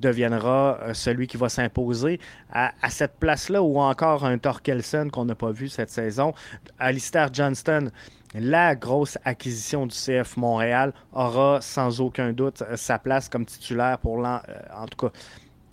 deviendra 0.00 0.78
euh, 0.80 0.94
celui 0.94 1.26
qui 1.26 1.36
va 1.36 1.50
s'imposer 1.50 2.20
à, 2.50 2.72
cette 2.88 3.18
place-là 3.18 3.62
ou 3.62 3.78
encore 3.78 4.24
un 4.24 4.38
Torkelson 4.38 5.08
qu'on 5.12 5.26
n'a 5.26 5.34
pas 5.34 5.50
vu 5.50 5.68
cette 5.68 5.90
saison. 5.90 6.32
Alistair 6.78 7.28
Johnston, 7.32 7.90
la 8.34 8.74
grosse 8.74 9.18
acquisition 9.24 9.86
du 9.86 9.94
CF 9.94 10.38
Montréal, 10.38 10.94
aura 11.12 11.60
sans 11.60 12.00
aucun 12.00 12.32
doute 12.32 12.62
sa 12.76 12.98
place 12.98 13.28
comme 13.28 13.44
titulaire 13.44 13.98
pour 13.98 14.24
en 14.24 14.86
tout 14.90 15.08
cas 15.08 15.12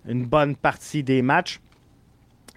une 0.08 0.26
bonne 0.26 0.56
partie 0.56 1.04
des 1.04 1.22
matchs. 1.22 1.62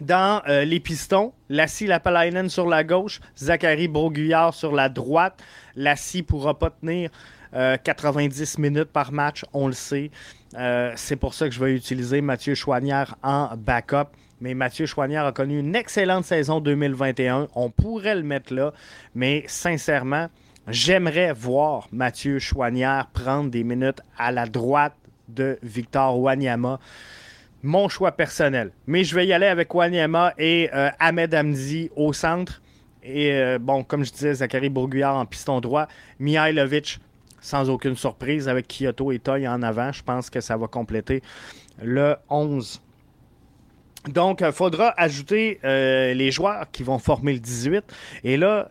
Dans 0.00 0.42
euh, 0.48 0.64
les 0.64 0.80
pistons, 0.80 1.34
Lassie 1.50 1.86
Lapalainen 1.86 2.48
sur 2.48 2.66
la 2.66 2.84
gauche, 2.84 3.20
Zachary 3.36 3.86
Broguillard 3.86 4.54
sur 4.54 4.72
la 4.72 4.88
droite. 4.88 5.42
Lassie 5.76 6.18
ne 6.18 6.22
pourra 6.22 6.58
pas 6.58 6.70
tenir 6.70 7.10
90 7.52 8.40
euh, 8.58 8.62
minutes 8.62 8.92
par 8.92 9.12
match, 9.12 9.44
on 9.52 9.66
le 9.66 9.72
sait. 9.72 10.10
Euh, 10.56 10.92
c'est 10.96 11.16
pour 11.16 11.34
ça 11.34 11.48
que 11.48 11.54
je 11.54 11.62
vais 11.62 11.74
utiliser 11.74 12.22
Mathieu 12.22 12.54
Chouanière 12.54 13.16
en 13.22 13.50
backup. 13.56 14.08
Mais 14.40 14.54
Mathieu 14.54 14.86
Chouanière 14.86 15.26
a 15.26 15.32
connu 15.32 15.58
une 15.58 15.76
excellente 15.76 16.24
saison 16.24 16.60
2021. 16.60 17.48
On 17.54 17.68
pourrait 17.68 18.14
le 18.14 18.22
mettre 18.22 18.54
là, 18.54 18.72
mais 19.14 19.44
sincèrement, 19.48 20.28
j'aimerais 20.66 21.34
voir 21.34 21.88
Mathieu 21.92 22.38
Chouanière 22.38 23.08
prendre 23.12 23.50
des 23.50 23.64
minutes 23.64 24.00
à 24.16 24.32
la 24.32 24.46
droite 24.46 24.94
de 25.28 25.58
Victor 25.62 26.18
Wanyama 26.18 26.80
mon 27.62 27.88
choix 27.88 28.12
personnel. 28.12 28.73
Mais 28.87 29.05
je 29.05 29.14
vais 29.14 29.27
y 29.27 29.33
aller 29.33 29.46
avec 29.46 29.75
Wanyama 29.75 30.35
et 30.38 30.70
euh, 30.75 30.90
Ahmed 30.99 31.35
Hamdi 31.35 31.90
au 31.96 32.12
centre. 32.12 32.62
Et 33.03 33.33
euh, 33.33 33.59
bon, 33.59 33.83
comme 33.83 34.05
je 34.05 34.12
disais, 34.12 34.35
Zachary 34.35 34.68
Bourguillard 34.68 35.16
en 35.16 35.27
piston 35.27 35.61
droit. 35.61 35.87
Mihailovic, 36.18 36.99
sans 37.40 37.70
aucune 37.70 37.96
surprise, 37.96 38.49
avec 38.49 38.68
Kyoto 38.68 39.12
et 39.12 39.18
Toy 39.18 39.46
en 39.49 39.62
avant. 39.62 39.92
Je 39.92 40.03
pense 40.03 40.31
que 40.31 40.40
ça 40.40 40.57
va 40.57 40.66
compléter 40.66 41.23
le 41.83 42.16
11. 42.29 42.81
Donc, 44.09 44.40
il 44.40 44.46
euh, 44.46 44.53
faudra 44.53 44.94
ajouter 44.96 45.61
les 45.62 46.31
joueurs 46.31 46.70
qui 46.70 46.83
vont 46.83 46.99
former 46.99 47.35
le 47.35 47.40
18. 47.40 47.85
Et 48.25 48.37
là, 48.37 48.68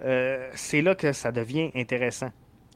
c'est 0.56 0.82
là 0.82 0.96
que 0.96 1.14
ça 1.14 1.32
devient 1.32 1.70
intéressant. 1.76 2.30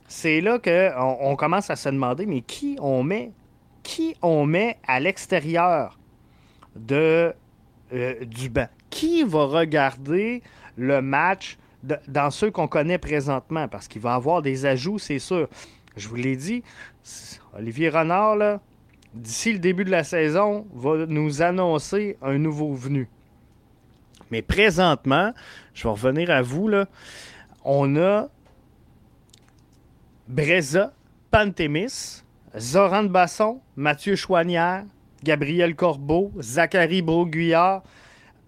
C'est 0.07 0.41
là 0.41 0.59
qu'on 0.59 1.17
on 1.21 1.35
commence 1.35 1.71
à 1.71 1.75
se 1.75 1.89
demander, 1.89 2.27
mais 2.27 2.41
qui 2.41 2.77
on 2.79 3.01
met, 3.01 3.31
qui 3.81 4.15
on 4.21 4.45
met 4.45 4.77
à 4.87 4.99
l'extérieur? 4.99 5.97
De, 6.75 7.33
euh. 7.93 8.25
Qui 8.89 9.23
va 9.23 9.45
regarder 9.45 10.41
le 10.77 11.01
match 11.01 11.57
dans 12.07 12.31
ceux 12.31 12.51
qu'on 12.51 12.67
connaît 12.67 12.97
présentement? 12.97 13.67
Parce 13.67 13.87
qu'il 13.87 14.01
va 14.01 14.15
avoir 14.15 14.41
des 14.41 14.65
ajouts, 14.65 14.99
c'est 14.99 15.19
sûr. 15.19 15.47
Je 15.95 16.07
vous 16.07 16.15
l'ai 16.15 16.35
dit, 16.35 16.63
Olivier 17.55 17.89
Renard, 17.89 18.59
d'ici 19.13 19.53
le 19.53 19.59
début 19.59 19.83
de 19.83 19.91
la 19.91 20.03
saison, 20.03 20.65
va 20.73 21.05
nous 21.05 21.41
annoncer 21.41 22.17
un 22.21 22.37
nouveau 22.37 22.73
venu. 22.73 23.07
Mais 24.31 24.41
présentement, 24.41 25.33
je 25.73 25.83
vais 25.83 25.89
revenir 25.89 26.31
à 26.31 26.41
vous, 26.41 26.67
là, 26.67 26.87
on 27.63 27.95
a 27.97 28.29
Breza, 30.27 30.93
Pantémis, 31.29 32.23
Zoran 32.57 33.03
Basson, 33.03 33.59
Mathieu 33.75 34.15
Chouanière, 34.15 34.85
Gabriel 35.23 35.75
Corbeau, 35.75 36.31
Zachary 36.39 37.01
Broguillard, 37.01 37.83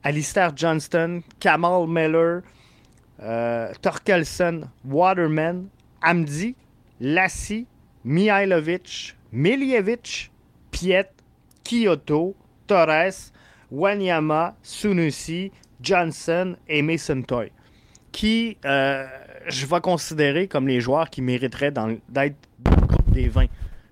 Alistair 0.03 0.51
Johnston, 0.55 1.21
Kamal 1.39 1.87
Miller, 1.87 2.41
euh, 3.21 3.71
Torkelson, 3.81 4.69
Waterman, 4.83 5.67
Amdi, 6.01 6.55
Lassie, 6.99 7.65
Mihailovic, 8.03 9.15
Miljevic, 9.31 10.31
Piet, 10.71 11.09
Kyoto, 11.63 12.35
Torres, 12.67 13.31
Wanyama, 13.71 14.55
Sunusi, 14.61 15.51
Johnson 15.81 16.55
et 16.67 16.81
Mason 16.81 17.21
Toy, 17.21 17.51
qui 18.11 18.57
euh, 18.65 19.05
je 19.47 19.65
vais 19.65 19.81
considérer 19.81 20.47
comme 20.47 20.67
les 20.67 20.81
joueurs 20.81 21.09
qui 21.09 21.21
mériteraient 21.21 21.71
d'être 21.71 22.35
dans 22.59 22.75
le 22.75 22.87
groupe 22.87 23.09
des 23.11 23.27
20. 23.27 23.45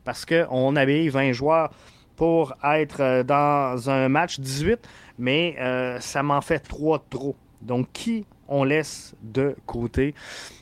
Parce 0.03 0.25
qu'on 0.25 0.75
avait 0.75 1.07
20 1.07 1.31
joueurs 1.31 1.71
pour 2.15 2.53
être 2.63 3.01
euh, 3.01 3.23
dans 3.23 3.89
un 3.89 4.09
match 4.09 4.39
18, 4.39 4.87
mais 5.17 5.55
euh, 5.59 5.99
ça 5.99 6.23
m'en 6.23 6.41
fait 6.41 6.59
trois 6.59 7.03
trop. 7.09 7.35
Donc, 7.61 7.87
qui 7.93 8.25
on 8.47 8.63
laisse 8.63 9.15
de 9.21 9.55
côté? 9.65 10.13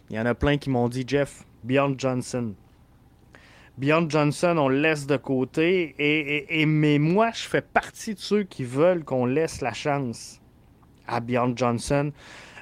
Il 0.10 0.16
y 0.16 0.20
en 0.20 0.26
a 0.26 0.36
plein 0.36 0.58
qui 0.58 0.70
m'ont 0.70 0.90
dit, 0.90 1.04
Jeff, 1.06 1.44
Beyond 1.64 1.96
Johnson. 1.98 2.54
Beyond 3.78 4.10
Johnson, 4.10 4.56
on 4.58 4.68
le 4.68 4.80
laisse 4.80 5.08
de 5.08 5.18
côté. 5.18 5.96
Et, 5.98 6.66
mais 6.66 7.00
moi, 7.00 7.32
je 7.34 7.44
fais 7.44 7.62
partie 7.62 8.14
de 8.14 8.20
ceux 8.20 8.44
qui 8.44 8.64
veulent 8.64 9.04
qu'on 9.04 9.26
laisse 9.26 9.62
la 9.62 9.74
chance 9.74 10.40
à 11.08 11.20
Beyond 11.20 11.54
Johnson. 11.56 12.12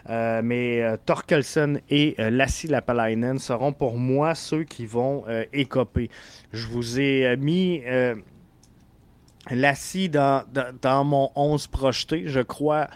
Euh, 0.10 0.42
mais 0.44 0.82
Torkelson 1.06 1.82
et 1.90 2.16
Lassie 2.18 2.68
Lapalainen 2.68 3.38
seront 3.38 3.74
pour 3.74 3.98
moi 3.98 4.34
ceux 4.36 4.64
qui 4.64 4.86
vont 4.86 5.26
écoper. 5.52 6.10
Je 6.54 6.68
vous 6.68 7.00
ai 7.00 7.36
mis 7.36 7.82
Lassie 9.52 10.10
dans, 10.10 10.44
dans, 10.82 11.04
mon 11.04 11.32
11 11.36 11.68
projeté, 11.68 12.24
je 12.28 12.40
crois, 12.40 12.88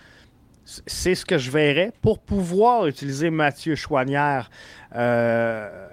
c'est 0.66 1.16
ce 1.16 1.26
que 1.26 1.38
je 1.38 1.52
verrais 1.52 1.92
pour 2.02 2.20
pouvoir 2.20 2.88
utiliser 2.88 3.30
Mathieu 3.30 3.76
Chouanière 3.76 4.50
euh, 4.96 5.88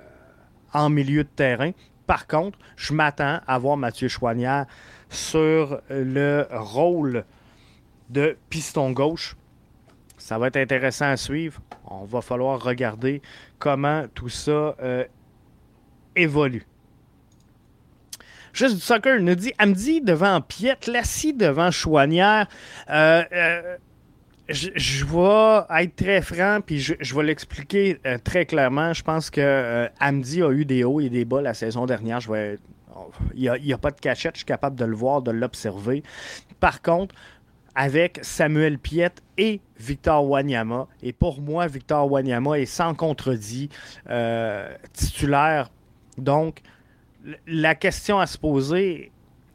en 0.73 0.89
milieu 0.89 1.25
de 1.25 1.29
terrain. 1.29 1.73
Par 2.07 2.27
contre, 2.27 2.59
je 2.77 2.93
m'attends 2.93 3.41
à 3.47 3.59
voir 3.59 3.77
Mathieu 3.77 4.09
Chouanière 4.09 4.67
sur 5.09 5.81
le 5.89 6.47
rôle 6.51 7.25
de 8.09 8.37
piston 8.49 8.93
gauche. 8.93 9.37
Ça 10.19 10.39
va 10.39 10.49
être 10.49 10.57
intéressant 10.57 11.07
à 11.07 11.17
suivre. 11.17 11.61
On 11.87 12.05
va 12.05 12.21
falloir 12.21 12.63
regarder 12.63 13.23
comment 13.59 14.07
tout 14.15 14.29
ça 14.29 14.77
euh, 14.83 15.05
évolue. 16.15 16.67
Juste 18.53 18.77
du 18.77 18.81
soccer 18.81 19.21
nous 19.21 19.35
dit 19.35 19.53
Amdi 19.59 20.01
devant 20.01 20.41
Piet, 20.41 20.77
Lassie 20.89 21.33
devant 21.33 21.71
Chouanière. 21.71 22.49
Euh, 22.91 23.23
euh, 23.33 23.77
je, 24.49 25.05
vais 25.05 25.85
être 25.85 25.97
très 25.97 26.21
franc, 26.21 26.61
puis 26.65 26.81
je, 26.81 27.15
vais 27.15 27.23
l'expliquer 27.23 28.01
euh, 28.07 28.19
très 28.23 28.47
clairement. 28.47 28.93
Je 28.93 29.03
pense 29.03 29.31
que 29.31 29.89
Amdi 30.01 30.43
a 30.43 30.51
eu 30.51 30.65
des 30.65 30.83
hauts 30.83 31.01
et 31.01 31.09
des 31.09 31.25
bas 31.25 31.41
la 31.41 31.55
saison 31.55 31.87
dernière. 31.87 32.21
Je 32.21 32.57
il 33.35 33.51
n'y 33.63 33.73
a, 33.73 33.79
pas 33.79 33.91
de 33.93 34.01
cachette, 34.01 34.35
je 34.35 34.41
suis 34.41 34.47
capable 34.47 34.77
de 34.77 34.85
le 34.85 34.95
voir, 34.95 35.23
de 35.23 35.31
l'observer. 35.31 36.03
Par 36.59 36.83
contre, 36.83 37.15
avec 37.75 38.19
Samuel 38.23 38.79
Piet 38.79 39.13
et 39.39 39.61
Victor 39.79 40.29
Wanyama, 40.29 40.87
et 41.03 41.13
pour 41.13 41.41
moi, 41.41 41.67
Victor 41.67 42.11
Wanyama 42.11 42.59
est 42.59 42.67
sans 42.67 42.95
contredit 42.95 43.71
titulaire. 44.93 45.71
Donc, 46.19 46.63
la 47.47 47.75
question 47.75 48.19
à 48.19 48.27
se 48.27 48.39
poser, 48.39 49.13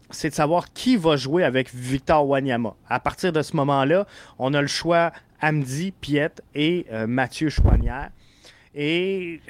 c'est 0.09 0.29
de 0.29 0.35
savoir 0.35 0.71
qui 0.73 0.97
va 0.97 1.15
jouer 1.15 1.43
avec 1.43 1.73
Victor 1.73 2.27
Wanyama. 2.27 2.75
À 2.87 2.99
partir 2.99 3.31
de 3.31 3.41
ce 3.41 3.55
moment-là, 3.55 4.05
on 4.39 4.53
a 4.53 4.61
le 4.61 4.67
choix 4.67 5.11
Amdi, 5.41 5.91
Piet 5.91 6.31
et 6.53 6.85
euh, 6.91 7.07
Mathieu 7.07 7.49
Chouanière. 7.49 8.09
Et 8.73 9.41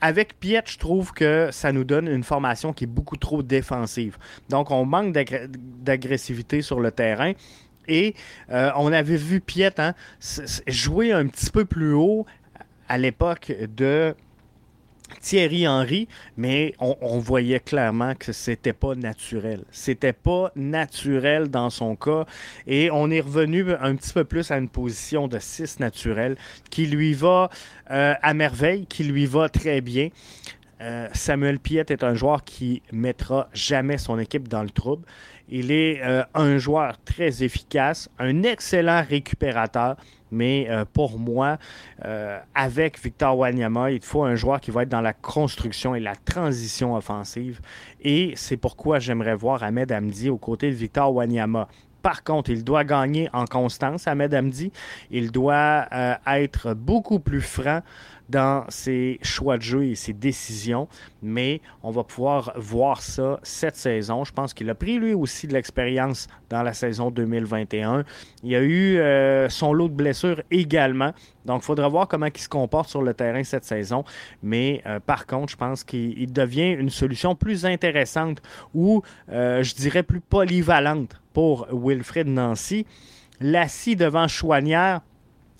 avec 0.00 0.38
Piet, 0.40 0.62
je 0.66 0.78
trouve 0.78 1.12
que 1.12 1.48
ça 1.52 1.72
nous 1.72 1.84
donne 1.84 2.08
une 2.08 2.24
formation 2.24 2.72
qui 2.72 2.84
est 2.84 2.88
beaucoup 2.88 3.16
trop 3.16 3.42
défensive. 3.42 4.16
Donc, 4.48 4.70
on 4.70 4.84
manque 4.84 5.12
d'agressivité 5.12 6.62
sur 6.62 6.80
le 6.80 6.90
terrain. 6.90 7.32
Et 7.88 8.14
euh, 8.50 8.70
on 8.76 8.92
avait 8.92 9.16
vu 9.16 9.40
Piet 9.40 9.78
hein, 9.80 9.94
jouer 10.66 11.12
un 11.12 11.26
petit 11.26 11.50
peu 11.50 11.64
plus 11.64 11.92
haut 11.92 12.26
à 12.88 12.98
l'époque 12.98 13.52
de 13.76 14.14
Thierry 15.20 15.66
Henry, 15.66 16.08
mais 16.36 16.74
on, 16.78 17.18
voyait 17.18 17.60
clairement 17.60 18.14
que 18.14 18.32
c'était 18.32 18.72
pas 18.72 18.94
naturel. 18.94 19.64
C'était 19.70 20.12
pas 20.12 20.52
naturel 20.56 21.48
dans 21.48 21.70
son 21.70 21.96
cas. 21.96 22.24
Et 22.66 22.90
on 22.90 23.10
est 23.10 23.20
revenu 23.20 23.64
un 23.80 23.96
petit 23.96 24.12
peu 24.12 24.24
plus 24.24 24.50
à 24.50 24.58
une 24.58 24.68
position 24.68 25.28
de 25.28 25.38
6 25.38 25.80
naturel 25.80 26.36
qui 26.70 26.86
lui 26.86 27.14
va 27.14 27.50
euh, 27.90 28.14
à 28.22 28.34
merveille, 28.34 28.86
qui 28.86 29.04
lui 29.04 29.26
va 29.26 29.48
très 29.48 29.80
bien. 29.80 30.08
Euh, 30.80 31.08
Samuel 31.12 31.58
Piet 31.58 31.84
est 31.90 32.02
un 32.02 32.14
joueur 32.14 32.42
qui 32.42 32.82
mettra 32.90 33.48
jamais 33.52 33.98
son 33.98 34.18
équipe 34.18 34.48
dans 34.48 34.62
le 34.62 34.70
trouble. 34.70 35.04
Il 35.50 35.72
est 35.72 36.00
euh, 36.02 36.22
un 36.34 36.58
joueur 36.58 36.94
très 37.04 37.42
efficace, 37.42 38.08
un 38.18 38.44
excellent 38.44 39.02
récupérateur. 39.06 39.96
Mais 40.32 40.68
euh, 40.70 40.84
pour 40.84 41.18
moi, 41.18 41.58
euh, 42.04 42.38
avec 42.54 43.02
Victor 43.02 43.36
Wanyama, 43.36 43.90
il 43.90 44.00
faut 44.00 44.22
un 44.22 44.36
joueur 44.36 44.60
qui 44.60 44.70
va 44.70 44.84
être 44.84 44.88
dans 44.88 45.00
la 45.00 45.12
construction 45.12 45.96
et 45.96 46.00
la 46.00 46.14
transition 46.14 46.94
offensive. 46.94 47.60
Et 48.00 48.32
c'est 48.36 48.56
pourquoi 48.56 49.00
j'aimerais 49.00 49.34
voir 49.34 49.64
Ahmed 49.64 49.90
Hamdi 49.90 50.30
aux 50.30 50.38
côtés 50.38 50.70
de 50.70 50.76
Victor 50.76 51.12
Wanyama. 51.12 51.66
Par 52.00 52.22
contre, 52.22 52.50
il 52.50 52.62
doit 52.62 52.84
gagner 52.84 53.28
en 53.32 53.44
constance, 53.44 54.06
Ahmed 54.06 54.32
Hamdi. 54.32 54.70
Il 55.10 55.32
doit 55.32 55.86
être 56.26 56.74
beaucoup 56.74 57.18
plus 57.18 57.42
franc 57.42 57.80
dans 58.30 58.64
ses 58.68 59.18
choix 59.22 59.56
de 59.56 59.62
jeu 59.62 59.84
et 59.84 59.94
ses 59.94 60.12
décisions, 60.12 60.88
mais 61.22 61.60
on 61.82 61.90
va 61.90 62.04
pouvoir 62.04 62.52
voir 62.56 63.02
ça 63.02 63.40
cette 63.42 63.76
saison. 63.76 64.24
Je 64.24 64.32
pense 64.32 64.54
qu'il 64.54 64.70
a 64.70 64.74
pris 64.74 64.98
lui 64.98 65.14
aussi 65.14 65.46
de 65.46 65.52
l'expérience 65.52 66.28
dans 66.48 66.62
la 66.62 66.72
saison 66.72 67.10
2021. 67.10 68.04
Il 68.42 68.54
a 68.54 68.60
eu 68.60 68.98
euh, 68.98 69.48
son 69.48 69.72
lot 69.72 69.88
de 69.88 69.94
blessures 69.94 70.42
également, 70.50 71.12
donc 71.44 71.62
il 71.62 71.66
faudra 71.66 71.88
voir 71.88 72.06
comment 72.06 72.26
il 72.26 72.40
se 72.40 72.48
comporte 72.48 72.88
sur 72.88 73.02
le 73.02 73.14
terrain 73.14 73.42
cette 73.42 73.64
saison. 73.64 74.04
Mais 74.42 74.82
euh, 74.86 75.00
par 75.00 75.26
contre, 75.26 75.52
je 75.52 75.56
pense 75.56 75.82
qu'il 75.84 76.32
devient 76.32 76.70
une 76.70 76.90
solution 76.90 77.34
plus 77.34 77.66
intéressante 77.66 78.40
ou 78.74 79.02
euh, 79.30 79.62
je 79.62 79.74
dirais 79.74 80.02
plus 80.02 80.20
polyvalente 80.20 81.20
pour 81.32 81.66
Wilfred 81.72 82.28
Nancy. 82.28 82.86
Lassie 83.40 83.96
devant 83.96 84.28
Chouanière, 84.28 85.00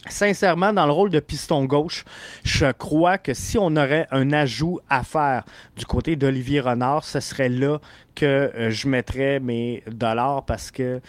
Sincèrement, 0.09 0.73
dans 0.73 0.87
le 0.87 0.93
rôle 0.93 1.11
de 1.11 1.21
piston 1.21 1.67
gauche, 1.67 2.05
je 2.43 2.73
crois 2.73 3.19
que 3.19 3.35
si 3.35 3.59
on 3.59 3.77
aurait 3.77 4.07
un 4.11 4.33
ajout 4.33 4.81
à 4.89 5.05
faire 5.05 5.45
du 5.77 5.85
côté 5.85 6.17
d'Olivier 6.17 6.61
Renard, 6.61 7.05
ce 7.05 7.21
serait 7.21 7.51
là 7.51 7.79
que 8.15 8.25
euh, 8.25 8.71
je 8.71 8.89
mettrais 8.89 9.41
mes 9.41 9.83
dollars 9.91 10.45
parce 10.47 10.71
que 10.71 11.01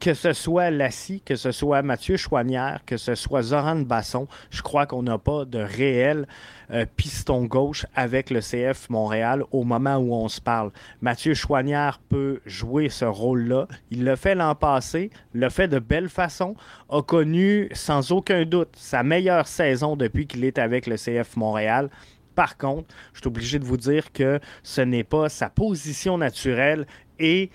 que 0.00 0.14
ce 0.14 0.32
soit 0.32 0.70
Lassie, 0.70 1.20
que 1.24 1.36
ce 1.36 1.50
soit 1.50 1.82
Mathieu 1.82 2.16
Chouanière, 2.16 2.80
que 2.86 2.96
ce 2.96 3.14
soit 3.14 3.42
Zoran 3.42 3.76
Basson, 3.80 4.28
je 4.50 4.62
crois 4.62 4.86
qu'on 4.86 5.02
n'a 5.02 5.18
pas 5.18 5.44
de 5.44 5.58
réel 5.58 6.26
euh, 6.70 6.84
piston 6.96 7.44
gauche 7.44 7.86
avec 7.94 8.30
le 8.30 8.40
CF 8.40 8.90
Montréal 8.90 9.42
au 9.50 9.64
moment 9.64 9.96
où 9.96 10.14
on 10.14 10.28
se 10.28 10.40
parle. 10.40 10.70
Mathieu 11.00 11.34
Chouanière 11.34 11.98
peut 12.08 12.40
jouer 12.46 12.88
ce 12.90 13.04
rôle-là. 13.04 13.66
Il 13.90 14.04
l'a 14.04 14.16
fait 14.16 14.34
l'an 14.34 14.54
passé, 14.54 15.10
l'a 15.34 15.50
fait 15.50 15.68
de 15.68 15.78
belle 15.78 16.08
façon, 16.08 16.54
a 16.90 17.02
connu 17.02 17.68
sans 17.72 18.12
aucun 18.12 18.44
doute 18.44 18.76
sa 18.76 19.02
meilleure 19.02 19.48
saison 19.48 19.96
depuis 19.96 20.26
qu'il 20.26 20.44
est 20.44 20.58
avec 20.58 20.86
le 20.86 20.96
CF 20.96 21.36
Montréal. 21.36 21.90
Par 22.34 22.56
contre, 22.56 22.94
je 23.14 23.20
suis 23.20 23.26
obligé 23.28 23.58
de 23.58 23.64
vous 23.64 23.78
dire 23.78 24.12
que 24.12 24.38
ce 24.62 24.80
n'est 24.80 25.04
pas 25.04 25.28
sa 25.28 25.50
position 25.50 26.18
naturelle 26.18 26.86
et 27.18 27.50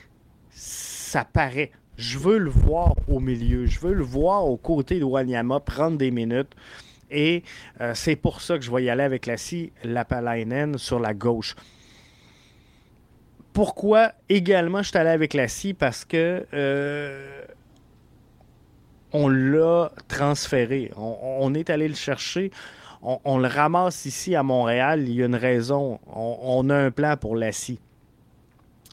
ça 0.50 1.24
paraît 1.24 1.72
je 1.98 2.18
veux 2.18 2.38
le 2.38 2.50
voir 2.50 2.96
au 3.08 3.20
milieu. 3.20 3.66
Je 3.66 3.80
veux 3.80 3.94
le 3.94 4.04
voir 4.04 4.46
aux 4.46 4.58
côtés 4.58 5.00
de 5.00 5.04
Wanyama 5.04 5.60
prendre 5.60 5.98
des 5.98 6.12
minutes. 6.12 6.56
Et 7.12 7.44
euh, 7.80 7.94
c'est 7.94 8.16
pour 8.16 8.42
ça 8.42 8.58
que 8.58 8.64
je 8.64 8.72
vais 8.72 8.84
y 8.84 8.90
aller 8.90 9.04
avec 9.04 9.28
la 9.28 9.38
scie 9.38 9.72
Lapalainen 9.84 10.78
sur 10.78 11.00
la 11.00 11.14
gauche. 11.14 11.56
Pourquoi 13.54 14.14
également 14.30 14.82
je 14.82 14.90
suis 14.90 14.98
allé 14.98 15.12
avec 15.12 15.36
la 15.36 15.48
scie? 15.48 15.76
Parce 15.76 16.06
que 16.06 16.48
euh, 16.54 17.44
on 19.12 19.30
l'a 19.30 19.92
transféré. 20.08 20.92
On, 20.98 21.54
est 21.54 21.70
allé 21.70 21.88
le 21.88 21.94
chercher. 21.94 22.50
On, 23.04 23.38
le 23.38 23.48
ramasse 23.48 24.06
ici 24.06 24.36
à 24.36 24.42
Montréal. 24.42 25.08
Il 25.08 25.14
y 25.14 25.22
a 25.22 25.28
une 25.28 25.36
raison. 25.36 26.00
On, 26.08 26.68
a 26.72 26.76
un 26.76 26.90
plan 26.90 27.16
pour 27.16 27.36
la 27.36 27.52
scie. 27.52 27.80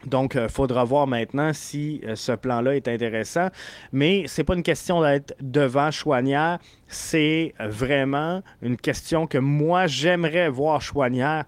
Donc, 0.06 0.34
il 0.34 0.40
euh, 0.40 0.48
faudra 0.48 0.84
voir 0.84 1.06
maintenant 1.06 1.52
si 1.52 2.00
euh, 2.04 2.14
ce 2.14 2.32
plan-là 2.32 2.76
est 2.76 2.88
intéressant. 2.88 3.48
Mais 3.92 4.26
ce 4.26 4.40
n'est 4.40 4.44
pas 4.44 4.54
une 4.54 4.62
question 4.62 5.02
d'être 5.02 5.34
devant 5.40 5.90
Chouanière. 5.90 6.58
C'est 6.88 7.54
vraiment 7.58 8.42
une 8.62 8.76
question 8.76 9.26
que 9.26 9.38
moi, 9.38 9.86
j'aimerais 9.86 10.48
voir 10.48 10.80
Chouanière 10.80 11.44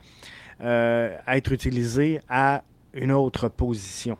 euh, 0.62 1.16
être 1.26 1.52
utilisé 1.52 2.20
à 2.28 2.62
une 2.92 3.12
autre 3.12 3.48
position. 3.48 4.18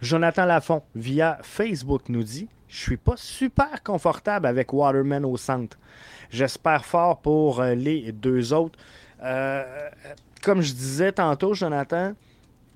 Jonathan 0.00 0.46
Lafont, 0.46 0.82
via 0.94 1.38
Facebook, 1.42 2.08
nous 2.08 2.22
dit 2.22 2.48
Je 2.68 2.78
suis 2.78 2.96
pas 2.96 3.16
super 3.16 3.82
confortable 3.82 4.46
avec 4.46 4.72
Waterman 4.72 5.24
au 5.24 5.36
centre. 5.36 5.78
J'espère 6.30 6.84
fort 6.84 7.20
pour 7.20 7.62
les 7.62 8.10
deux 8.12 8.52
autres. 8.52 8.78
comme 10.42 10.62
je 10.62 10.72
disais 10.72 11.12
tantôt, 11.12 11.52
Jonathan, 11.52 12.14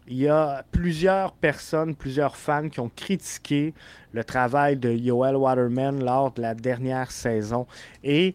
il 0.08 0.18
y 0.18 0.28
a 0.28 0.64
plusieurs 0.70 1.32
personnes, 1.32 1.94
plusieurs 1.94 2.36
fans 2.36 2.68
qui 2.68 2.80
ont 2.80 2.90
critiqué 2.94 3.74
le 4.12 4.24
travail 4.24 4.76
de 4.76 4.90
Yoel 4.90 5.36
Waterman 5.36 6.02
lors 6.02 6.32
de 6.32 6.42
la 6.42 6.54
dernière 6.54 7.10
saison. 7.10 7.66
Et 8.04 8.34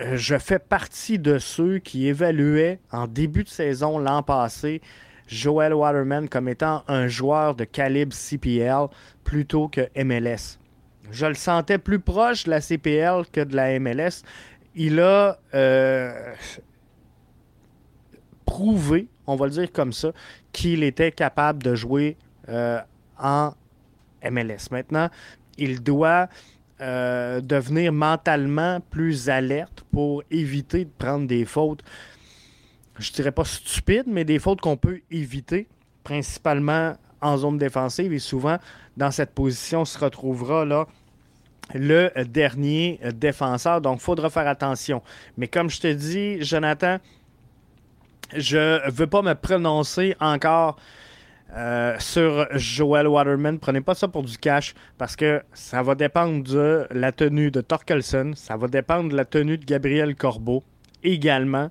euh, 0.00 0.16
je 0.16 0.36
fais 0.38 0.58
partie 0.58 1.18
de 1.18 1.38
ceux 1.38 1.78
qui 1.78 2.08
évaluaient 2.08 2.80
en 2.90 3.06
début 3.06 3.44
de 3.44 3.48
saison 3.48 3.98
l'an 3.98 4.22
passé 4.22 4.82
Joel 5.28 5.72
Waterman 5.72 6.28
comme 6.28 6.48
étant 6.48 6.82
un 6.88 7.06
joueur 7.06 7.54
de 7.54 7.64
calibre 7.64 8.14
CPL 8.14 8.88
plutôt 9.22 9.68
que 9.68 9.88
MLS. 10.02 10.58
Je 11.10 11.26
le 11.26 11.34
sentais 11.34 11.78
plus 11.78 12.00
proche 12.00 12.44
de 12.44 12.50
la 12.50 12.60
CPL 12.60 13.24
que 13.30 13.40
de 13.40 13.54
la 13.54 13.78
MLS. 13.78 14.22
Il 14.74 15.00
a 15.00 15.38
euh, 15.54 16.34
prouvé, 18.44 19.06
on 19.26 19.36
va 19.36 19.46
le 19.46 19.52
dire 19.52 19.72
comme 19.72 19.92
ça, 19.92 20.12
qu'il 20.54 20.84
était 20.84 21.12
capable 21.12 21.62
de 21.62 21.74
jouer 21.74 22.16
euh, 22.48 22.80
en 23.18 23.52
MLS. 24.24 24.70
Maintenant, 24.70 25.10
il 25.58 25.82
doit 25.82 26.28
euh, 26.80 27.40
devenir 27.40 27.92
mentalement 27.92 28.80
plus 28.90 29.28
alerte 29.28 29.84
pour 29.92 30.22
éviter 30.30 30.84
de 30.86 30.90
prendre 30.96 31.26
des 31.26 31.44
fautes, 31.44 31.82
je 32.98 33.12
dirais 33.12 33.32
pas 33.32 33.44
stupides, 33.44 34.06
mais 34.06 34.24
des 34.24 34.38
fautes 34.38 34.60
qu'on 34.60 34.76
peut 34.76 35.00
éviter, 35.10 35.66
principalement 36.04 36.94
en 37.20 37.36
zone 37.36 37.58
défensive. 37.58 38.12
Et 38.12 38.20
souvent, 38.20 38.58
dans 38.96 39.10
cette 39.10 39.30
position, 39.30 39.84
se 39.84 39.98
retrouvera 39.98 40.64
le 41.74 42.10
dernier 42.24 43.00
défenseur. 43.12 43.80
Donc, 43.80 43.98
il 43.98 44.04
faudra 44.04 44.30
faire 44.30 44.46
attention. 44.46 45.02
Mais 45.36 45.48
comme 45.48 45.68
je 45.68 45.80
te 45.80 45.92
dis, 45.92 46.42
Jonathan, 46.42 46.98
je 48.34 48.84
ne 48.86 48.90
veux 48.90 49.06
pas 49.06 49.22
me 49.22 49.34
prononcer 49.34 50.16
encore 50.20 50.76
euh, 51.56 51.94
sur 51.98 52.46
Joel 52.56 53.06
Waterman. 53.06 53.58
Prenez 53.58 53.80
pas 53.80 53.94
ça 53.94 54.08
pour 54.08 54.22
du 54.22 54.36
cash 54.38 54.74
parce 54.98 55.14
que 55.14 55.42
ça 55.52 55.82
va 55.82 55.94
dépendre 55.94 56.42
de 56.42 56.86
la 56.90 57.12
tenue 57.12 57.50
de 57.50 57.60
Torkelson. 57.60 58.32
Ça 58.34 58.56
va 58.56 58.66
dépendre 58.66 59.10
de 59.10 59.16
la 59.16 59.24
tenue 59.24 59.58
de 59.58 59.64
Gabriel 59.64 60.16
Corbeau 60.16 60.64
également 61.02 61.70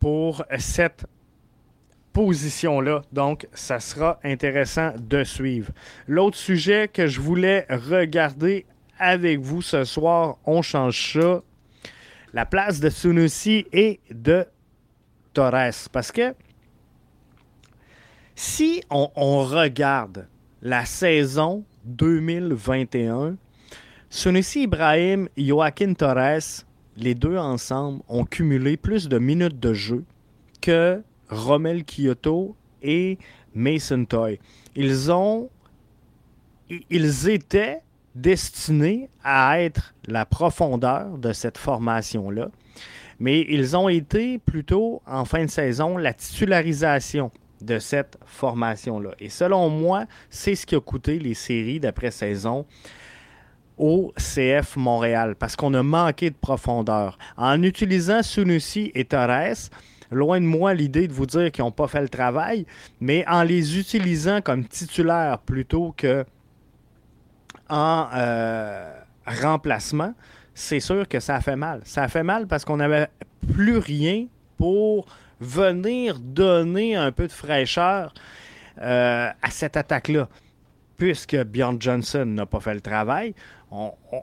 pour 0.00 0.44
cette 0.58 1.04
position-là. 2.12 3.02
Donc, 3.12 3.46
ça 3.52 3.80
sera 3.80 4.18
intéressant 4.24 4.92
de 4.98 5.24
suivre. 5.24 5.72
L'autre 6.08 6.36
sujet 6.36 6.88
que 6.88 7.06
je 7.06 7.20
voulais 7.20 7.66
regarder 7.70 8.66
avec 8.98 9.40
vous 9.40 9.62
ce 9.62 9.84
soir, 9.84 10.38
on 10.44 10.62
change 10.62 11.12
ça. 11.12 11.42
La 12.32 12.46
place 12.46 12.80
de 12.80 12.88
Sunusi 12.88 13.66
et 13.72 14.00
de 14.10 14.46
Torres. 15.32 15.88
Parce 15.90 16.12
que 16.12 16.34
si 18.34 18.82
on, 18.90 19.44
regarde 19.44 20.26
la 20.62 20.84
saison 20.84 21.64
2021, 21.84 23.36
Sunusi 24.10 24.62
Ibrahim 24.62 25.28
et 25.36 25.46
Joaquin 25.46 25.94
Torres, 25.94 26.64
les 26.96 27.14
deux 27.14 27.36
ensemble, 27.36 28.02
ont 28.08 28.24
cumulé 28.24 28.76
plus 28.76 29.08
de 29.08 29.18
minutes 29.18 29.58
de 29.58 29.72
jeu 29.72 30.04
que 30.60 31.02
Romel 31.28 31.84
Kyoto 31.84 32.54
et 32.82 33.18
Mason 33.54 34.04
Toy. 34.04 34.38
Ils 34.76 35.10
ont. 35.10 35.48
Ils 36.88 37.28
étaient 37.28 37.80
destinés 38.14 39.10
à 39.22 39.60
être 39.60 39.94
la 40.06 40.24
profondeur 40.24 41.18
de 41.18 41.32
cette 41.32 41.58
formation-là 41.58 42.48
mais 43.22 43.46
ils 43.48 43.76
ont 43.76 43.88
été 43.88 44.38
plutôt 44.38 45.00
en 45.06 45.24
fin 45.24 45.44
de 45.44 45.50
saison 45.50 45.96
la 45.96 46.12
titularisation 46.12 47.30
de 47.60 47.78
cette 47.78 48.18
formation-là. 48.26 49.12
Et 49.20 49.28
selon 49.28 49.68
moi, 49.70 50.06
c'est 50.28 50.56
ce 50.56 50.66
qui 50.66 50.74
a 50.74 50.80
coûté 50.80 51.20
les 51.20 51.34
séries 51.34 51.78
d'après-saison 51.78 52.66
au 53.78 54.12
CF 54.16 54.74
Montréal, 54.74 55.36
parce 55.38 55.54
qu'on 55.54 55.72
a 55.74 55.84
manqué 55.84 56.30
de 56.30 56.34
profondeur. 56.34 57.16
En 57.36 57.62
utilisant 57.62 58.24
Sunusi 58.24 58.90
et 58.92 59.04
Torres, 59.04 59.70
loin 60.10 60.40
de 60.40 60.46
moi 60.46 60.74
l'idée 60.74 61.06
de 61.06 61.12
vous 61.12 61.26
dire 61.26 61.52
qu'ils 61.52 61.62
n'ont 61.62 61.70
pas 61.70 61.86
fait 61.86 62.02
le 62.02 62.08
travail, 62.08 62.66
mais 63.00 63.24
en 63.28 63.44
les 63.44 63.78
utilisant 63.78 64.40
comme 64.40 64.64
titulaires 64.64 65.38
plutôt 65.38 65.94
que 65.96 66.24
en 67.68 68.08
euh, 68.16 68.92
remplacement, 69.26 70.12
c'est 70.54 70.80
sûr 70.80 71.08
que 71.08 71.20
ça 71.20 71.36
a 71.36 71.40
fait 71.40 71.56
mal. 71.56 71.80
Ça 71.84 72.04
a 72.04 72.08
fait 72.08 72.22
mal 72.22 72.46
parce 72.46 72.64
qu'on 72.64 72.76
n'avait 72.76 73.08
plus 73.52 73.78
rien 73.78 74.26
pour 74.58 75.06
venir 75.40 76.18
donner 76.20 76.94
un 76.96 77.12
peu 77.12 77.26
de 77.26 77.32
fraîcheur 77.32 78.14
euh, 78.80 79.30
à 79.42 79.50
cette 79.50 79.76
attaque-là. 79.76 80.28
puisque 80.96 81.36
Bjorn 81.36 81.80
Johnson 81.80 82.24
n'a 82.26 82.46
pas 82.46 82.60
fait 82.60 82.74
le 82.74 82.80
travail, 82.80 83.34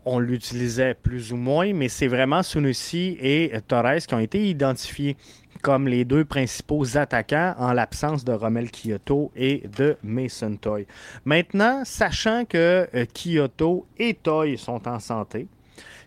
on, 0.05 0.19
l'utilisait 0.19 0.93
plus 0.93 1.33
ou 1.33 1.35
moins, 1.35 1.73
mais 1.73 1.89
c'est 1.89 2.07
vraiment 2.07 2.43
Sunusi 2.43 3.17
et 3.19 3.51
Torres 3.67 4.05
qui 4.07 4.13
ont 4.13 4.19
été 4.19 4.47
identifiés 4.47 5.17
comme 5.61 5.87
les 5.87 6.05
deux 6.05 6.23
principaux 6.23 6.97
attaquants 6.97 7.55
en 7.57 7.73
l'absence 7.73 8.23
de 8.23 8.31
Romel 8.31 8.69
Kyoto 8.71 9.31
et 9.35 9.63
de 9.77 9.97
Mason 10.03 10.55
Toy. 10.55 10.85
Maintenant, 11.25 11.81
sachant 11.83 12.45
que 12.45 12.87
euh, 12.93 13.05
Kyoto 13.13 13.85
et 13.97 14.13
Toy 14.13 14.57
sont 14.57 14.87
en 14.87 14.99
santé, 14.99 15.47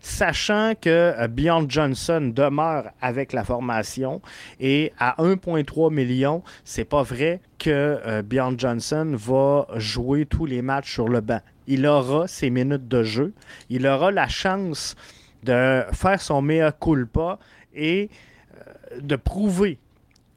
sachant 0.01 0.75
que 0.81 0.89
euh, 0.91 1.29
Bjorn 1.29 1.71
Johnson 1.71 2.33
demeure 2.35 2.91
avec 3.01 3.33
la 3.33 3.45
formation 3.45 4.21
et 4.61 4.93
à 4.99 5.15
1,3 5.23 5.93
million, 5.93 6.43
c'est 6.65 6.85
pas 6.85 7.03
vrai 7.03 7.41
que 7.59 7.71
euh, 7.71 8.23
Bjorn 8.23 8.59
Johnson 8.59 9.15
va 9.17 9.67
jouer 9.77 10.27
tous 10.27 10.47
les 10.47 10.61
matchs 10.61 10.93
sur 10.93 11.09
le 11.09 11.21
banc. 11.21 11.41
Il 11.67 11.87
aura 11.87 12.27
ses 12.27 12.51
minutes 12.51 12.89
de 12.89 13.03
jeu, 13.05 13.33
il 13.71 13.87
aura 13.87 14.11
la 14.11 14.29
chance 14.29 14.97
de 15.45 15.83
faire 15.93 16.21
son 16.21 16.43
meilleur 16.43 16.79
culpa 16.79 17.39
et 17.75 18.11
euh, 18.57 19.01
de 19.01 19.17
prouver 19.17 19.79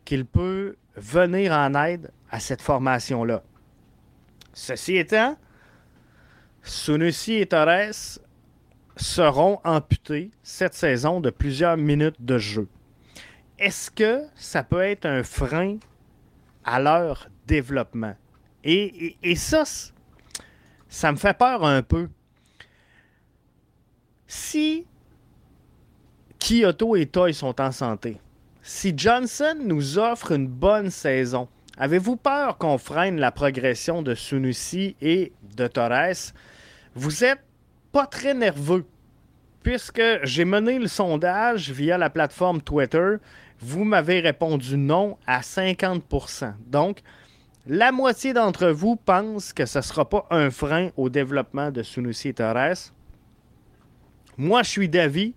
qu'il 0.05 0.25
peut 0.25 0.75
venir 0.95 1.51
en 1.51 1.73
aide 1.83 2.11
à 2.29 2.39
cette 2.39 2.61
formation-là. 2.61 3.41
Ceci 4.53 4.97
étant, 4.97 5.37
Sunusi 6.63 7.35
et 7.35 7.45
Torres 7.45 8.19
seront 8.95 9.59
amputés 9.63 10.31
cette 10.43 10.73
saison 10.73 11.19
de 11.19 11.29
plusieurs 11.29 11.77
minutes 11.77 12.15
de 12.19 12.37
jeu. 12.37 12.67
Est-ce 13.59 13.89
que 13.91 14.23
ça 14.35 14.63
peut 14.63 14.81
être 14.81 15.05
un 15.05 15.23
frein 15.23 15.77
à 16.63 16.79
leur 16.79 17.29
développement? 17.47 18.15
Et, 18.63 19.15
ça, 19.35 19.63
ça 20.89 21.11
me 21.11 21.17
fait 21.17 21.37
peur 21.37 21.63
un 21.63 21.83
peu. 21.83 22.09
Si 24.27 24.85
Kyoto 26.39 26.95
et 26.95 27.05
Toy 27.05 27.33
sont 27.33 27.61
en 27.61 27.71
santé, 27.71 28.19
si 28.63 28.93
Johnson 28.97 29.55
nous 29.63 29.99
offre 29.99 30.31
une 30.31 30.47
bonne 30.47 30.89
saison, 30.89 31.47
avez-vous 31.77 32.15
peur 32.15 32.57
qu'on 32.57 32.79
freine 32.79 33.19
la 33.19 33.31
progression 33.31 34.01
de 34.01 34.15
Sunusi 34.15 34.95
et 34.99 35.31
de 35.55 35.67
Torres? 35.67 36.33
Vous 36.95 37.23
êtes 37.23 37.43
pas 37.95 38.07
très 38.07 38.33
nerveux. 38.33 38.85
Puisque 39.63 40.03
j'ai 40.23 40.43
mené 40.43 40.79
le 40.79 40.87
sondage 40.89 41.71
via 41.71 41.97
la 41.97 42.09
plateforme 42.09 42.61
Twitter, 42.61 43.15
vous 43.61 43.85
m'avez 43.85 44.19
répondu 44.19 44.75
non 44.75 45.17
à 45.25 45.39
50%. 45.39 46.55
Donc, 46.67 46.99
la 47.65 47.93
moitié 47.93 48.33
d'entre 48.33 48.67
vous 48.67 48.97
pense 48.97 49.53
que 49.53 49.65
ce 49.65 49.77
ne 49.77 49.81
sera 49.81 50.09
pas 50.09 50.27
un 50.29 50.51
frein 50.51 50.89
au 50.97 51.07
développement 51.07 51.71
de 51.71 51.83
Sunusi 51.83 52.27
et 52.27 52.33
Torres. 52.33 52.91
Moi, 54.37 54.61
je 54.63 54.69
suis 54.71 54.89
d'avis 54.89 55.33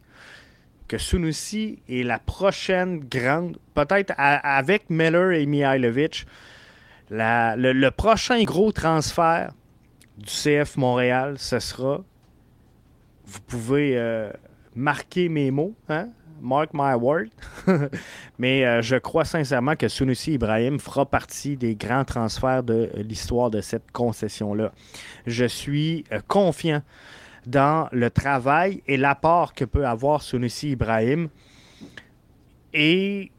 que 0.88 0.98
Sunusi 0.98 1.78
est 1.88 2.02
la 2.02 2.18
prochaine 2.18 2.98
grande, 3.08 3.56
peut-être 3.74 4.14
avec 4.16 4.90
Miller 4.90 5.30
et 5.30 5.46
Mihailovic, 5.46 6.26
le, 7.08 7.88
prochain 7.90 8.42
gros 8.42 8.72
transfert 8.72 9.52
du 10.16 10.26
CF 10.26 10.76
Montréal, 10.76 11.36
ce 11.38 11.60
sera 11.60 12.02
vous 13.28 13.40
pouvez 13.40 13.96
euh, 13.96 14.30
marquer 14.74 15.28
mes 15.28 15.50
mots, 15.50 15.74
hein? 15.88 16.08
Mark 16.40 16.70
my 16.72 16.94
word. 16.94 17.26
Mais 18.38 18.64
euh, 18.64 18.80
je 18.80 18.96
crois 18.96 19.24
sincèrement 19.24 19.74
que 19.74 19.88
Sunusi 19.88 20.34
Ibrahim 20.34 20.78
fera 20.78 21.04
partie 21.04 21.56
des 21.56 21.74
grands 21.74 22.04
transferts 22.04 22.62
de 22.62 22.90
l'histoire 22.94 23.50
de 23.50 23.60
cette 23.60 23.90
concession-là. 23.90 24.72
Je 25.26 25.44
suis 25.44 26.04
euh, 26.12 26.20
confiant 26.28 26.82
dans 27.46 27.88
le 27.92 28.08
travail 28.08 28.82
et 28.86 28.96
l'apport 28.96 29.52
que 29.52 29.64
peut 29.64 29.86
avoir 29.86 30.22
Sunusi 30.22 30.70
Ibrahim. 30.70 31.28
Et 32.72 33.32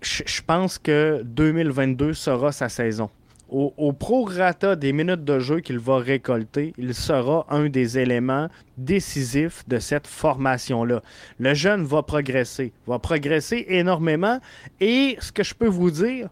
je 0.00 0.42
pense 0.42 0.78
que 0.78 1.22
2022 1.24 2.12
sera 2.12 2.52
sa 2.52 2.68
saison 2.68 3.10
au, 3.54 3.72
au 3.76 3.92
prorata 3.92 4.74
des 4.74 4.92
minutes 4.92 5.22
de 5.22 5.38
jeu 5.38 5.60
qu'il 5.60 5.78
va 5.78 5.98
récolter, 5.98 6.74
il 6.76 6.92
sera 6.92 7.46
un 7.48 7.68
des 7.68 8.00
éléments 8.00 8.48
décisifs 8.76 9.62
de 9.68 9.78
cette 9.78 10.08
formation-là. 10.08 11.02
Le 11.38 11.54
jeune 11.54 11.84
va 11.84 12.02
progresser, 12.02 12.72
va 12.88 12.98
progresser 12.98 13.64
énormément. 13.68 14.40
Et 14.80 15.16
ce 15.20 15.30
que 15.30 15.44
je 15.44 15.54
peux 15.54 15.68
vous 15.68 15.92
dire, 15.92 16.30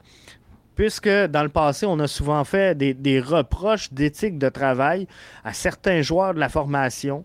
puisque 0.75 1.09
dans 1.09 1.45
le 1.45 1.49
passé, 1.49 1.87
on 1.87 2.01
a 2.01 2.09
souvent 2.09 2.43
fait 2.43 2.77
des, 2.77 3.21
reproches 3.21 3.93
d'éthique 3.93 4.37
de 4.37 4.49
travail 4.49 5.07
à 5.45 5.53
certains 5.53 6.03
joueurs 6.03 6.35
de 6.35 6.41
la 6.41 6.49
formation, 6.49 7.25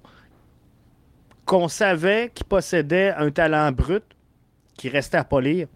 qu'on 1.45 1.68
savait 1.68 2.30
qu'ils 2.36 2.45
possédaient 2.45 3.16
un 3.18 3.32
talent 3.32 3.72
brut 3.72 4.04
qui 4.78 4.89
restait 4.89 5.18
à 5.18 5.24
polir. 5.24 5.68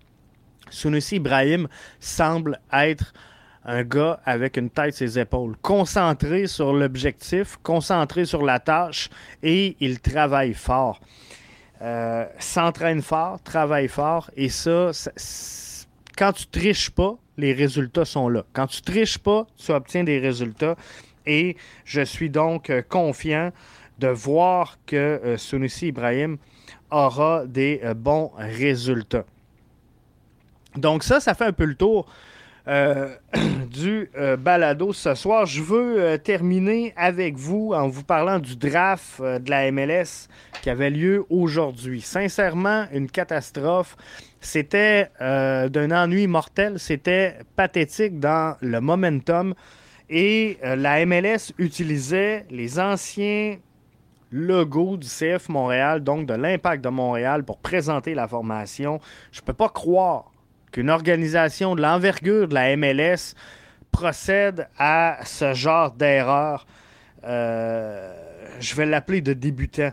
Sunusi 0.69 1.15
Ibrahim 1.15 1.67
semble 1.99 2.59
être 2.71 3.13
un 3.65 3.83
gars 3.83 4.19
avec 4.25 4.57
une 4.57 4.69
tête 4.69 4.95
ses 4.95 5.19
épaules, 5.19 5.55
concentré 5.61 6.47
sur 6.47 6.73
l'objectif, 6.73 7.57
concentré 7.61 8.25
sur 8.25 8.43
la 8.43 8.59
tâche 8.59 9.09
et 9.43 9.75
il 9.79 9.99
travaille 9.99 10.53
fort. 10.53 10.99
Euh, 11.81 12.25
s'entraîne 12.39 13.01
fort, 13.01 13.41
travaille 13.43 13.87
fort 13.87 14.29
et 14.35 14.49
ça, 14.49 14.91
quand 16.17 16.33
tu 16.33 16.45
triches 16.47 16.89
pas, 16.91 17.15
les 17.37 17.53
résultats 17.53 18.05
sont 18.05 18.29
là. 18.29 18.43
Quand 18.53 18.67
tu 18.67 18.81
triches 18.81 19.17
pas, 19.17 19.47
tu 19.57 19.71
obtiens 19.71 20.03
des 20.03 20.19
résultats 20.19 20.75
et 21.25 21.55
je 21.85 22.01
suis 22.01 22.29
donc 22.29 22.69
euh, 22.69 22.81
confiant 22.81 23.51
de 23.99 24.07
voir 24.07 24.77
que 24.85 24.95
euh, 24.95 25.37
Sunusi 25.37 25.87
Ibrahim 25.87 26.37
aura 26.89 27.45
des 27.45 27.81
bons 27.95 28.31
résultats. 28.37 29.23
Donc 30.75 31.03
ça, 31.03 31.19
ça 31.19 31.33
fait 31.33 31.45
un 31.45 31.53
peu 31.53 31.65
le 31.65 31.75
tour 31.75 32.05
euh, 32.67 33.15
du 33.71 34.09
euh, 34.17 34.37
balado 34.37 34.93
ce 34.93 35.15
soir. 35.15 35.45
Je 35.45 35.61
veux 35.61 35.99
euh, 35.99 36.17
terminer 36.17 36.93
avec 36.95 37.35
vous 37.35 37.71
en 37.73 37.87
vous 37.87 38.03
parlant 38.03 38.39
du 38.39 38.55
draft 38.55 39.21
de 39.21 39.49
la 39.49 39.71
MLS 39.71 40.27
qui 40.61 40.69
avait 40.69 40.89
lieu 40.89 41.25
aujourd'hui. 41.29 42.01
Sincèrement, 42.01 42.85
une 42.91 43.09
catastrophe. 43.09 43.95
C'était 44.39 45.09
d'un 45.19 45.91
ennui 45.91 46.25
mortel. 46.25 46.79
C'était 46.79 47.35
pathétique 47.55 48.19
dans 48.19 48.57
le 48.61 48.81
momentum. 48.81 49.53
Et 50.09 50.57
la 50.63 51.05
MLS 51.05 51.53
utilisait 51.59 52.45
les 52.49 52.79
anciens 52.79 53.57
logos 54.31 54.97
du 54.97 55.07
CF 55.07 55.49
Montréal, 55.49 56.03
donc 56.03 56.25
de 56.25 56.33
l'Impact 56.33 56.83
de 56.83 56.89
Montréal, 56.89 57.43
pour 57.43 57.59
présenter 57.59 58.15
la 58.15 58.27
formation. 58.27 58.99
Je 59.31 59.41
ne 59.41 59.45
peux 59.45 59.53
pas 59.53 59.69
croire 59.69 60.30
qu'une 60.71 60.89
organisation 60.89 61.75
de 61.75 61.81
l'envergure 61.81 62.47
de 62.47 62.53
la 62.53 62.75
MLS 62.75 63.35
procède 63.91 64.67
à 64.77 65.19
ce 65.25 65.53
genre 65.53 65.91
d'erreur, 65.91 66.65
euh, 67.23 68.13
je 68.59 68.75
vais 68.75 68.85
l'appeler 68.85 69.21
de 69.21 69.33
débutant, 69.33 69.91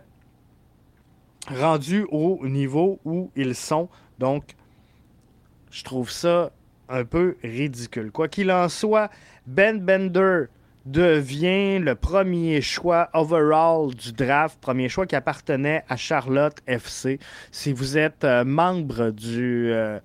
rendu 1.50 2.06
au 2.10 2.46
niveau 2.46 3.00
où 3.04 3.30
ils 3.36 3.54
sont. 3.54 3.88
Donc, 4.18 4.54
je 5.70 5.84
trouve 5.84 6.10
ça 6.10 6.50
un 6.88 7.04
peu 7.04 7.36
ridicule. 7.42 8.10
Quoi 8.10 8.28
qu'il 8.28 8.50
en 8.50 8.68
soit, 8.68 9.10
Ben 9.46 9.80
Bender 9.80 10.44
devient 10.86 11.78
le 11.78 11.94
premier 11.94 12.62
choix 12.62 13.10
overall 13.12 13.94
du 13.94 14.12
draft, 14.12 14.58
premier 14.60 14.88
choix 14.88 15.06
qui 15.06 15.16
appartenait 15.16 15.84
à 15.88 15.96
Charlotte 15.96 16.56
FC. 16.66 17.18
Si 17.50 17.72
vous 17.72 17.98
êtes 17.98 18.24
euh, 18.24 18.44
membre 18.44 19.10
du... 19.10 19.70
Euh, 19.70 19.98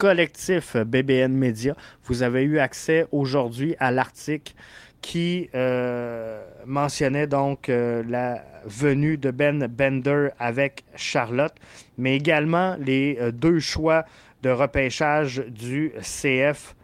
collectif 0.00 0.78
BBN 0.78 1.34
Media. 1.34 1.76
Vous 2.04 2.22
avez 2.22 2.42
eu 2.42 2.58
accès 2.58 3.06
aujourd'hui 3.12 3.76
à 3.78 3.92
l'article 3.92 4.54
qui 5.02 5.50
euh, 5.54 6.42
mentionnait 6.64 7.26
donc 7.26 7.68
euh, 7.68 8.02
la 8.08 8.42
venue 8.64 9.18
de 9.18 9.30
Ben 9.30 9.66
Bender 9.66 10.30
avec 10.38 10.84
Charlotte, 10.96 11.52
mais 11.98 12.16
également 12.16 12.76
les 12.80 13.18
euh, 13.20 13.30
deux 13.30 13.58
choix 13.58 14.06
de 14.42 14.48
repêchage 14.48 15.44
du 15.48 15.92
CF 16.00 16.74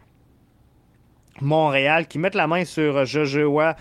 Montréal 1.41 2.05
qui 2.05 2.19
mettent 2.19 2.35
la 2.35 2.45
main 2.45 2.65
sur 2.65 3.03
Jojoa 3.03 3.75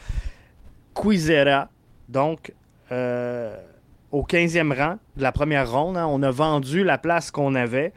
Quizera, 0.94 1.68
donc 2.08 2.54
au 2.90 4.22
15e 4.22 4.74
rang 4.74 4.96
de 5.16 5.22
la 5.22 5.32
première 5.32 5.70
ronde. 5.70 5.98
Hein. 5.98 6.06
on 6.08 6.22
a 6.22 6.30
vendu 6.30 6.84
la 6.84 6.96
place 6.96 7.30
qu'on 7.30 7.54
avait. 7.54 7.92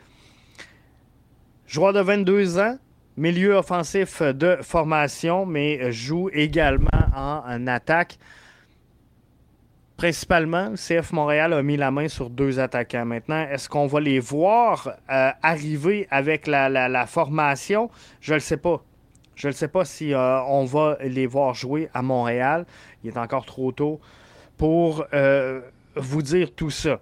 Joueur 1.70 1.94
de 1.94 2.00
22 2.00 2.58
ans, 2.58 2.80
milieu 3.16 3.54
offensif 3.54 4.24
de 4.24 4.58
formation, 4.64 5.46
mais 5.46 5.92
joue 5.92 6.32
également 6.34 6.90
en, 7.16 7.68
attaque. 7.68 8.18
Principalement, 9.96 10.74
CF 10.74 11.12
Montréal 11.12 11.54
a 11.54 11.62
mis 11.62 11.78
la 11.78 11.92
main 11.92 12.08
sur 12.08 12.32
deux 12.32 12.60
attaquants. 12.60 13.06
Maintenant, 13.06 13.48
est-ce 13.52 13.70
qu'on 13.70 13.86
va 13.86 14.00
les 14.00 14.20
voir 14.20 14.96
euh, 15.12 15.30
arriver 15.44 16.08
avec 16.10 16.48
la, 16.48 17.06
formation? 17.06 17.92
Je 18.20 18.32
ne 18.32 18.38
le 18.38 18.42
sais 18.42 18.58
pas. 18.58 18.84
Je 19.36 19.50
ne 19.50 19.54
sais 19.54 19.68
pas 19.68 19.86
si 19.86 20.12
euh, 20.12 20.42
on 20.46 20.66
va 20.66 20.98
les 21.04 21.28
voir 21.28 21.54
jouer 21.54 21.88
à 21.94 22.02
Montréal. 22.02 22.66
Il 23.04 23.12
est 23.12 23.18
encore 23.18 23.46
trop 23.46 23.72
tôt 23.72 24.00
pour 24.58 25.06
euh, 25.14 25.62
vous 25.96 26.24
dire 26.24 26.50
tout 26.56 26.72
ça. 26.72 27.00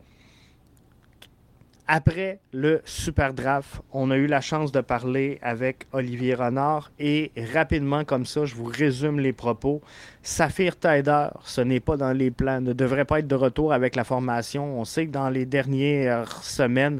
Après 1.89 2.39
le 2.51 2.81
Super 2.83 3.33
Draft, 3.33 3.81
on 3.93 4.11
a 4.11 4.17
eu 4.17 4.27
la 4.27 4.41
chance 4.41 4.73
de 4.73 4.81
parler 4.81 5.39
avec 5.41 5.87
Olivier 5.93 6.33
Renard 6.33 6.91
et 6.99 7.31
rapidement 7.53 8.03
comme 8.03 8.25
ça, 8.25 8.43
je 8.43 8.55
vous 8.55 8.65
résume 8.65 9.21
les 9.21 9.31
propos. 9.31 9.81
Saphir 10.21 10.75
Taider, 10.75 11.27
ce 11.45 11.61
n'est 11.61 11.79
pas 11.79 11.95
dans 11.95 12.11
les 12.11 12.29
plans, 12.29 12.59
ne 12.59 12.73
devrait 12.73 13.05
pas 13.05 13.19
être 13.19 13.27
de 13.27 13.35
retour 13.35 13.71
avec 13.71 13.95
la 13.95 14.03
formation. 14.03 14.77
On 14.77 14.83
sait 14.83 15.05
que 15.05 15.11
dans 15.11 15.29
les 15.29 15.45
dernières 15.45 16.43
semaines, 16.43 16.99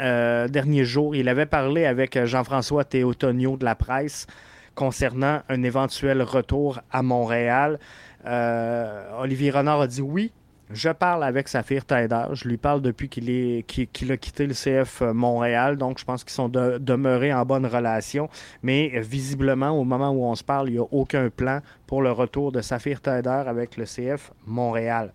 euh, 0.00 0.46
derniers 0.46 0.84
jours, 0.84 1.16
il 1.16 1.28
avait 1.28 1.46
parlé 1.46 1.84
avec 1.84 2.24
Jean-François 2.24 2.84
Théotonio 2.84 3.56
de 3.56 3.64
la 3.64 3.74
presse 3.74 4.28
concernant 4.76 5.42
un 5.48 5.64
éventuel 5.64 6.22
retour 6.22 6.80
à 6.92 7.02
Montréal. 7.02 7.80
Euh, 8.24 9.18
Olivier 9.18 9.50
Renard 9.50 9.80
a 9.80 9.86
dit 9.88 10.00
oui, 10.00 10.30
je 10.72 10.88
parle 10.90 11.24
avec 11.24 11.48
Saphir 11.48 11.84
Taider. 11.84 12.24
Je 12.32 12.48
lui 12.48 12.56
parle 12.56 12.82
depuis 12.82 13.08
qu'il 13.08 14.12
a 14.12 14.16
quitté 14.16 14.46
le 14.46 14.54
CF 14.54 15.02
Montréal. 15.02 15.76
Donc, 15.76 15.98
je 15.98 16.04
pense 16.04 16.24
qu'ils 16.24 16.32
sont 16.32 16.48
demeurés 16.48 17.32
en 17.32 17.44
bonne 17.44 17.66
relation. 17.66 18.28
Mais 18.62 19.00
visiblement, 19.00 19.70
au 19.70 19.84
moment 19.84 20.10
où 20.10 20.24
on 20.24 20.34
se 20.34 20.44
parle, 20.44 20.68
il 20.68 20.72
n'y 20.72 20.78
a 20.78 20.86
aucun 20.90 21.30
plan 21.30 21.60
pour 21.86 22.02
le 22.02 22.12
retour 22.12 22.52
de 22.52 22.60
Saphir 22.60 23.00
Taider 23.00 23.42
avec 23.46 23.76
le 23.76 23.84
CF 23.84 24.32
Montréal. 24.46 25.12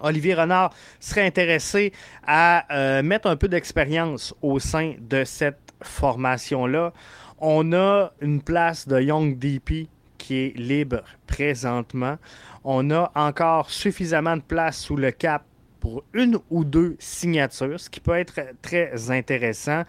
Olivier 0.00 0.34
Renard 0.34 0.74
serait 1.00 1.26
intéressé 1.26 1.92
à 2.26 2.66
euh, 2.74 3.02
mettre 3.02 3.28
un 3.28 3.36
peu 3.36 3.48
d'expérience 3.48 4.34
au 4.42 4.58
sein 4.58 4.94
de 4.98 5.24
cette 5.24 5.72
formation-là. 5.82 6.92
On 7.38 7.72
a 7.72 8.12
une 8.20 8.42
place 8.42 8.86
de 8.86 9.00
Young 9.00 9.38
DP 9.38 9.88
qui 10.22 10.36
est 10.36 10.56
libre 10.56 11.02
présentement 11.26 12.16
on 12.64 12.90
a 12.90 13.10
encore 13.14 13.70
suffisamment 13.70 14.36
de 14.36 14.42
place 14.42 14.78
sous 14.78 14.96
le 14.96 15.10
cap 15.10 15.44
pour 15.80 16.04
une 16.14 16.38
ou 16.50 16.64
deux 16.64 16.96
signatures, 17.00 17.80
ce 17.80 17.90
qui 17.90 17.98
peut 17.98 18.16
être 18.16 18.40
très 18.62 19.10
intéressant. 19.10 19.82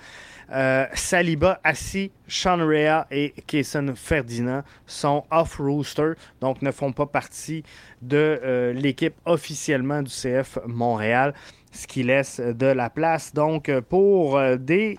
Euh, 0.51 0.87
Saliba, 0.93 1.59
Assi, 1.63 2.11
Sean 2.27 2.57
Rea 2.57 3.05
et 3.11 3.33
Kaysen 3.45 3.95
Ferdinand 3.95 4.63
sont 4.87 5.23
off-rooster, 5.29 6.13
donc 6.41 6.63
ne 6.63 6.71
font 6.71 6.91
pas 6.91 7.05
partie 7.05 7.63
de 8.01 8.39
euh, 8.43 8.73
l'équipe 8.73 9.13
officiellement 9.25 10.01
du 10.01 10.11
CF 10.11 10.57
Montréal, 10.65 11.33
ce 11.71 11.85
qui 11.85 12.01
laisse 12.01 12.39
de 12.39 12.65
la 12.65 12.89
place 12.89 13.31
donc 13.33 13.71
pour 13.81 14.37
euh, 14.37 14.57
des 14.57 14.97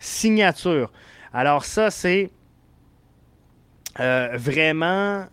signatures. 0.00 0.90
Alors 1.32 1.64
ça, 1.64 1.90
c'est 1.90 2.30
vraiment 3.96 5.26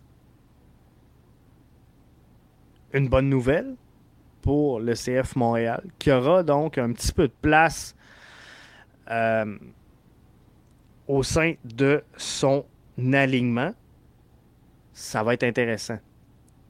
une 2.92 3.08
bonne 3.08 3.28
nouvelle 3.28 3.76
pour 4.42 4.80
le 4.80 4.94
CF 4.94 5.36
Montréal, 5.36 5.82
qui 5.98 6.10
aura 6.10 6.42
donc 6.42 6.78
un 6.78 6.92
petit 6.92 7.12
peu 7.12 7.28
de 7.28 7.34
place 7.42 7.94
euh, 9.10 9.58
au 11.06 11.22
sein 11.22 11.54
de 11.64 12.02
son 12.16 12.64
alignement. 13.12 13.74
Ça 14.92 15.22
va 15.22 15.34
être 15.34 15.44
intéressant 15.44 15.98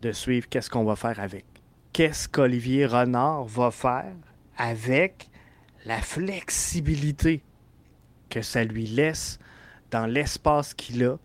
de 0.02 0.12
suivre 0.12 0.48
qu'est-ce 0.48 0.70
qu'on 0.70 0.84
va 0.84 0.96
faire 0.96 1.20
avec. 1.20 1.44
Qu'est-ce 1.92 2.28
qu'Olivier 2.28 2.86
Renard 2.86 3.44
va 3.44 3.70
faire 3.70 4.12
avec 4.56 5.28
la 5.84 6.00
flexibilité 6.00 7.42
que 8.28 8.42
ça 8.42 8.64
lui 8.64 8.86
laisse 8.86 9.38
dans 9.90 10.06
l'espace 10.06 10.74
qu'il 10.74 11.04
a 11.04 11.16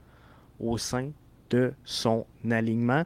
au 0.59 0.77
sein 0.77 1.11
de 1.49 1.73
son 1.83 2.25
alignement. 2.49 3.03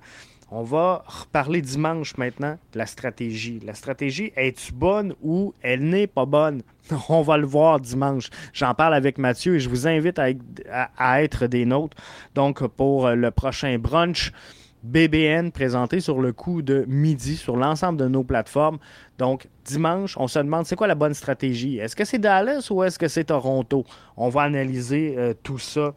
On 0.52 0.64
va 0.64 1.04
reparler 1.06 1.62
dimanche 1.62 2.18
maintenant 2.18 2.58
de 2.74 2.80
la 2.80 2.88
stratégie. 2.88 3.60
La 3.64 3.76
stratégie, 3.76 4.34
est-tu 4.36 4.74
bonne 4.74 5.14
ou 5.22 5.54
elle 5.62 5.84
n'est 5.88 6.08
pas 6.08 6.26
bonne? 6.26 6.64
On 7.10 7.22
va 7.22 7.38
le 7.38 7.46
voir 7.46 7.80
dimanche. 7.80 8.32
J'en 8.52 8.74
parle 8.74 8.96
avec 8.96 9.20
Mathieu 9.20 9.56
et 9.56 9.60
je 9.60 9.70
vous 9.70 9.88
invite 9.88 10.18
à, 10.18 11.22
être 11.22 11.46
des 11.46 11.66
nôtres. 11.66 11.96
Donc, 12.34 12.66
pour 12.66 13.10
le 13.10 13.30
prochain 13.30 13.78
brunch, 13.78 14.32
BBN 14.82 15.52
présenté 15.52 16.00
sur 16.00 16.20
le 16.20 16.34
coup 16.34 16.64
de 16.64 16.84
midi 16.88 17.36
sur 17.36 17.56
l'ensemble 17.56 18.00
de 18.00 18.08
nos 18.08 18.24
plateformes. 18.24 18.80
Donc, 19.20 19.48
dimanche, 19.66 20.18
on 20.18 20.28
se 20.28 20.40
demande 20.40 20.66
c'est 20.66 20.76
quoi 20.76 20.88
la 20.88 20.96
bonne 20.96 21.14
stratégie? 21.14 21.78
Est-ce 21.78 21.96
que 21.96 22.06
c'est 22.06 22.18
Dallas 22.18 22.70
ou 22.72 22.82
est-ce 22.84 22.98
que 22.98 23.08
c'est 23.08 23.26
Toronto? 23.26 23.86
On 24.18 24.30
va 24.30 24.44
analyser 24.44 25.14
euh, 25.16 25.36
tout 25.44 25.60
ça 25.60 25.94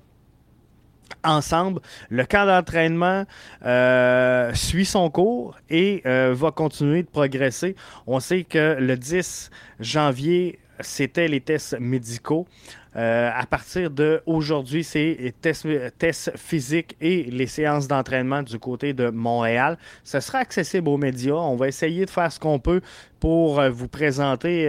ensemble. 1.24 1.80
Le 2.10 2.24
camp 2.24 2.46
d'entraînement 2.46 3.24
euh, 3.64 4.52
suit 4.54 4.84
son 4.84 5.10
cours 5.10 5.56
et 5.70 6.02
euh, 6.06 6.34
va 6.36 6.50
continuer 6.50 7.02
de 7.02 7.08
progresser. 7.08 7.76
On 8.06 8.20
sait 8.20 8.44
que 8.44 8.76
le 8.78 8.96
10 8.96 9.50
janvier, 9.80 10.58
c'était 10.80 11.28
les 11.28 11.40
tests 11.40 11.78
médicaux. 11.78 12.46
Euh, 12.94 13.30
à 13.34 13.46
partir 13.46 13.90
d'aujourd'hui, 13.90 14.84
c'est 14.84 15.16
les 15.18 15.32
tests, 15.32 15.66
tests, 15.96 16.36
physiques 16.36 16.94
et 17.00 17.24
les 17.24 17.46
séances 17.46 17.88
d'entraînement 17.88 18.42
du 18.42 18.58
côté 18.58 18.92
de 18.92 19.08
Montréal. 19.08 19.78
Ce 20.04 20.20
sera 20.20 20.38
accessible 20.38 20.88
aux 20.88 20.98
médias. 20.98 21.34
On 21.34 21.56
va 21.56 21.68
essayer 21.68 22.04
de 22.04 22.10
faire 22.10 22.30
ce 22.30 22.38
qu'on 22.38 22.58
peut 22.58 22.82
pour 23.18 23.62
vous 23.70 23.88
présenter 23.88 24.68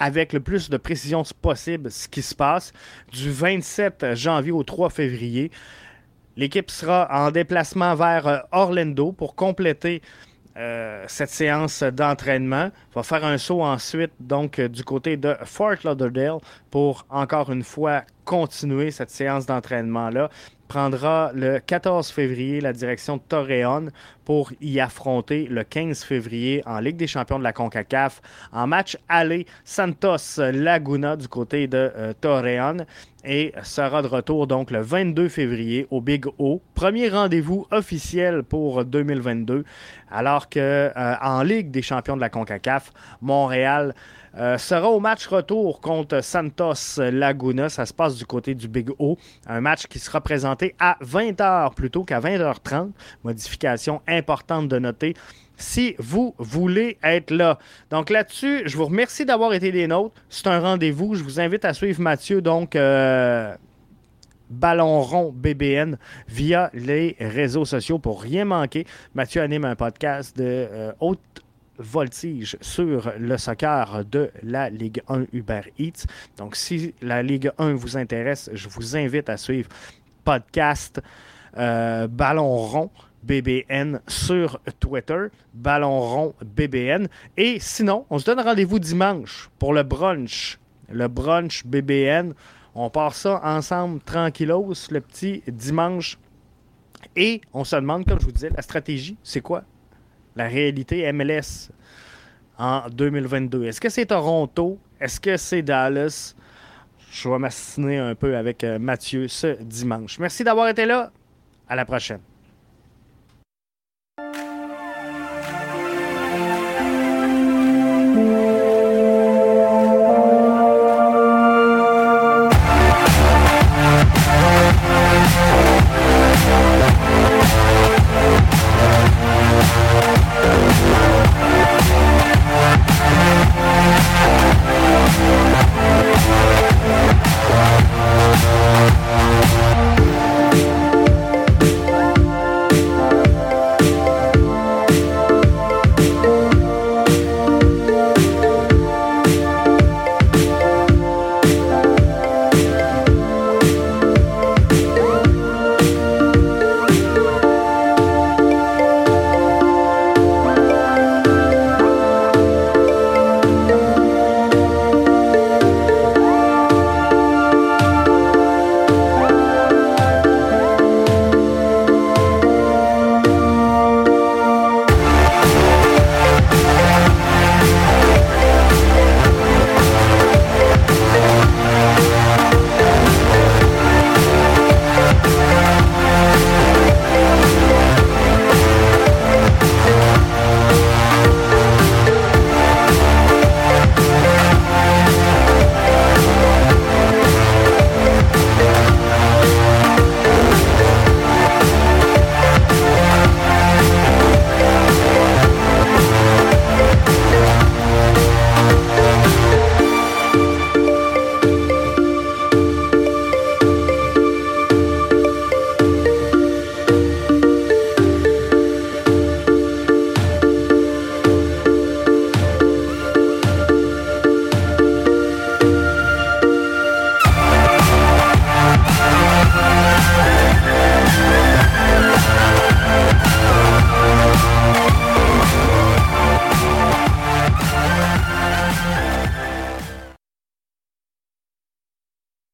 avec 0.00 0.32
le 0.32 0.40
plus 0.40 0.70
de 0.70 0.76
précision 0.78 1.22
possible 1.40 1.90
ce 1.90 2.08
qui 2.08 2.22
se 2.22 2.34
passe 2.34 2.72
du 3.12 3.30
27 3.30 4.14
janvier 4.14 4.50
au 4.50 4.64
3 4.64 4.90
février. 4.90 5.52
L'équipe 6.36 6.70
sera 6.70 7.06
en 7.10 7.30
déplacement 7.30 7.94
vers 7.94 8.26
euh, 8.26 8.38
Orlando 8.50 9.12
pour 9.12 9.34
compléter 9.34 10.00
euh, 10.56 11.04
cette 11.06 11.30
séance 11.30 11.82
d'entraînement. 11.82 12.70
Va 12.94 13.02
faire 13.02 13.24
un 13.24 13.36
saut 13.36 13.62
ensuite 13.62 14.12
donc 14.18 14.58
euh, 14.58 14.68
du 14.68 14.82
côté 14.82 15.16
de 15.16 15.36
Fort 15.44 15.76
Lauderdale 15.84 16.38
pour 16.70 17.04
encore 17.10 17.50
une 17.52 17.62
fois 17.62 18.02
continuer 18.24 18.90
cette 18.90 19.10
séance 19.10 19.46
d'entraînement-là 19.46 20.30
prendra 20.70 21.32
le 21.34 21.58
14 21.58 22.12
février 22.12 22.60
la 22.60 22.72
direction 22.72 23.16
de 23.16 23.22
Torreón 23.28 23.88
pour 24.24 24.52
y 24.60 24.78
affronter 24.78 25.48
le 25.50 25.64
15 25.64 26.04
février 26.04 26.62
en 26.64 26.78
Ligue 26.78 26.96
des 26.96 27.08
champions 27.08 27.40
de 27.40 27.42
la 27.42 27.52
CONCACAF 27.52 28.22
en 28.52 28.68
match 28.68 28.96
aller 29.08 29.46
Santos 29.64 30.38
Laguna 30.38 31.16
du 31.16 31.26
côté 31.26 31.66
de 31.66 31.90
euh, 31.96 32.12
Torreón 32.20 32.86
et 33.24 33.52
sera 33.64 34.00
de 34.00 34.06
retour 34.06 34.46
donc 34.46 34.70
le 34.70 34.80
22 34.80 35.28
février 35.28 35.88
au 35.90 36.00
Big 36.00 36.24
O. 36.38 36.62
Premier 36.76 37.08
rendez-vous 37.08 37.66
officiel 37.72 38.44
pour 38.44 38.84
2022 38.84 39.64
alors 40.08 40.48
que 40.48 40.60
euh, 40.60 41.14
en 41.20 41.42
Ligue 41.42 41.72
des 41.72 41.82
champions 41.82 42.14
de 42.14 42.20
la 42.20 42.30
CONCACAF, 42.30 42.92
Montréal 43.20 43.92
euh, 44.36 44.58
sera 44.58 44.88
au 44.90 45.00
match 45.00 45.26
retour 45.26 45.80
contre 45.80 46.22
Santos 46.22 46.98
Laguna. 46.98 47.68
Ça 47.68 47.86
se 47.86 47.92
passe 47.92 48.16
du 48.16 48.26
côté 48.26 48.54
du 48.54 48.68
Big 48.68 48.90
O. 48.98 49.16
Un 49.46 49.60
match 49.60 49.86
qui 49.86 49.98
sera 49.98 50.20
présenté 50.20 50.74
à 50.78 50.96
20h 51.02 51.74
plutôt 51.74 52.04
qu'à 52.04 52.20
20h30. 52.20 52.90
Modification 53.24 54.02
importante 54.06 54.68
de 54.68 54.78
noter 54.78 55.14
si 55.56 55.94
vous 55.98 56.34
voulez 56.38 56.98
être 57.02 57.30
là. 57.30 57.58
Donc 57.90 58.10
là-dessus, 58.10 58.62
je 58.64 58.76
vous 58.76 58.86
remercie 58.86 59.24
d'avoir 59.24 59.52
été 59.52 59.70
des 59.72 59.86
nôtres. 59.86 60.14
C'est 60.28 60.46
un 60.46 60.58
rendez-vous. 60.58 61.14
Je 61.14 61.22
vous 61.22 61.38
invite 61.38 61.64
à 61.64 61.74
suivre 61.74 62.00
Mathieu, 62.00 62.40
donc 62.40 62.76
euh, 62.76 63.54
Ballon 64.48 65.02
rond 65.02 65.32
BBN 65.32 65.96
via 66.28 66.70
les 66.72 67.16
réseaux 67.20 67.64
sociaux 67.64 67.98
pour 67.98 68.22
rien 68.22 68.44
manquer. 68.44 68.86
Mathieu 69.14 69.42
anime 69.42 69.64
un 69.64 69.76
podcast 69.76 70.36
de 70.36 70.44
euh, 70.44 70.92
haute 71.00 71.20
voltige 71.80 72.56
sur 72.60 73.12
le 73.18 73.36
soccer 73.38 74.04
de 74.04 74.30
la 74.42 74.70
Ligue 74.70 75.02
1 75.08 75.24
Uber 75.32 75.62
Eats. 75.78 76.06
Donc, 76.36 76.56
si 76.56 76.94
la 77.02 77.22
Ligue 77.22 77.50
1 77.58 77.74
vous 77.74 77.96
intéresse, 77.96 78.50
je 78.52 78.68
vous 78.68 78.96
invite 78.96 79.28
à 79.28 79.36
suivre 79.36 79.68
podcast 80.24 81.00
euh, 81.56 82.06
Ballon 82.06 82.56
rond. 82.56 82.90
BBN 83.22 84.00
sur 84.08 84.58
Twitter, 84.78 85.26
Ballon 85.52 86.00
rond 86.00 86.34
BBN. 86.42 87.08
Et 87.36 87.58
sinon, 87.60 88.06
on 88.08 88.18
se 88.18 88.24
donne 88.24 88.40
rendez-vous 88.40 88.78
dimanche 88.78 89.50
pour 89.58 89.74
le 89.74 89.82
brunch. 89.82 90.58
Le 90.88 91.06
brunch 91.06 91.66
BBN. 91.66 92.32
On 92.74 92.88
part 92.88 93.14
ça 93.14 93.40
ensemble 93.44 94.00
tranquillos 94.00 94.72
le 94.90 95.00
petit 95.00 95.42
dimanche. 95.48 96.18
Et 97.16 97.40
on 97.52 97.64
se 97.64 97.76
demande, 97.76 98.06
comme 98.06 98.20
je 98.20 98.24
vous 98.24 98.32
disais, 98.32 98.50
la 98.54 98.62
stratégie, 98.62 99.16
c'est 99.22 99.40
quoi? 99.40 99.64
La 100.36 100.46
réalité 100.48 101.10
MLS 101.12 101.70
en 102.58 102.88
2022. 102.90 103.64
Est-ce 103.64 103.80
que 103.80 103.88
c'est 103.88 104.06
Toronto? 104.06 104.78
Est-ce 105.00 105.20
que 105.20 105.36
c'est 105.36 105.62
Dallas? 105.62 106.34
Je 107.10 107.28
vais 107.28 107.38
m'assiner 107.38 107.98
un 107.98 108.14
peu 108.14 108.36
avec 108.36 108.62
euh, 108.62 108.78
Mathieu 108.78 109.26
ce 109.28 109.60
dimanche. 109.62 110.18
Merci 110.18 110.44
d'avoir 110.44 110.68
été 110.68 110.86
là. 110.86 111.10
À 111.68 111.74
la 111.74 111.84
prochaine. 111.84 112.20